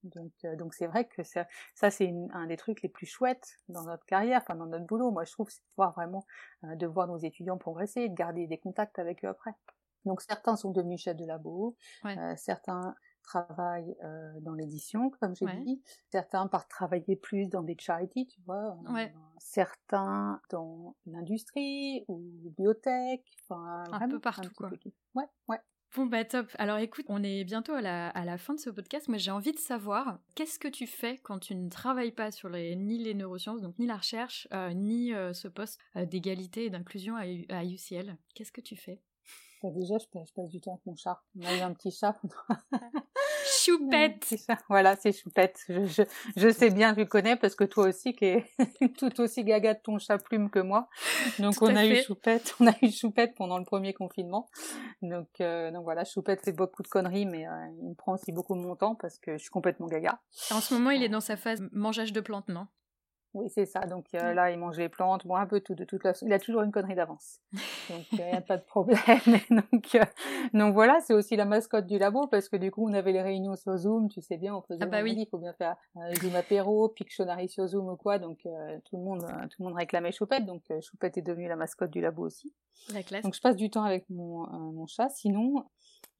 Donc, 0.04 0.32
euh, 0.44 0.54
donc 0.56 0.74
c'est 0.74 0.86
vrai 0.86 1.06
que 1.06 1.24
ça, 1.24 1.46
ça 1.74 1.90
c'est 1.90 2.14
un 2.32 2.46
des 2.46 2.56
trucs 2.56 2.82
les 2.82 2.88
plus 2.88 3.06
chouettes 3.06 3.56
dans 3.68 3.82
notre 3.82 4.06
carrière, 4.06 4.40
enfin 4.42 4.54
dans 4.54 4.66
notre 4.66 4.86
boulot. 4.86 5.10
Moi, 5.10 5.24
je 5.24 5.32
trouve, 5.32 5.50
c'est 5.50 5.60
de 5.60 5.74
voir 5.76 5.92
vraiment, 5.92 6.24
euh, 6.64 6.76
de 6.76 6.86
voir 6.86 7.08
nos 7.08 7.18
étudiants 7.18 7.58
progresser, 7.58 8.08
de 8.08 8.14
garder 8.14 8.46
des 8.46 8.58
contacts 8.58 8.98
avec 8.98 9.24
eux 9.24 9.28
après. 9.28 9.50
Donc 10.04 10.22
certains 10.22 10.56
sont 10.56 10.70
devenus 10.70 11.02
chefs 11.02 11.16
de 11.16 11.26
labo, 11.26 11.76
certains 12.36 12.94
travaillent 13.28 13.94
euh, 14.04 14.40
dans 14.40 14.54
l'édition, 14.54 15.10
comme 15.20 15.34
j'ai 15.36 15.46
dit. 15.64 15.82
Certains 16.10 16.46
partent 16.46 16.70
travailler 16.70 17.16
plus 17.16 17.48
dans 17.48 17.62
des 17.62 17.76
charities, 17.78 18.26
tu 18.26 18.40
vois. 18.46 18.78
Certains 19.38 20.40
dans 20.50 20.96
l'industrie 21.06 22.04
ou 22.08 22.20
biotech. 22.56 23.22
Enfin, 23.42 23.84
un 23.92 24.08
peu 24.08 24.18
partout, 24.20 24.50
quoi. 24.56 24.70
Ouais, 25.14 25.24
ouais. 25.48 25.58
Bon 25.96 26.04
bah 26.04 26.22
top. 26.24 26.48
Alors 26.58 26.76
écoute, 26.78 27.06
on 27.08 27.22
est 27.22 27.44
bientôt 27.44 27.72
à 27.72 27.80
la, 27.80 28.08
à 28.10 28.24
la 28.26 28.36
fin 28.36 28.52
de 28.54 28.60
ce 28.60 28.68
podcast. 28.68 29.08
Moi 29.08 29.16
j'ai 29.16 29.30
envie 29.30 29.52
de 29.52 29.58
savoir 29.58 30.18
qu'est-ce 30.34 30.58
que 30.58 30.68
tu 30.68 30.86
fais 30.86 31.16
quand 31.18 31.38
tu 31.38 31.54
ne 31.54 31.70
travailles 31.70 32.12
pas 32.12 32.30
sur 32.30 32.50
les, 32.50 32.76
ni 32.76 32.98
les 32.98 33.14
neurosciences, 33.14 33.62
donc 33.62 33.78
ni 33.78 33.86
la 33.86 33.96
recherche, 33.96 34.46
euh, 34.52 34.74
ni 34.74 35.14
euh, 35.14 35.32
ce 35.32 35.48
poste 35.48 35.80
d'égalité 35.96 36.66
et 36.66 36.70
d'inclusion 36.70 37.16
à, 37.16 37.22
à 37.48 37.64
UCL. 37.64 38.18
Qu'est-ce 38.34 38.52
que 38.52 38.60
tu 38.60 38.76
fais? 38.76 39.00
Déjà, 39.64 39.96
je 39.98 40.06
passe, 40.06 40.48
du 40.48 40.60
temps 40.60 40.72
avec 40.72 40.86
mon 40.86 40.96
chat. 40.96 41.20
On 41.38 41.46
a 41.46 41.56
eu 41.56 41.60
un 41.60 41.72
petit 41.72 41.90
chat. 41.90 42.16
Choupette 43.64 44.34
Voilà, 44.68 44.96
c'est 44.96 45.12
Choupette. 45.12 45.60
Je, 45.68 46.02
je, 46.36 46.48
sais 46.50 46.70
bien, 46.70 46.94
je 46.96 47.02
connais 47.02 47.36
parce 47.36 47.54
que 47.54 47.64
toi 47.64 47.88
aussi, 47.88 48.14
qui 48.14 48.26
es 48.26 48.44
tout 48.98 49.20
aussi 49.20 49.44
gaga 49.44 49.74
de 49.74 49.80
ton 49.80 49.98
chat 49.98 50.18
plume 50.18 50.50
que 50.50 50.58
moi. 50.58 50.88
Donc 51.38 51.60
on 51.60 51.74
a 51.74 51.86
eu 51.86 52.02
Choupette. 52.02 52.54
On 52.60 52.66
a 52.66 52.74
eu 52.82 52.90
Choupette 52.90 53.34
pendant 53.34 53.58
le 53.58 53.64
premier 53.64 53.94
confinement. 53.94 54.48
Donc, 55.02 55.28
euh, 55.40 55.70
donc 55.70 55.84
voilà, 55.84 56.04
Choupette 56.04 56.44
fait 56.44 56.52
beaucoup 56.52 56.82
de 56.82 56.88
conneries, 56.88 57.26
mais 57.26 57.46
euh, 57.46 57.50
il 57.80 57.90
me 57.90 57.94
prend 57.94 58.14
aussi 58.14 58.32
beaucoup 58.32 58.54
de 58.54 58.60
mon 58.60 58.76
temps 58.76 58.94
parce 58.94 59.18
que 59.18 59.32
je 59.32 59.42
suis 59.42 59.50
complètement 59.50 59.86
gaga. 59.86 60.20
En 60.50 60.60
ce 60.60 60.74
moment, 60.74 60.90
il 60.90 61.02
est 61.02 61.08
dans 61.08 61.20
sa 61.20 61.36
phase 61.36 61.62
mangeage 61.72 62.12
de 62.12 62.20
plantes, 62.20 62.48
non? 62.48 62.66
Oui, 63.34 63.50
c'est 63.50 63.66
ça. 63.66 63.80
Donc 63.80 64.06
euh, 64.14 64.32
là, 64.32 64.50
il 64.50 64.58
mange 64.58 64.78
les 64.78 64.88
plantes, 64.88 65.26
bon, 65.26 65.36
un 65.36 65.46
peu 65.46 65.60
tout, 65.60 65.74
de 65.74 65.84
toute 65.84 66.02
façon. 66.02 66.26
Il 66.26 66.32
a 66.32 66.38
toujours 66.38 66.62
une 66.62 66.72
connerie 66.72 66.94
d'avance. 66.94 67.40
Donc 67.90 68.04
il 68.12 68.18
n'y 68.18 68.30
a 68.30 68.40
pas 68.40 68.56
de 68.56 68.62
problème. 68.62 68.98
donc, 69.50 69.94
euh, 69.94 70.04
donc 70.54 70.74
voilà, 70.74 71.00
c'est 71.00 71.14
aussi 71.14 71.36
la 71.36 71.44
mascotte 71.44 71.86
du 71.86 71.98
labo 71.98 72.26
parce 72.26 72.48
que 72.48 72.56
du 72.56 72.70
coup, 72.70 72.88
on 72.88 72.92
avait 72.92 73.12
les 73.12 73.22
réunions 73.22 73.56
sur 73.56 73.76
Zoom, 73.76 74.08
tu 74.08 74.22
sais 74.22 74.36
bien, 74.38 74.54
on 74.54 74.62
faisait 74.62 74.82
ah 74.82 74.86
bah 74.86 75.02
oui. 75.02 75.14
il 75.16 75.26
faut 75.28 75.38
bien 75.38 75.52
faire 75.52 75.76
euh, 75.96 76.14
Zoom 76.20 76.34
apéro, 76.36 76.88
Pictionary 76.88 77.48
sur 77.48 77.66
Zoom 77.66 77.88
ou 77.88 77.96
quoi. 77.96 78.18
Donc 78.18 78.38
tout 78.84 78.96
le 78.96 79.02
monde, 79.02 79.26
tout 79.50 79.62
le 79.62 79.64
monde 79.64 79.76
réclamait 79.76 80.12
Choupette. 80.12 80.46
Donc 80.46 80.62
Choupette 80.80 81.18
est 81.18 81.22
devenue 81.22 81.48
la 81.48 81.56
mascotte 81.56 81.90
du 81.90 82.00
labo 82.00 82.24
aussi. 82.24 82.54
La 82.92 83.02
classe. 83.02 83.22
Donc 83.22 83.34
je 83.34 83.40
passe 83.40 83.56
du 83.56 83.70
temps 83.70 83.84
avec 83.84 84.08
mon, 84.10 84.46
mon 84.72 84.86
chat. 84.86 85.08
Sinon, 85.10 85.64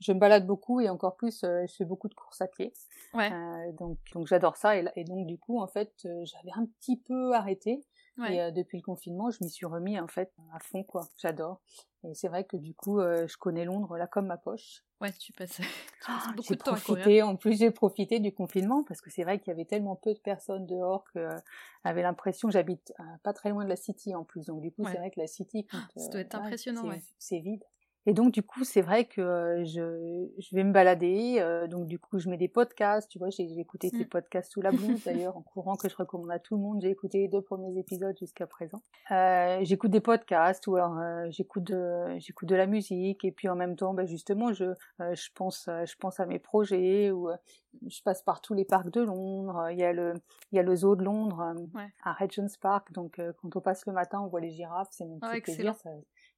je 0.00 0.12
me 0.12 0.18
balade 0.18 0.46
beaucoup 0.46 0.80
et 0.80 0.88
encore 0.88 1.16
plus, 1.16 1.42
euh, 1.44 1.64
je 1.66 1.74
fais 1.74 1.84
beaucoup 1.84 2.08
de 2.08 2.14
courses 2.14 2.40
à 2.40 2.46
pied. 2.46 2.72
Ouais. 3.14 3.32
Euh, 3.32 3.72
donc, 3.72 3.98
donc 4.12 4.26
j'adore 4.26 4.56
ça 4.56 4.76
et, 4.76 4.84
et, 4.96 5.04
donc 5.04 5.26
du 5.26 5.38
coup, 5.38 5.60
en 5.60 5.66
fait, 5.66 5.92
euh, 6.04 6.24
j'avais 6.24 6.52
un 6.54 6.66
petit 6.66 6.96
peu 6.96 7.34
arrêté 7.34 7.80
Et 8.26 8.40
euh, 8.40 8.50
depuis 8.50 8.78
le 8.78 8.82
confinement, 8.82 9.30
je 9.30 9.38
m'y 9.42 9.50
suis 9.50 9.66
remis 9.66 9.98
en 9.98 10.08
fait 10.08 10.32
à 10.52 10.58
fond 10.58 10.82
quoi. 10.82 11.08
J'adore. 11.18 11.60
Et 12.04 12.14
c'est 12.14 12.28
vrai 12.28 12.44
que 12.44 12.56
du 12.56 12.74
coup, 12.74 13.00
euh, 13.00 13.26
je 13.26 13.36
connais 13.36 13.64
Londres 13.64 13.96
là 13.96 14.06
comme 14.06 14.26
ma 14.26 14.36
poche. 14.36 14.84
Ouais, 15.00 15.12
tu 15.12 15.32
passes, 15.32 15.56
tu 15.56 15.62
ah, 16.08 16.32
beaucoup 16.34 16.54
de 16.54 16.58
temps 16.58 16.74
profité, 16.74 17.22
En 17.22 17.36
plus, 17.36 17.58
j'ai 17.58 17.70
profité 17.70 18.18
du 18.18 18.32
confinement 18.32 18.82
parce 18.82 19.00
que 19.00 19.10
c'est 19.10 19.22
vrai 19.22 19.38
qu'il 19.38 19.48
y 19.48 19.54
avait 19.54 19.64
tellement 19.64 19.94
peu 19.94 20.12
de 20.14 20.18
personnes 20.18 20.66
dehors 20.66 21.04
que 21.14 21.20
euh, 21.20 21.36
j'avais 21.84 22.02
l'impression, 22.02 22.50
j'habite 22.50 22.92
pas 23.22 23.32
très 23.32 23.50
loin 23.50 23.64
de 23.64 23.68
la 23.68 23.76
City 23.76 24.14
en 24.14 24.24
plus, 24.24 24.46
donc 24.46 24.60
du 24.60 24.72
coup, 24.72 24.84
c'est 24.84 24.98
vrai 24.98 25.10
que 25.10 25.20
la 25.20 25.28
City, 25.28 25.66
ah, 25.72 25.86
ça 25.96 26.08
doit 26.08 26.20
être 26.20 26.34
impressionnant, 26.34 26.88
ouais. 26.88 27.02
C'est 27.18 27.38
vide. 27.38 27.62
Et 28.08 28.14
donc 28.14 28.32
du 28.32 28.42
coup, 28.42 28.64
c'est 28.64 28.80
vrai 28.80 29.04
que 29.04 29.20
euh, 29.20 29.64
je, 29.66 30.30
je 30.38 30.56
vais 30.56 30.64
me 30.64 30.72
balader. 30.72 31.36
Euh, 31.40 31.66
donc 31.66 31.86
du 31.86 31.98
coup, 31.98 32.18
je 32.18 32.30
mets 32.30 32.38
des 32.38 32.48
podcasts. 32.48 33.10
Tu 33.10 33.18
vois, 33.18 33.28
j'ai 33.28 33.44
écouté 33.58 33.90
tes 33.90 34.04
mmh. 34.04 34.08
podcasts 34.08 34.50
sous 34.50 34.62
la 34.62 34.70
blouse 34.70 35.04
d'ailleurs 35.04 35.36
en 35.36 35.42
courant 35.42 35.76
que 35.76 35.90
je 35.90 35.94
recommande 35.94 36.30
à 36.30 36.38
tout 36.38 36.56
le 36.56 36.62
monde. 36.62 36.80
J'ai 36.80 36.88
écouté 36.88 37.18
les 37.18 37.28
deux 37.28 37.42
premiers 37.42 37.78
épisodes 37.78 38.16
jusqu'à 38.18 38.46
présent. 38.46 38.80
Euh, 39.10 39.58
j'écoute 39.60 39.90
des 39.90 40.00
podcasts 40.00 40.66
ou 40.68 40.76
alors 40.76 40.96
j'écoute 41.28 41.64
de 41.64 42.18
j'écoute 42.18 42.48
de 42.48 42.56
la 42.56 42.66
musique 42.66 43.26
et 43.26 43.30
puis 43.30 43.46
en 43.50 43.56
même 43.56 43.76
temps, 43.76 43.92
ben, 43.92 44.06
justement, 44.06 44.54
je 44.54 44.72
je 44.98 45.28
pense 45.34 45.66
je 45.66 45.96
pense 45.96 46.18
à 46.18 46.24
mes 46.24 46.38
projets 46.38 47.10
ou 47.10 47.28
je 47.86 48.02
passe 48.02 48.22
par 48.22 48.40
tous 48.40 48.54
les 48.54 48.64
parcs 48.64 48.90
de 48.90 49.02
Londres. 49.02 49.68
Il 49.70 49.76
y 49.76 49.84
a 49.84 49.92
le 49.92 50.14
il 50.50 50.56
y 50.56 50.58
a 50.58 50.62
le 50.62 50.74
zoo 50.74 50.96
de 50.96 51.04
Londres 51.04 51.54
à 52.04 52.14
Regent's 52.14 52.56
Park. 52.56 52.90
Donc 52.92 53.20
quand 53.42 53.54
on 53.54 53.60
passe 53.60 53.84
le 53.84 53.92
matin, 53.92 54.22
on 54.22 54.28
voit 54.28 54.40
les 54.40 54.52
girafes. 54.52 54.88
C'est 54.92 55.04
mon 55.04 55.18
ah, 55.20 55.32
petit 55.32 55.42
plaisir. 55.42 55.74
Ça, 55.74 55.90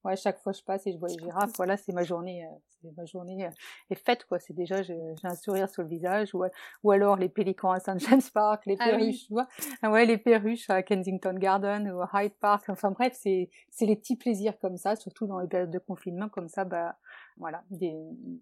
ouais, 0.05 0.17
chaque 0.17 0.39
fois 0.39 0.53
je 0.53 0.63
passe 0.63 0.87
et 0.87 0.93
je 0.93 0.99
vois 0.99 1.09
les 1.09 1.19
girafes, 1.19 1.53
voilà, 1.57 1.77
c'est 1.77 1.93
ma 1.93 2.03
journée, 2.03 2.45
euh, 2.45 2.49
c'est 2.69 2.97
ma 2.97 3.05
journée 3.05 3.47
euh, 3.47 3.51
est 3.91 3.95
faite 3.95 4.25
quoi. 4.25 4.39
C'est 4.39 4.55
déjà 4.55 4.83
j'ai 4.83 4.99
un 5.23 5.35
sourire 5.35 5.69
sur 5.69 5.83
le 5.83 5.89
visage 5.89 6.35
ou 6.35 6.45
ou 6.83 6.91
alors 6.91 7.17
les 7.17 7.29
pélicans 7.29 7.71
à 7.71 7.81
St 7.81 7.99
James 7.99 8.23
Park, 8.33 8.67
les 8.67 8.77
ah 8.81 8.91
perruches, 8.91 9.27
tu 9.27 9.33
vois, 9.33 9.47
ah 9.83 9.91
ouais, 9.91 10.07
les 10.07 10.19
perruches 10.19 10.69
à 10.71 10.83
Kensington 10.83 11.35
Garden 11.35 11.91
ou 11.91 12.01
à 12.01 12.11
Hyde 12.15 12.35
Park. 12.41 12.69
Enfin 12.69 12.91
bref, 12.91 13.17
c'est 13.19 13.51
c'est 13.71 13.87
les 13.87 13.97
petits 13.97 14.17
plaisirs 14.17 14.59
comme 14.59 14.77
ça, 14.77 14.97
surtout 14.97 15.27
dans 15.27 15.39
les 15.39 15.49
périodes 15.49 15.71
de 15.71 15.79
confinement 15.79 16.29
comme 16.29 16.49
ça, 16.49 16.65
bah 16.65 16.97
voilà, 17.37 17.63
des, 17.71 17.95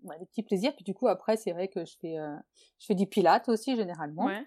ouais, 0.04 0.18
des 0.18 0.26
petits 0.26 0.42
plaisirs. 0.42 0.74
Puis 0.74 0.84
du 0.84 0.94
coup 0.94 1.08
après, 1.08 1.36
c'est 1.36 1.52
vrai 1.52 1.68
que 1.68 1.84
je 1.84 1.96
fais 2.00 2.18
euh, 2.18 2.36
je 2.78 2.86
fais 2.86 2.94
du 2.94 3.06
pilates 3.06 3.48
aussi 3.48 3.76
généralement. 3.76 4.26
Ouais. 4.26 4.46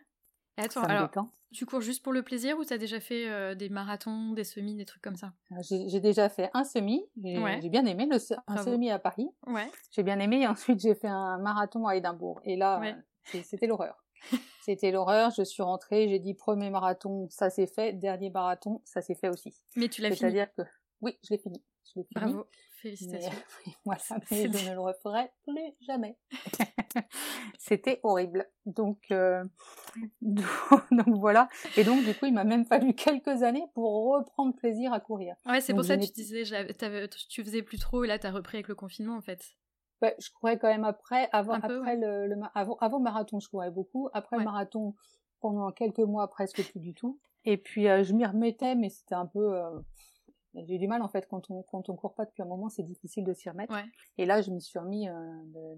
attends, 0.58 0.84
alors, 0.84 1.10
tu 1.54 1.66
cours 1.66 1.82
juste 1.82 2.04
pour 2.04 2.14
le 2.14 2.24
plaisir 2.24 2.58
ou 2.58 2.66
tu 2.66 2.74
as 2.74 2.78
déjà 2.78 3.00
fait 3.00 3.30
euh, 3.30 3.56
des 3.56 3.70
marathons, 3.70 4.34
des 4.34 4.44
semis, 4.44 4.76
des 4.76 4.86
trucs 4.86 5.02
comme 5.02 5.16
ça? 5.16 5.34
Euh, 5.52 5.56
J'ai 5.62 6.00
déjà 6.00 6.30
fait 6.30 6.50
un 6.54 6.64
semi, 6.64 7.04
j'ai 7.24 7.70
bien 7.70 7.86
aimé 7.86 8.08
le, 8.10 8.18
un 8.48 8.64
semi 8.64 8.90
à 8.90 9.00
Paris. 9.00 9.30
Ouais. 9.48 9.70
J'ai 9.92 10.04
bien 10.04 10.20
aimé 10.20 10.42
et 10.42 10.48
ensuite 10.48 10.80
j'ai 10.80 10.96
fait 10.96 11.08
un 11.08 11.38
marathon 11.40 11.88
à 11.88 11.96
Édimbourg. 11.96 12.42
Et 12.46 12.56
là, 12.56 12.82
c'était 13.24 13.68
l'horreur. 13.68 14.04
c'était 14.62 14.92
l'horreur, 14.92 15.32
je 15.36 15.44
suis 15.44 15.64
rentrée, 15.64 16.08
j'ai 16.08 16.20
dit 16.20 16.34
premier 16.36 16.70
marathon, 16.70 17.28
ça 17.30 17.50
s'est 17.50 17.68
fait, 17.68 17.94
dernier 17.94 18.30
marathon, 18.30 18.82
ça 18.86 19.02
s'est 19.02 19.16
fait 19.16 19.30
aussi. 19.30 19.56
Mais 19.76 19.90
tu 19.90 20.02
l'as 20.02 20.10
fini? 20.10 20.20
C'est-à-dire 20.20 20.54
que 20.54 20.62
oui, 21.02 21.18
je 21.24 21.34
l'ai 21.34 21.40
fini. 21.40 21.62
Je 21.86 21.94
fini. 21.94 22.08
Bravo. 22.12 22.46
Félicitations. 22.82 23.32
moi, 23.86 23.98
ça, 23.98 24.18
je 24.32 24.70
ne 24.70 24.74
le 24.74 24.80
referai 24.80 25.32
plus 25.44 25.74
jamais. 25.82 26.18
C'était 27.60 28.00
horrible. 28.04 28.48
Donc, 28.66 29.00
euh, 29.12 29.44
donc 30.22 31.20
voilà. 31.20 31.48
Et 31.78 31.84
donc, 31.84 32.04
du 32.04 32.16
coup, 32.16 32.26
il 32.26 32.34
m'a 32.34 32.44
même 32.44 32.66
fallu 32.66 32.94
quelques 32.94 33.44
années 33.44 33.66
pour 33.74 34.12
reprendre 34.12 34.56
plaisir 34.56 34.94
à 34.94 35.00
courir. 35.00 35.36
Ouais, 35.46 35.62
c'est 35.62 35.74
pour 35.74 35.84
ça 35.84 35.98
que 35.98 36.06
tu 36.06 36.12
disais, 36.12 36.44
tu 37.30 37.44
faisais 37.44 37.62
plus 37.62 37.78
trop, 37.78 38.04
et 38.04 38.08
là, 38.08 38.18
tu 38.18 38.28
as 38.28 38.32
repris 38.32 38.58
avec 38.58 38.68
le 38.68 38.76
confinement, 38.76 39.16
en 39.16 39.22
fait. 39.22 39.42
Ouais, 40.02 40.16
je 40.20 40.30
courais 40.32 40.58
quand 40.58 40.68
même 40.68 40.84
après, 40.84 41.30
avant, 41.32 41.54
après 41.54 41.96
le, 41.96 42.34
avant, 42.56 42.76
avant 42.82 42.98
le 42.98 43.04
marathon, 43.04 43.40
je 43.40 43.48
courais 43.48 43.70
beaucoup. 43.70 44.10
Après 44.14 44.38
le 44.38 44.44
marathon, 44.44 44.96
pendant 45.42 45.72
quelques 45.72 46.00
mois, 46.00 46.28
presque 46.28 46.64
plus 46.72 46.80
du 46.80 46.94
tout. 46.96 47.20
Et 47.46 47.58
puis, 47.58 47.88
euh, 47.88 48.04
je 48.04 48.14
m'y 48.14 48.26
remettais, 48.26 48.76
mais 48.76 48.90
c'était 48.90 49.16
un 49.16 49.26
peu, 49.28 49.56
euh, 49.56 49.80
j'ai 50.54 50.76
eu 50.76 50.80
du 50.80 50.88
mal 50.88 51.02
en 51.02 51.08
fait 51.08 51.28
quand 51.28 51.50
on 51.50 51.64
quand 51.64 51.90
on 51.90 51.96
court 51.96 52.14
pas 52.14 52.26
depuis 52.26 52.42
un 52.42 52.46
moment, 52.46 52.70
c'est 52.70 52.84
difficile 52.84 53.24
de 53.24 53.34
s'y 53.34 53.50
remettre. 53.50 53.74
Et 54.18 54.26
là, 54.26 54.42
je 54.42 54.52
m'y 54.52 54.62
suis 54.62 54.80
remis 54.80 55.08
euh, 55.08 55.14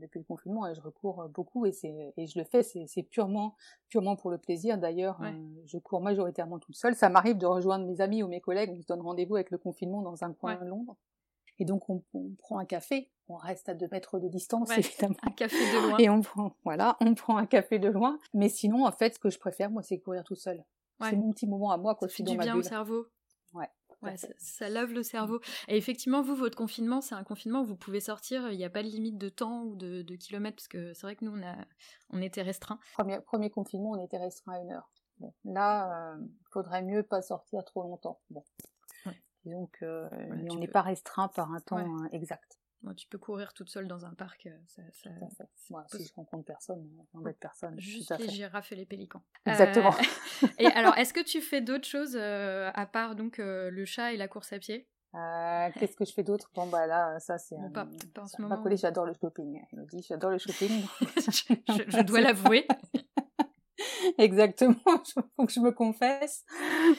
depuis 0.02 0.20
le 0.20 0.26
confinement 0.26 0.68
et 0.68 0.74
je 0.74 0.82
recours 0.82 1.22
euh, 1.22 1.28
beaucoup 1.28 1.66
et 1.66 1.72
c'est 1.72 2.14
et 2.18 2.26
je 2.26 2.40
le 2.40 2.46
fais, 2.46 2.64
c'est 2.64 3.04
purement 3.04 3.56
purement 3.90 4.16
pour 4.16 4.32
le 4.32 4.38
plaisir. 4.38 4.78
D'ailleurs, 4.78 5.22
euh, 5.22 5.32
je 5.66 5.78
cours 5.78 6.02
majoritairement 6.02 6.60
toute 6.60 6.76
seule. 6.76 6.96
Ça 6.96 7.10
m'arrive 7.10 7.38
de 7.38 7.46
rejoindre 7.46 7.86
mes 7.86 8.02
amis 8.02 8.24
ou 8.24 8.28
mes 8.28 8.42
collègues. 8.42 8.72
On 8.76 8.82
se 8.82 8.88
donne 8.88 9.02
rendez-vous 9.02 9.36
avec 9.36 9.52
le 9.52 9.58
confinement 9.58 10.02
dans 10.02 10.24
un 10.24 10.34
coin 10.34 10.56
de 10.56 10.66
Londres. 10.66 10.98
Et 11.60 11.66
donc 11.66 11.88
on, 11.90 12.02
prend 12.40 12.58
un 12.58 12.66
café, 12.66 13.12
on 13.28 13.36
reste 13.36 13.70
à 13.70 13.76
deux 13.76 13.88
mètres 13.92 14.20
de 14.20 14.28
distance 14.28 14.72
évidemment. 14.78 15.16
Un 15.22 15.32
café 15.32 15.56
de 15.56 15.88
loin. 15.88 15.98
Et 16.00 16.10
on 16.10 16.22
prend, 16.22 16.56
voilà, 16.64 16.98
on 17.00 17.14
prend 17.14 17.38
un 17.38 17.46
café 17.46 17.78
de 17.78 17.90
loin. 17.90 18.18
Mais 18.34 18.50
sinon, 18.50 18.86
en 18.86 18.92
fait, 18.92 19.14
ce 19.14 19.20
que 19.20 19.30
je 19.30 19.38
préfère, 19.38 19.70
moi, 19.70 19.84
c'est 19.84 20.00
courir 20.00 20.24
tout 20.24 20.36
seul. 20.36 20.64
C'est 21.02 21.16
mon 21.18 21.32
petit 21.32 21.48
moment 21.48 21.72
à 21.72 21.78
moi 21.78 21.96
quand 21.96 22.08
je 22.08 22.14
suis 22.14 22.24
dans 22.24 22.36
ma 22.36 22.44
bien 22.44 22.56
au 22.56 22.62
cerveau. 22.62 23.06
Ouais. 23.54 23.70
Ouais, 24.04 24.16
ça, 24.38 24.70
lave 24.70 24.94
le 24.94 25.04
cerveau. 25.04 25.40
Et 25.68 25.78
effectivement, 25.78 26.22
vous, 26.22 26.36
votre 26.36 26.58
confinement, 26.58 27.02
c'est 27.02 27.16
un 27.16 27.24
confinement 27.24 27.62
où 27.62 27.66
vous 27.66 27.76
pouvez 27.76 28.00
sortir, 28.00 28.52
il 28.52 28.58
n'y 28.58 28.66
a 28.66 28.70
pas 28.70 28.84
de 28.84 28.88
limite 28.88 29.18
de 29.18 29.30
temps 29.30 29.64
ou 29.64 29.76
de, 29.76 30.16
kilomètres, 30.16 30.58
parce 30.58 30.68
que 30.68 30.94
c'est 30.94 31.08
vrai 31.08 31.16
que 31.16 31.26
nous, 31.26 31.32
on, 31.32 31.44
a, 31.44 31.56
on 32.12 32.22
était 32.22 32.42
restreints. 32.42 32.80
Premier, 32.94 33.20
premier 33.22 33.50
confinement, 33.50 33.92
on 33.92 34.04
était 34.04 34.18
restreint 34.18 34.54
à 34.54 34.60
une 34.60 34.72
heure. 34.72 34.90
Bon, 35.20 35.34
là, 35.46 36.16
il 36.18 36.24
euh, 36.24 36.28
faudrait 36.52 36.82
mieux 36.82 37.04
pas 37.04 37.22
sortir 37.22 37.64
trop 37.64 37.84
longtemps. 37.84 38.20
Bon. 38.30 38.44
Donc, 39.46 39.78
euh, 39.82 40.08
on 40.50 40.56
n'est 40.56 40.68
pas 40.68 40.82
restreint 40.82 41.28
par 41.28 41.52
un 41.52 41.60
temps 41.60 41.80
euh, 41.80 42.08
exact 42.12 42.60
tu 42.96 43.08
peux 43.08 43.18
courir 43.18 43.54
toute 43.54 43.70
seule 43.70 43.88
dans 43.88 44.06
un 44.06 44.14
parc. 44.14 44.48
Euh, 44.48 44.58
ça, 44.68 44.82
ça, 44.92 45.10
Moi, 45.70 45.86
si 45.90 46.06
je 46.06 46.14
rencontre 46.14 46.44
personne, 46.44 46.86
j'embête 47.14 47.38
personne. 47.40 47.80
Juste 47.80 48.14
les 48.20 48.28
girafes 48.28 48.72
et 48.74 48.76
les 48.76 48.86
pélicans. 48.86 49.24
Exactement. 49.46 49.94
Euh, 50.44 50.48
et 50.60 50.68
alors, 50.68 50.98
est-ce 50.98 51.14
que 51.14 51.24
tu 51.24 51.40
fais 51.40 51.62
d'autres 51.62 51.88
choses 51.88 52.18
euh, 52.20 52.72
à 52.74 52.86
part 52.86 53.16
donc 53.16 53.38
le 53.38 53.86
chat 53.86 54.14
et 54.14 54.18
la 54.18 54.28
course 54.28 54.52
à 54.52 54.60
pied? 54.60 54.88
Qu'est-ce 55.14 55.96
que 55.96 56.06
je 56.06 56.12
fais 56.12 56.24
d'autre? 56.24 56.50
Bon 56.56 56.66
bah 56.68 56.88
là, 56.88 57.20
ça 57.20 57.38
c'est. 57.38 57.56
Bon, 57.56 57.70
pas, 57.70 57.88
pas 58.14 58.24
en 58.24 58.28
ce 58.28 58.42
moment. 58.42 58.64
j'adore 58.76 59.06
le 59.06 59.14
shopping. 59.14 59.62
dit 59.92 60.04
j'adore 60.08 60.32
le 60.32 60.40
shopping. 60.40 60.84
je, 61.02 62.02
dois 62.02 62.22
l'avouer. 62.22 62.68
Exactement, 64.18 64.76
il 64.86 65.24
faut 65.36 65.46
que 65.46 65.52
je 65.52 65.60
me 65.60 65.72
confesse. 65.72 66.46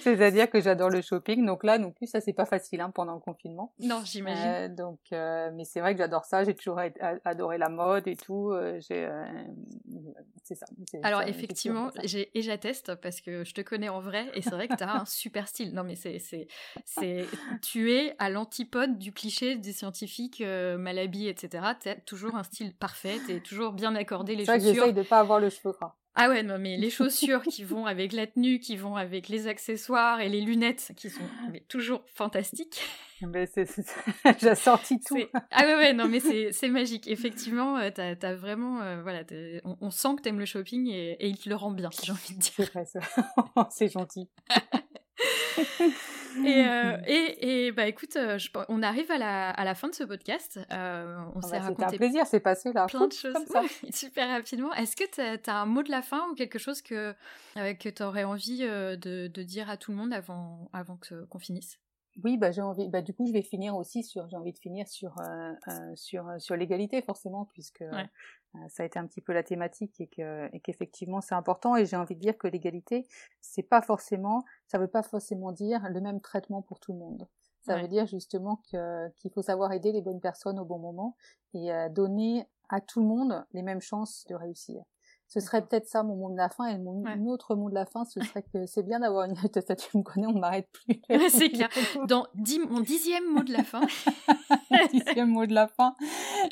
C'est-à-dire 0.01 0.51
que 0.51 0.61
j'adore 0.61 0.91
le 0.91 1.03
shopping. 1.03 1.45
Donc 1.45 1.65
là, 1.65 1.79
non 1.79 1.91
plus, 1.91 2.07
ça 2.07 2.21
c'est 2.21 2.33
pas 2.33 2.47
facile 2.47 2.81
hein, 2.81 2.91
pendant 2.91 3.15
le 3.15 3.21
confinement. 3.21 3.75
Non, 3.81 4.03
j'imagine. 4.05 4.45
Euh, 4.45 4.69
donc, 4.69 5.01
euh, 5.13 5.51
mais 5.55 5.65
c'est 5.65 5.81
vrai 5.81 5.95
que 5.95 5.99
j'adore 5.99 6.25
ça. 6.25 6.45
J'ai 6.45 6.55
toujours 6.55 6.81
adoré 7.25 7.59
la 7.59 7.69
mode 7.69 8.07
et 8.07 8.17
tout. 8.17 8.51
Euh, 8.51 8.81
c'est 10.43 10.55
ça. 10.55 10.67
Alors 11.03 11.23
effectivement, 11.23 11.91
et 12.03 12.43
j'atteste 12.43 12.95
parce 12.97 13.21
que 13.21 13.45
je 13.45 13.55
te 13.55 13.61
connais 13.61 13.89
en 13.89 14.01
vrai 14.01 14.27
et 14.35 14.43
c'est 14.43 14.51
vrai 14.51 14.69
que 14.69 14.77
tu 14.77 14.85
as 14.85 15.01
un 15.01 15.05
super 15.07 15.49
style. 15.49 15.75
Non 15.75 15.85
mais 15.85 15.97
c'est 15.97 16.19
c'est 16.19 16.49
c'est 16.85 17.27
tu 17.63 17.93
es 17.93 18.15
à 18.19 18.31
l'antipode 18.31 18.99
du 18.99 19.13
cliché 19.13 19.57
des 19.57 19.73
scientifiques 19.73 20.43
mal 20.43 20.99
habillés 20.99 21.31
etc. 21.31 21.65
Tu 21.81 21.89
as 21.89 21.97
toujours 21.97 22.35
un 22.35 22.43
style 22.43 22.75
parfait. 22.75 23.19
Tu 23.27 23.37
es 23.37 23.41
toujours 23.41 23.73
bien 23.73 23.95
accordé 23.95 24.37
les 24.37 24.45
chaussures. 24.45 24.61
C'est 24.61 24.75
j'essaye 24.75 24.93
de 24.93 25.03
pas 25.03 25.21
avoir 25.21 25.41
le 25.41 25.51
cheveu 25.51 25.73
gras. 25.73 25.97
Ah 26.17 26.29
ouais, 26.29 26.45
non, 26.45 26.59
mais 26.59 26.77
les 26.77 26.91
chaussures 26.91 27.43
qui 27.43 27.65
vont 27.65 27.87
avec 27.87 28.13
la 28.13 28.29
tenue, 28.29 28.61
qui 28.61 28.77
vont 28.77 28.95
avec 28.95 29.29
les 29.29 29.49
accessoires 29.49 30.21
et 30.21 30.29
les 30.29 30.41
lunettes, 30.41 30.93
qui 30.97 31.11
sont 31.11 31.25
toujours 31.69 32.03
fantastiques. 32.15 32.81
Mais 33.21 33.47
c'est, 33.47 33.67
j'ai 34.41 34.55
sorti 34.55 35.01
tout. 35.01 35.19
Ah 35.51 35.65
ouais, 35.65 35.75
ouais, 35.75 35.93
non, 35.93 36.07
mais 36.09 36.21
c'est, 36.21 36.69
magique. 36.69 37.09
Effectivement, 37.09 37.79
euh, 37.79 37.91
t'as, 37.93 38.15
as 38.21 38.35
vraiment, 38.35 38.81
euh, 38.83 39.03
voilà, 39.03 39.23
on, 39.65 39.91
sent 39.91 40.17
que 40.17 40.23
t'aimes 40.23 40.39
le 40.39 40.45
shopping 40.45 40.89
et, 40.89 41.13
et 41.13 41.29
il 41.29 41.39
te 41.39 41.49
le 41.49 41.57
rend 41.57 41.73
bien, 41.73 41.91
j'ai 42.03 42.13
envie 42.13 42.35
de 42.35 42.41
dire. 42.41 42.71
C'est 43.71 43.89
gentil. 43.93 44.29
et, 46.45 46.65
euh, 46.67 46.97
et, 47.07 47.67
et, 47.67 47.73
bah 47.73 47.87
écoute, 47.87 48.17
euh, 48.17 48.39
on 48.69 48.83
arrive 48.83 49.11
à 49.11 49.19
la, 49.19 49.51
à 49.51 49.65
la 49.65 49.75
fin 49.75 49.89
de 49.89 49.95
ce 49.95 50.05
podcast. 50.05 50.59
Euh, 50.73 51.17
on 51.35 51.43
s'est 51.43 51.57
ah 51.57 51.59
bah, 51.59 51.65
raconté. 51.65 51.95
un 51.97 51.99
plaisir, 51.99 52.27
c'est 52.27 52.41
passé 52.41 52.73
là. 52.73 52.87
Plein 52.87 53.07
de 53.07 53.13
choses 53.13 53.35
ça. 53.47 53.63
super 53.91 54.29
rapidement. 54.29 54.73
Est-ce 54.75 54.97
que 54.97 55.05
tu 55.11 55.51
as, 55.51 55.57
un 55.57 55.67
mot 55.67 55.83
de 55.83 55.91
la 55.91 56.03
fin 56.03 56.29
ou 56.31 56.35
quelque 56.35 56.59
chose 56.59 56.83
que, 56.83 57.15
que 57.55 57.89
tu 57.89 58.03
aurais 58.03 58.25
envie 58.25 58.61
de, 58.61 58.97
de, 59.27 59.43
dire 59.43 59.71
à 59.71 59.77
tout 59.77 59.91
le 59.91 59.97
monde 59.97 60.13
avant, 60.13 60.69
avant 60.73 60.99
qu'on 61.31 61.39
finisse? 61.39 61.79
Oui, 62.23 62.37
bah 62.39 62.53
j'ai 62.53 62.63
envie. 62.63 62.89
Bah 62.89 63.03
du 63.03 63.13
coup, 63.13 63.27
je 63.27 63.33
vais 63.33 63.43
finir 63.43 63.75
aussi 63.75 64.05
sur. 64.05 64.29
J'ai 64.29 64.37
envie 64.37 64.53
de 64.53 64.59
finir 64.59 64.87
sur 64.87 65.17
sur 65.95 66.25
sur 66.39 66.55
l'égalité 66.57 67.03
forcément, 67.03 67.47
puisque 67.47 67.85
euh, 68.57 68.69
ça 68.69 68.83
a 68.83 68.87
été 68.87 68.99
un 68.99 69.07
petit 69.07 69.21
peu 69.21 69.33
la 69.33 69.43
thématique 69.43 70.01
et 70.01 70.07
que 70.07 70.49
et 70.55 70.61
qu'effectivement 70.61 71.21
c'est 71.21 71.35
important 71.35 71.77
et 71.77 71.87
j'ai 71.87 71.97
envie 71.97 72.15
de 72.15 72.21
dire 72.21 72.39
que 72.39 72.47
l'égalité 72.47 73.07
c'est 73.41 73.63
pas 73.63 73.83
forcément 73.83 74.45
ça 74.67 74.79
veut 74.79 74.89
pas 74.89 75.03
forcément 75.03 75.53
dire 75.53 75.81
le 75.89 76.01
même 76.01 76.21
traitement 76.21 76.63
pour 76.63 76.79
tout 76.81 76.93
le 76.93 76.99
monde 76.99 77.27
ça 77.63 77.81
veut 77.81 77.89
dire 77.89 78.07
justement 78.07 78.61
que 78.71 79.09
qu'il 79.17 79.31
faut 79.31 79.43
savoir 79.43 79.73
aider 79.73 79.91
les 79.91 80.03
bonnes 80.03 80.21
personnes 80.21 80.59
au 80.59 80.67
bon 80.67 80.79
moment 80.79 81.17
et 81.55 81.73
euh, 81.73 81.89
donner 81.89 82.47
à 82.69 82.81
tout 82.81 83.01
le 83.01 83.07
monde 83.07 83.45
les 83.53 83.63
mêmes 83.63 83.81
chances 83.81 84.25
de 84.29 84.35
réussir 84.35 84.83
ce 85.35 85.41
serait 85.41 85.67
peut-être 85.67 85.89
ça 85.89 86.05
mon 86.05 86.15
mot 86.15 86.31
de 86.31 86.37
la 86.37 86.49
fin 86.49 86.67
et 86.67 86.79
mon 86.79 87.03
autre 87.27 87.57
mot 87.57 87.69
de 87.69 87.75
la 87.75 87.87
fin 87.87 88.05
ce 88.05 88.21
serait 88.21 88.45
que 88.45 88.67
c'est 88.67 88.85
bien 88.85 89.01
d'avoir 89.01 89.25
une 89.25 89.35
ça 89.35 89.75
tu 89.75 89.99
me 89.99 90.03
connais 90.05 90.29
on 90.29 90.39
m'arrête 90.39 90.69
plus. 90.71 91.03
C'est 91.29 91.51
clair. 91.51 91.69
Dans 92.07 92.29
mon 92.71 92.81
dixième 92.81 93.27
mot 93.33 93.43
de 93.43 93.53
la 93.53 93.65
fin. 93.65 93.81
Dixième 94.93 95.31
mot 95.31 95.45
de 95.47 95.55
la 95.55 95.67
fin 95.67 95.97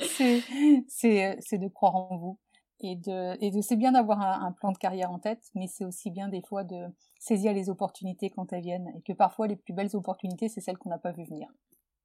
c'est 0.01 1.59
de 1.59 1.69
croire 1.69 1.95
en 1.95 2.17
vous 2.17 2.39
et 2.81 2.97
de 2.97 3.37
et 3.41 3.53
de 3.53 3.61
c'est 3.61 3.77
bien 3.77 3.93
d'avoir 3.93 4.21
un, 4.21 4.51
plan 4.51 4.73
de 4.73 4.79
carrière 4.79 5.13
en 5.13 5.21
tête 5.21 5.51
mais 5.55 5.69
c'est 5.69 5.85
aussi 5.85 6.11
bien 6.11 6.29
des 6.29 6.43
fois 6.43 6.65
de 6.65 6.87
saisir 7.21 7.53
les 7.53 7.71
opportunités 7.71 8.31
quand 8.31 8.53
elles 8.53 8.63
viennent 8.63 8.89
et 8.97 9.03
que 9.03 9.13
parfois 9.13 9.47
les 9.47 9.55
plus 9.55 9.75
belles 9.75 9.95
opportunités, 9.95 10.49
c'est 10.49 10.61
celles 10.61 10.79
qu'on 10.79 10.91
n'a 10.91 10.99
pas 10.99 11.13
vu 11.13 11.25
venir. 11.25 11.49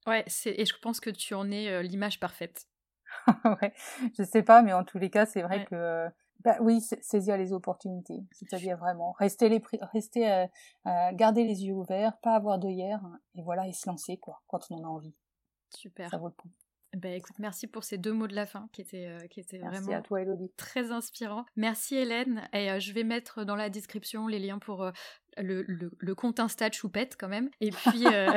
Ouais, 0.06 0.24
et 0.46 0.66
je 0.66 0.74
pense 0.80 1.00
que 1.00 1.10
tu 1.10 1.34
en 1.34 1.50
es 1.50 1.82
l'image 1.82 2.20
parfaite. 2.20 2.68
ouais, 3.62 3.74
je 4.16 4.24
sais 4.24 4.44
pas, 4.44 4.62
mais 4.62 4.74
en 4.74 4.84
tous 4.84 5.00
les 5.00 5.10
cas, 5.10 5.26
c'est 5.26 5.42
vrai 5.42 5.66
que 5.66 6.08
bah, 6.44 6.58
oui, 6.62 6.82
saisir 6.82 7.38
les 7.38 7.54
opportunités, 7.54 8.24
c'est-à-dire 8.32 8.78
vraiment 8.78 9.12
rester 9.14 9.50
les 9.50 9.62
rester 9.94 10.32
euh, 10.32 10.46
euh, 10.86 11.12
garder 11.14 11.44
les 11.44 11.66
yeux 11.66 11.74
ouverts, 11.74 12.18
pas 12.22 12.36
avoir 12.36 12.60
de 12.60 12.70
hier 12.70 13.02
et 13.36 13.42
voilà 13.42 13.68
et 13.68 13.74
se 13.74 13.90
lancer 13.90 14.18
quoi 14.18 14.42
quand 14.48 14.60
on 14.70 14.76
en 14.76 14.84
a 14.84 14.88
envie. 14.88 15.16
Super. 15.76 16.10
Ça 16.10 16.18
vaut 16.18 16.28
le 16.28 16.34
coup. 16.34 16.50
Ben 16.96 17.14
écoute, 17.14 17.38
merci 17.40 17.68
pour 17.68 17.84
ces 17.84 17.98
deux 17.98 18.14
mots 18.14 18.28
de 18.28 18.36
la 18.36 18.46
fin 18.46 18.70
qui 18.72 18.82
étaient, 18.82 19.08
euh, 19.08 19.28
qui 19.28 19.42
étaient 19.42 19.60
merci 19.60 19.82
vraiment 19.82 19.98
à 19.98 20.02
toi, 20.02 20.22
Elodie. 20.22 20.52
très 20.56 20.92
inspirants. 20.92 21.46
Merci 21.56 21.96
Hélène. 21.96 22.48
Et 22.54 22.80
je 22.80 22.94
vais 22.94 23.04
mettre 23.04 23.44
dans 23.44 23.56
la 23.56 23.70
description 23.70 24.28
les 24.28 24.40
liens 24.40 24.60
pour 24.60 24.90
le, 25.42 25.64
le, 25.68 26.16
compte 26.16 26.40
Insta 26.40 26.70
de 26.70 26.74
Choupette 26.74 27.16
quand 27.20 27.28
même. 27.28 27.50
Et 27.62 27.72
puis, 27.72 28.06
euh, 28.08 28.32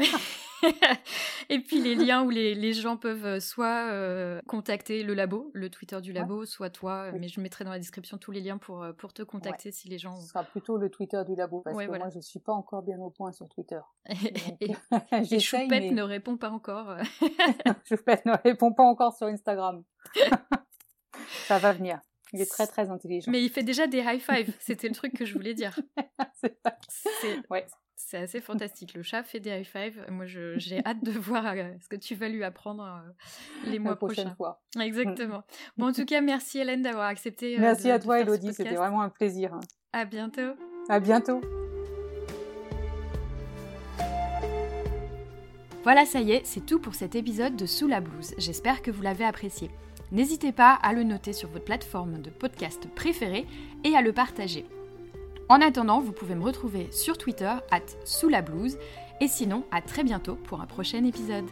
et 1.49 1.61
puis 1.61 1.81
les 1.81 1.95
liens 1.95 2.23
où 2.25 2.31
les, 2.31 2.55
les 2.55 2.73
gens 2.73 2.97
peuvent 2.97 3.25
euh, 3.25 3.41
soit 3.41 3.91
euh, 3.91 4.41
contacter 4.47 5.03
le 5.03 5.15
labo, 5.15 5.51
le 5.55 5.71
Twitter 5.71 6.01
du 6.01 6.13
labo, 6.13 6.45
soit 6.45 6.71
toi. 6.71 7.13
Mais 7.13 7.29
je 7.29 7.41
mettrai 7.41 7.65
dans 7.65 7.71
la 7.71 7.79
description 7.79 8.19
tous 8.19 8.31
les 8.31 8.41
liens 8.41 8.59
pour, 8.59 8.87
pour 8.99 9.13
te 9.13 9.23
contacter 9.23 9.73
si 9.73 9.89
les 9.89 9.99
gens. 9.99 10.17
Ce 10.17 10.29
sera 10.29 10.45
plutôt 10.45 10.77
le 10.77 10.91
Twitter 10.91 11.23
du 11.27 11.35
labo 11.35 11.61
parce 11.61 11.77
que 11.77 11.87
moi 11.87 12.09
je 12.11 12.17
ne 12.17 12.23
suis 12.23 12.41
pas 12.41 12.53
encore 12.53 12.83
bien 12.83 12.99
au 12.99 13.11
point 13.11 13.33
sur 13.33 13.49
Twitter. 13.49 13.81
et, 14.61 15.39
Choupette 15.39 15.93
ne 15.93 16.03
répond 16.03 16.37
pas 16.37 16.51
encore. 16.51 16.97
Choupette 17.89 18.27
ne 18.27 18.37
répond 18.45 18.73
pas 18.73 18.85
encore 18.85 19.17
sur 19.17 19.27
Instagram. 19.27 19.83
Ça 21.47 21.59
va 21.59 21.73
venir. 21.73 22.01
Il 22.33 22.41
est 22.41 22.51
très 22.51 22.67
très 22.67 22.91
intelligent. 22.91 23.31
Mais 23.31 23.43
il 23.43 23.51
fait 23.51 23.63
déjà 23.63 23.87
des 23.87 23.99
high 23.99 24.21
five, 24.21 24.55
c'était 24.61 24.89
le 24.89 24.95
truc 24.95 25.15
que 25.15 25.25
je 25.25 25.35
voulais 25.35 25.55
dire. 25.55 25.79
c'est 26.41 26.57
ouais. 27.51 27.67
C'est 28.03 28.17
assez 28.17 28.41
fantastique. 28.41 28.95
Le 28.95 29.03
chat 29.03 29.23
fait 29.23 29.41
des 29.41 29.51
high 29.51 29.65
five. 29.65 30.05
Moi, 30.09 30.25
j'ai 30.27 30.81
hâte 30.87 31.05
de 31.05 31.13
voir 31.13 31.45
euh, 31.47 31.71
ce 31.81 31.89
que 31.89 31.97
tu 31.97 32.15
vas 32.15 32.29
lui 32.29 32.43
apprendre 32.43 32.83
euh, 32.83 33.71
les 33.71 33.79
mois 33.79 33.93
La 33.93 33.97
prochains. 33.97 34.35
fois. 34.35 34.63
Exactement. 34.81 35.43
Bon, 35.77 35.89
en 35.89 35.93
tout 35.93 36.07
cas, 36.07 36.21
merci 36.23 36.59
Hélène 36.59 36.83
d'avoir 36.83 37.07
accepté. 37.07 37.57
Euh, 37.57 37.61
merci 37.61 37.91
à 37.91 37.99
toi, 37.99 38.21
Elodie. 38.21 38.55
C'était 38.55 38.75
vraiment 38.75 39.03
un 39.03 39.11
plaisir. 39.11 39.61
À 39.93 40.07
bientôt. 40.07 40.55
À 40.89 40.99
bientôt. 40.99 41.41
Voilà, 45.83 46.05
ça 46.05 46.21
y 46.21 46.33
est, 46.33 46.45
c'est 46.45 46.65
tout 46.65 46.79
pour 46.79 46.95
cet 46.95 47.15
épisode 47.15 47.57
de 47.57 47.67
Sous 47.67 47.87
la 47.87 48.01
blouse. 48.01 48.35
J'espère 48.39 48.83
que 48.83 48.91
vous 48.91 49.03
l'avez 49.03 49.25
apprécié. 49.25 49.71
N'hésitez 50.13 50.53
pas 50.53 50.73
à 50.73 50.93
le 50.93 51.05
noter 51.05 51.33
sur 51.33 51.49
votre 51.49 51.65
plateforme 51.65 52.21
de 52.21 52.31
podcast 52.31 52.89
préférée 52.95 53.47
et 53.85 53.95
à 53.95 54.03
le 54.03 54.13
partager. 54.13 54.67
En 55.49 55.61
attendant, 55.61 56.01
vous 56.01 56.13
pouvez 56.13 56.35
me 56.35 56.45
retrouver 56.45 56.89
sur 56.91 57.19
Twitter, 57.19 57.53
at 57.71 57.81
sous 58.05 58.29
la 58.29 58.43
blouse, 58.43 58.79
et 59.21 59.29
sinon, 59.29 59.65
à 59.71 59.83
très 59.83 60.05
bientôt 60.05 60.37
pour 60.37 60.61
un 60.61 60.67
prochain 60.67 61.05
épisode. 61.05 61.47